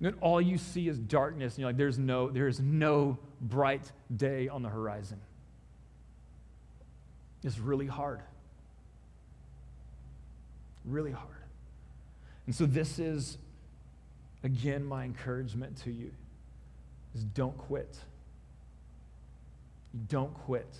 And 0.01 0.17
all 0.21 0.41
you 0.41 0.59
see 0.59 0.89
is 0.89 0.99
darkness, 0.99 1.55
and 1.55 1.61
you're 1.61 1.69
like, 1.69 1.77
there's 1.77 2.01
no, 2.01 2.31
there's 2.31 2.59
no 2.59 3.17
bright 3.41 3.93
day 4.17 4.49
on 4.49 4.65
the 4.65 4.69
horizon. 4.69 5.21
It's 7.45 7.61
really 7.61 7.87
hard 7.87 8.23
really 10.85 11.13
hard. 11.13 11.29
And 12.47 12.55
so 12.55 12.67
this 12.67 12.99
is 12.99 13.39
again 14.45 14.85
my 14.85 15.05
encouragement 15.05 15.77
to 15.85 15.91
you 15.91 16.11
is 17.15 17.25
don't 17.25 17.57
quit. 17.57 17.97
Don't 20.09 20.33
quit. 20.35 20.75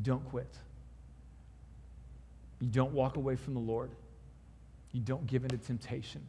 Don't 0.00 0.24
quit. 0.30 0.56
You 2.60 2.68
don't 2.68 2.92
walk 2.92 3.16
away 3.16 3.36
from 3.36 3.54
the 3.54 3.60
Lord. 3.60 3.90
You 4.92 5.00
don't 5.00 5.26
give 5.26 5.44
in 5.44 5.50
to 5.50 5.58
temptation. 5.58 6.22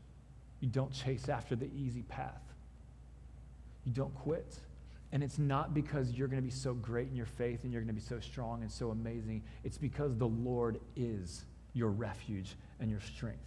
You 0.59 0.69
don't 0.69 0.91
chase 0.91 1.29
after 1.29 1.55
the 1.55 1.69
easy 1.75 2.03
path. 2.03 2.41
You 3.85 3.91
don't 3.91 4.13
quit. 4.15 4.57
And 5.13 5.23
it's 5.23 5.37
not 5.37 5.75
because 5.75 6.11
you're 6.11 6.27
going 6.27 6.41
to 6.41 6.45
be 6.45 6.49
so 6.49 6.73
great 6.73 7.07
in 7.07 7.15
your 7.15 7.27
faith 7.27 7.63
and 7.63 7.71
you're 7.71 7.83
going 7.83 7.95
to 7.95 8.01
be 8.01 8.05
so 8.05 8.19
strong 8.19 8.63
and 8.63 8.71
so 8.71 8.89
amazing. 8.89 9.43
It's 9.63 9.77
because 9.77 10.17
the 10.17 10.27
Lord 10.27 10.79
is 10.95 11.45
your 11.73 11.91
refuge 11.91 12.55
and 12.79 12.89
your 12.89 12.99
strength. 12.99 13.37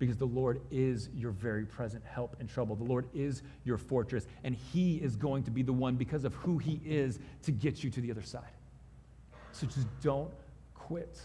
Because 0.00 0.16
the 0.16 0.26
Lord 0.26 0.60
is 0.72 1.10
your 1.14 1.30
very 1.30 1.64
present 1.64 2.02
help 2.04 2.36
in 2.40 2.48
trouble. 2.48 2.74
The 2.74 2.82
Lord 2.82 3.06
is 3.14 3.42
your 3.62 3.78
fortress, 3.78 4.26
and 4.42 4.56
He 4.72 4.96
is 4.96 5.14
going 5.14 5.44
to 5.44 5.52
be 5.52 5.62
the 5.62 5.72
one, 5.72 5.94
because 5.94 6.24
of 6.24 6.34
who 6.34 6.58
He 6.58 6.80
is, 6.84 7.20
to 7.44 7.52
get 7.52 7.84
you 7.84 7.90
to 7.90 8.00
the 8.00 8.10
other 8.10 8.22
side. 8.22 8.42
So 9.52 9.68
just 9.68 9.86
don't 10.00 10.32
quit. 10.74 11.20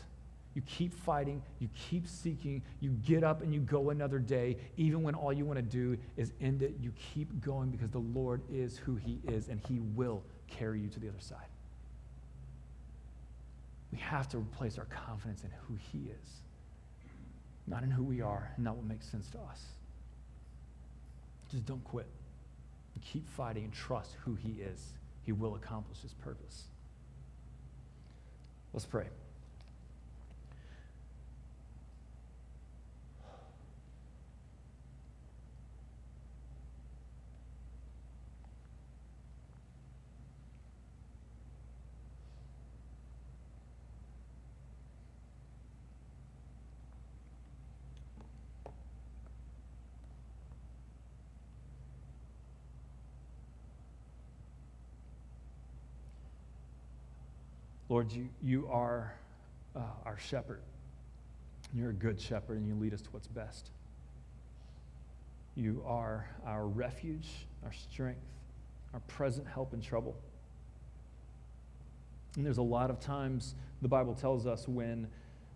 You 0.57 0.63
keep 0.65 0.91
fighting, 0.91 1.43
you 1.59 1.69
keep 1.75 2.07
seeking, 2.07 2.63
you 2.79 2.89
get 3.05 3.23
up 3.23 3.43
and 3.43 3.53
you 3.53 3.59
go 3.59 3.91
another 3.91 4.17
day, 4.17 4.57
even 4.75 5.03
when 5.03 5.13
all 5.13 5.31
you 5.31 5.45
want 5.45 5.57
to 5.57 5.61
do 5.61 5.99
is 6.15 6.31
end 6.41 6.63
it. 6.63 6.73
You 6.81 6.91
keep 7.13 7.41
going 7.41 7.69
because 7.69 7.91
the 7.91 7.99
Lord 7.99 8.41
is 8.51 8.75
who 8.75 8.95
He 8.95 9.19
is 9.27 9.49
and 9.49 9.61
He 9.67 9.77
will 9.77 10.23
carry 10.47 10.79
you 10.79 10.89
to 10.89 10.99
the 10.99 11.09
other 11.09 11.19
side. 11.19 11.45
We 13.91 13.99
have 13.99 14.27
to 14.29 14.39
replace 14.39 14.79
our 14.79 14.85
confidence 14.85 15.43
in 15.43 15.51
who 15.67 15.75
He 15.91 16.09
is, 16.09 16.27
not 17.67 17.83
in 17.83 17.91
who 17.91 18.03
we 18.03 18.21
are, 18.21 18.51
and 18.55 18.65
not 18.65 18.77
what 18.77 18.87
makes 18.87 19.05
sense 19.05 19.29
to 19.29 19.37
us. 19.37 19.63
Just 21.51 21.67
don't 21.67 21.83
quit. 21.83 22.07
Keep 23.13 23.29
fighting 23.29 23.63
and 23.65 23.71
trust 23.71 24.15
who 24.25 24.33
He 24.33 24.53
is. 24.59 24.93
He 25.23 25.33
will 25.33 25.53
accomplish 25.53 25.99
His 26.01 26.13
purpose. 26.13 26.63
Let's 28.73 28.87
pray. 28.87 29.05
Lord, 57.89 58.11
you, 58.11 58.27
you 58.41 58.67
are 58.69 59.13
uh, 59.75 59.79
our 60.05 60.17
shepherd. 60.17 60.61
You're 61.73 61.91
a 61.91 61.93
good 61.93 62.19
shepherd, 62.19 62.57
and 62.57 62.67
you 62.67 62.75
lead 62.75 62.93
us 62.93 63.01
to 63.01 63.09
what's 63.11 63.27
best. 63.27 63.69
You 65.55 65.83
are 65.85 66.29
our 66.45 66.67
refuge, 66.67 67.27
our 67.63 67.73
strength, 67.73 68.25
our 68.93 68.99
present 69.01 69.47
help 69.47 69.73
in 69.73 69.81
trouble. 69.81 70.15
And 72.35 72.45
there's 72.45 72.59
a 72.59 72.63
lot 72.63 72.89
of 72.89 72.99
times 72.99 73.55
the 73.81 73.87
Bible 73.87 74.13
tells 74.13 74.45
us 74.45 74.67
when 74.67 75.07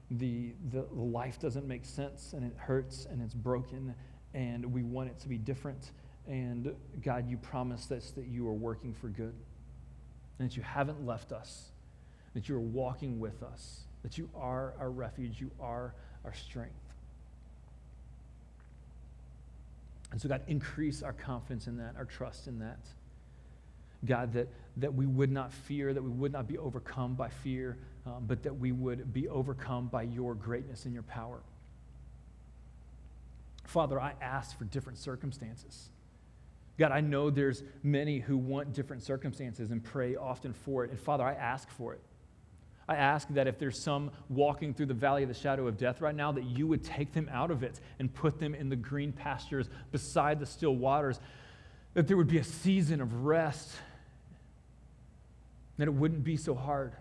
the, 0.09 0.53
the 0.71 0.85
life 0.93 1.39
doesn't 1.39 1.67
make 1.67 1.85
sense 1.85 2.33
and 2.33 2.43
it 2.43 2.53
hurts 2.57 3.05
and 3.09 3.21
it's 3.21 3.33
broken 3.33 3.93
and 4.33 4.65
we 4.65 4.83
want 4.83 5.09
it 5.09 5.19
to 5.19 5.29
be 5.29 5.37
different. 5.37 5.91
And 6.27 6.73
God, 7.03 7.29
you 7.29 7.37
promise 7.37 7.91
us 7.91 8.11
that 8.11 8.27
you 8.27 8.47
are 8.47 8.53
working 8.53 8.93
for 8.93 9.07
good 9.07 9.35
and 10.39 10.49
that 10.49 10.57
you 10.57 10.63
haven't 10.63 11.05
left 11.05 11.31
us 11.31 11.70
that 12.33 12.47
you 12.47 12.55
are 12.55 12.59
walking 12.59 13.19
with 13.19 13.43
us, 13.43 13.81
that 14.03 14.17
you 14.17 14.29
are 14.35 14.73
our 14.79 14.89
refuge, 14.89 15.39
you 15.39 15.51
are 15.59 15.93
our 16.23 16.33
strength. 16.33 16.73
And 20.11 20.21
so, 20.21 20.27
God, 20.27 20.41
increase 20.47 21.03
our 21.03 21.13
confidence 21.13 21.67
in 21.67 21.77
that, 21.77 21.95
our 21.97 22.05
trust 22.05 22.47
in 22.47 22.59
that. 22.59 22.79
God, 24.05 24.33
that, 24.33 24.49
that 24.77 24.93
we 24.93 25.05
would 25.05 25.31
not 25.31 25.53
fear, 25.53 25.93
that 25.93 26.01
we 26.01 26.09
would 26.09 26.31
not 26.31 26.47
be 26.47 26.57
overcome 26.57 27.13
by 27.13 27.29
fear, 27.29 27.77
um, 28.05 28.25
but 28.27 28.43
that 28.43 28.57
we 28.57 28.71
would 28.71 29.13
be 29.13 29.27
overcome 29.29 29.87
by 29.87 30.03
your 30.03 30.33
greatness 30.33 30.85
and 30.85 30.93
your 30.93 31.03
power. 31.03 31.39
Father, 33.65 34.01
I 34.01 34.13
ask 34.21 34.57
for 34.57 34.65
different 34.65 34.97
circumstances. 34.97 35.89
God, 36.77 36.91
I 36.91 36.99
know 36.99 37.29
there's 37.29 37.63
many 37.83 38.19
who 38.19 38.37
want 38.37 38.73
different 38.73 39.03
circumstances 39.03 39.71
and 39.71 39.83
pray 39.83 40.15
often 40.15 40.51
for 40.51 40.83
it. 40.83 40.89
And 40.89 40.99
Father, 40.99 41.23
I 41.23 41.33
ask 41.33 41.69
for 41.69 41.93
it. 41.93 42.01
I 42.87 42.95
ask 42.95 43.27
that 43.29 43.47
if 43.47 43.57
there's 43.57 43.79
some 43.79 44.11
walking 44.29 44.73
through 44.73 44.87
the 44.87 44.93
valley 44.93 45.23
of 45.23 45.29
the 45.29 45.35
shadow 45.35 45.67
of 45.67 45.77
death 45.77 46.01
right 46.01 46.15
now, 46.15 46.31
that 46.31 46.43
you 46.43 46.67
would 46.67 46.83
take 46.83 47.13
them 47.13 47.29
out 47.31 47.51
of 47.51 47.63
it 47.63 47.79
and 47.99 48.13
put 48.13 48.39
them 48.39 48.53
in 48.53 48.69
the 48.69 48.75
green 48.75 49.11
pastures 49.11 49.69
beside 49.91 50.39
the 50.39 50.45
still 50.45 50.75
waters, 50.75 51.19
that 51.93 52.07
there 52.07 52.17
would 52.17 52.27
be 52.27 52.39
a 52.39 52.43
season 52.43 53.01
of 53.01 53.23
rest, 53.23 53.71
that 55.77 55.87
it 55.87 55.93
wouldn't 55.93 56.23
be 56.23 56.37
so 56.37 56.55
hard. 56.55 56.93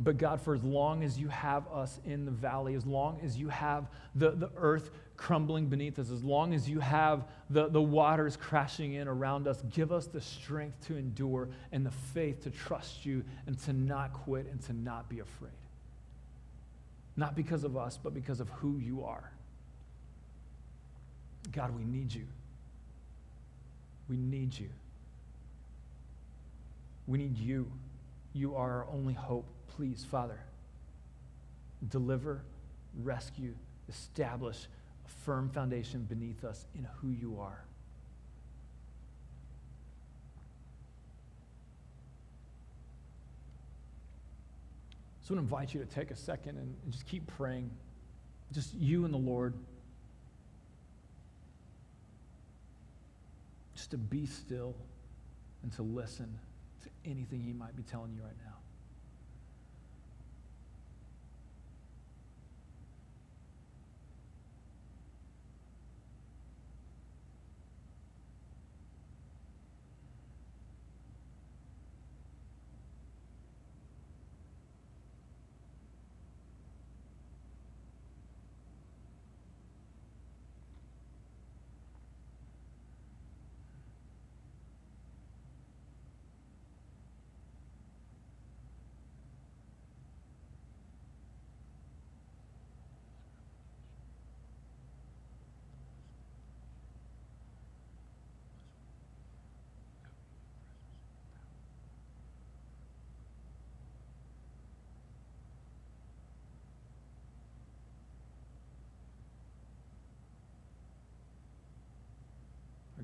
But 0.00 0.16
God, 0.16 0.40
for 0.40 0.54
as 0.54 0.62
long 0.62 1.02
as 1.02 1.18
you 1.18 1.28
have 1.28 1.66
us 1.68 1.98
in 2.04 2.24
the 2.24 2.30
valley, 2.30 2.74
as 2.74 2.86
long 2.86 3.20
as 3.22 3.36
you 3.36 3.48
have 3.48 3.88
the, 4.14 4.30
the 4.30 4.50
earth 4.56 4.90
crumbling 5.18 5.66
beneath 5.66 5.98
us, 5.98 6.10
as 6.10 6.22
long 6.24 6.54
as 6.54 6.68
you 6.68 6.78
have 6.80 7.24
the, 7.50 7.68
the 7.68 7.82
waters 7.82 8.36
crashing 8.36 8.94
in 8.94 9.08
around 9.08 9.46
us, 9.46 9.60
give 9.74 9.92
us 9.92 10.06
the 10.06 10.20
strength 10.20 10.86
to 10.86 10.96
endure 10.96 11.48
and 11.72 11.84
the 11.84 11.90
faith 11.90 12.44
to 12.44 12.50
trust 12.50 13.04
you 13.04 13.22
and 13.46 13.58
to 13.64 13.72
not 13.72 14.12
quit 14.12 14.46
and 14.46 14.62
to 14.62 14.72
not 14.72 15.08
be 15.10 15.18
afraid. 15.18 15.50
Not 17.16 17.34
because 17.34 17.64
of 17.64 17.76
us, 17.76 17.98
but 18.02 18.14
because 18.14 18.38
of 18.38 18.48
who 18.50 18.78
you 18.78 19.04
are. 19.04 19.30
God, 21.50 21.76
we 21.76 21.84
need 21.84 22.14
you. 22.14 22.26
We 24.08 24.16
need 24.16 24.56
you. 24.56 24.68
We 27.08 27.18
need 27.18 27.36
you. 27.36 27.70
You 28.34 28.54
are 28.54 28.70
our 28.70 28.86
only 28.92 29.14
hope. 29.14 29.46
Please, 29.76 30.06
Father, 30.08 30.38
deliver, 31.88 32.42
rescue, 33.02 33.54
establish 33.88 34.68
firm 35.28 35.50
foundation 35.50 36.06
beneath 36.08 36.42
us 36.42 36.64
in 36.74 36.88
who 37.02 37.10
you 37.10 37.38
are. 37.38 37.62
So 45.20 45.34
I 45.34 45.36
want 45.36 45.50
to 45.50 45.54
invite 45.54 45.74
you 45.74 45.80
to 45.80 45.86
take 45.86 46.10
a 46.10 46.16
second 46.16 46.56
and 46.56 46.74
just 46.90 47.04
keep 47.04 47.26
praying. 47.36 47.70
Just 48.54 48.72
you 48.72 49.04
and 49.04 49.12
the 49.12 49.18
Lord. 49.18 49.52
Just 53.74 53.90
to 53.90 53.98
be 53.98 54.24
still 54.24 54.74
and 55.62 55.70
to 55.74 55.82
listen 55.82 56.38
to 56.84 56.88
anything 57.04 57.42
He 57.42 57.52
might 57.52 57.76
be 57.76 57.82
telling 57.82 58.14
you 58.16 58.22
right 58.22 58.32
now. 58.46 58.47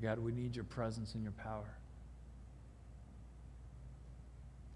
God, 0.04 0.18
we 0.18 0.32
need 0.32 0.54
your 0.54 0.66
presence 0.66 1.14
and 1.14 1.22
your 1.22 1.32
power. 1.32 1.78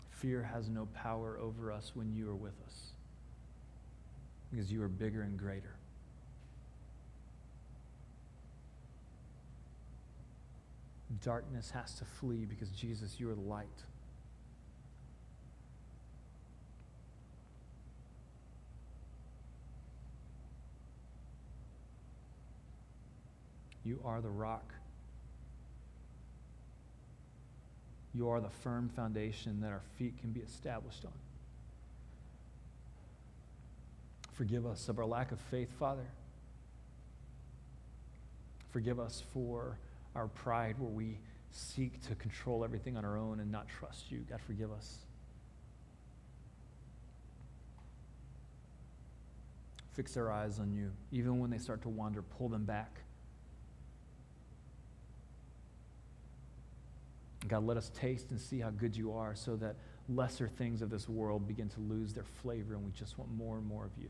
Fear 0.08 0.42
has 0.54 0.70
no 0.70 0.88
power 0.94 1.38
over 1.38 1.70
us 1.70 1.92
when 1.94 2.14
you 2.14 2.30
are 2.30 2.34
with 2.34 2.54
us 2.66 2.92
because 4.50 4.72
you 4.72 4.82
are 4.82 4.88
bigger 4.88 5.20
and 5.20 5.38
greater. 5.38 5.74
Darkness 11.22 11.72
has 11.72 11.92
to 11.96 12.06
flee 12.06 12.46
because 12.46 12.70
Jesus, 12.70 13.20
you 13.20 13.28
are 13.28 13.34
the 13.34 13.42
light. 13.42 13.68
You 23.84 24.00
are 24.06 24.22
the 24.22 24.30
rock. 24.30 24.72
You 28.14 28.28
are 28.30 28.40
the 28.40 28.50
firm 28.50 28.88
foundation 28.88 29.60
that 29.60 29.70
our 29.70 29.82
feet 29.96 30.18
can 30.20 30.30
be 30.30 30.40
established 30.40 31.04
on. 31.04 31.12
Forgive 34.32 34.66
us 34.66 34.88
of 34.88 34.98
our 34.98 35.04
lack 35.04 35.32
of 35.32 35.40
faith, 35.40 35.72
Father. 35.78 36.06
Forgive 38.70 39.00
us 39.00 39.22
for 39.32 39.78
our 40.14 40.28
pride 40.28 40.76
where 40.78 40.90
we 40.90 41.18
seek 41.50 42.00
to 42.06 42.14
control 42.14 42.64
everything 42.64 42.96
on 42.96 43.04
our 43.04 43.16
own 43.16 43.40
and 43.40 43.50
not 43.50 43.66
trust 43.68 44.10
you. 44.10 44.18
God, 44.30 44.40
forgive 44.46 44.70
us. 44.70 44.98
Fix 49.94 50.16
our 50.16 50.30
eyes 50.30 50.60
on 50.60 50.72
you. 50.72 50.92
Even 51.10 51.40
when 51.40 51.50
they 51.50 51.58
start 51.58 51.82
to 51.82 51.88
wander, 51.88 52.22
pull 52.22 52.48
them 52.48 52.64
back. 52.64 53.00
God, 57.48 57.66
let 57.66 57.76
us 57.76 57.90
taste 57.94 58.30
and 58.30 58.40
see 58.40 58.60
how 58.60 58.70
good 58.70 58.96
you 58.96 59.12
are 59.12 59.34
so 59.34 59.56
that 59.56 59.76
lesser 60.08 60.48
things 60.48 60.82
of 60.82 60.90
this 60.90 61.08
world 61.08 61.46
begin 61.46 61.68
to 61.68 61.80
lose 61.80 62.12
their 62.12 62.24
flavor 62.42 62.74
and 62.74 62.84
we 62.84 62.92
just 62.92 63.18
want 63.18 63.30
more 63.32 63.56
and 63.56 63.66
more 63.66 63.84
of 63.84 63.90
you. 64.00 64.08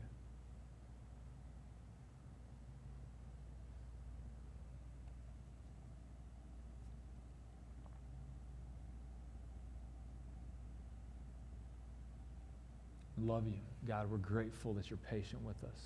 Love 13.21 13.47
you. 13.47 13.59
God, 13.87 14.09
we're 14.09 14.17
grateful 14.17 14.73
that 14.73 14.89
you're 14.89 14.99
patient 15.09 15.41
with 15.43 15.61
us, 15.63 15.79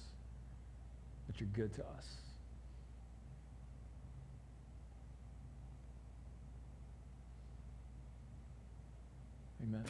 that 1.28 1.40
you're 1.40 1.50
good 1.54 1.74
to 1.74 1.82
us. 1.98 2.23
Amen. 9.64 9.84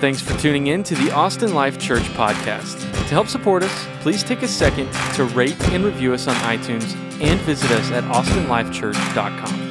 Thanks 0.00 0.20
for 0.20 0.36
tuning 0.38 0.68
in 0.68 0.82
to 0.84 0.94
the 0.94 1.12
Austin 1.12 1.54
Life 1.54 1.78
Church 1.78 2.02
podcast. 2.14 2.80
To 2.80 3.14
help 3.14 3.28
support 3.28 3.62
us, 3.62 3.86
please 4.00 4.24
take 4.24 4.42
a 4.42 4.48
second 4.48 4.90
to 5.14 5.24
rate 5.24 5.60
and 5.68 5.84
review 5.84 6.12
us 6.12 6.26
on 6.26 6.34
iTunes 6.36 6.96
and 7.20 7.38
visit 7.42 7.70
us 7.70 7.90
at 7.92 8.02
austinlifechurch.com. 8.04 9.61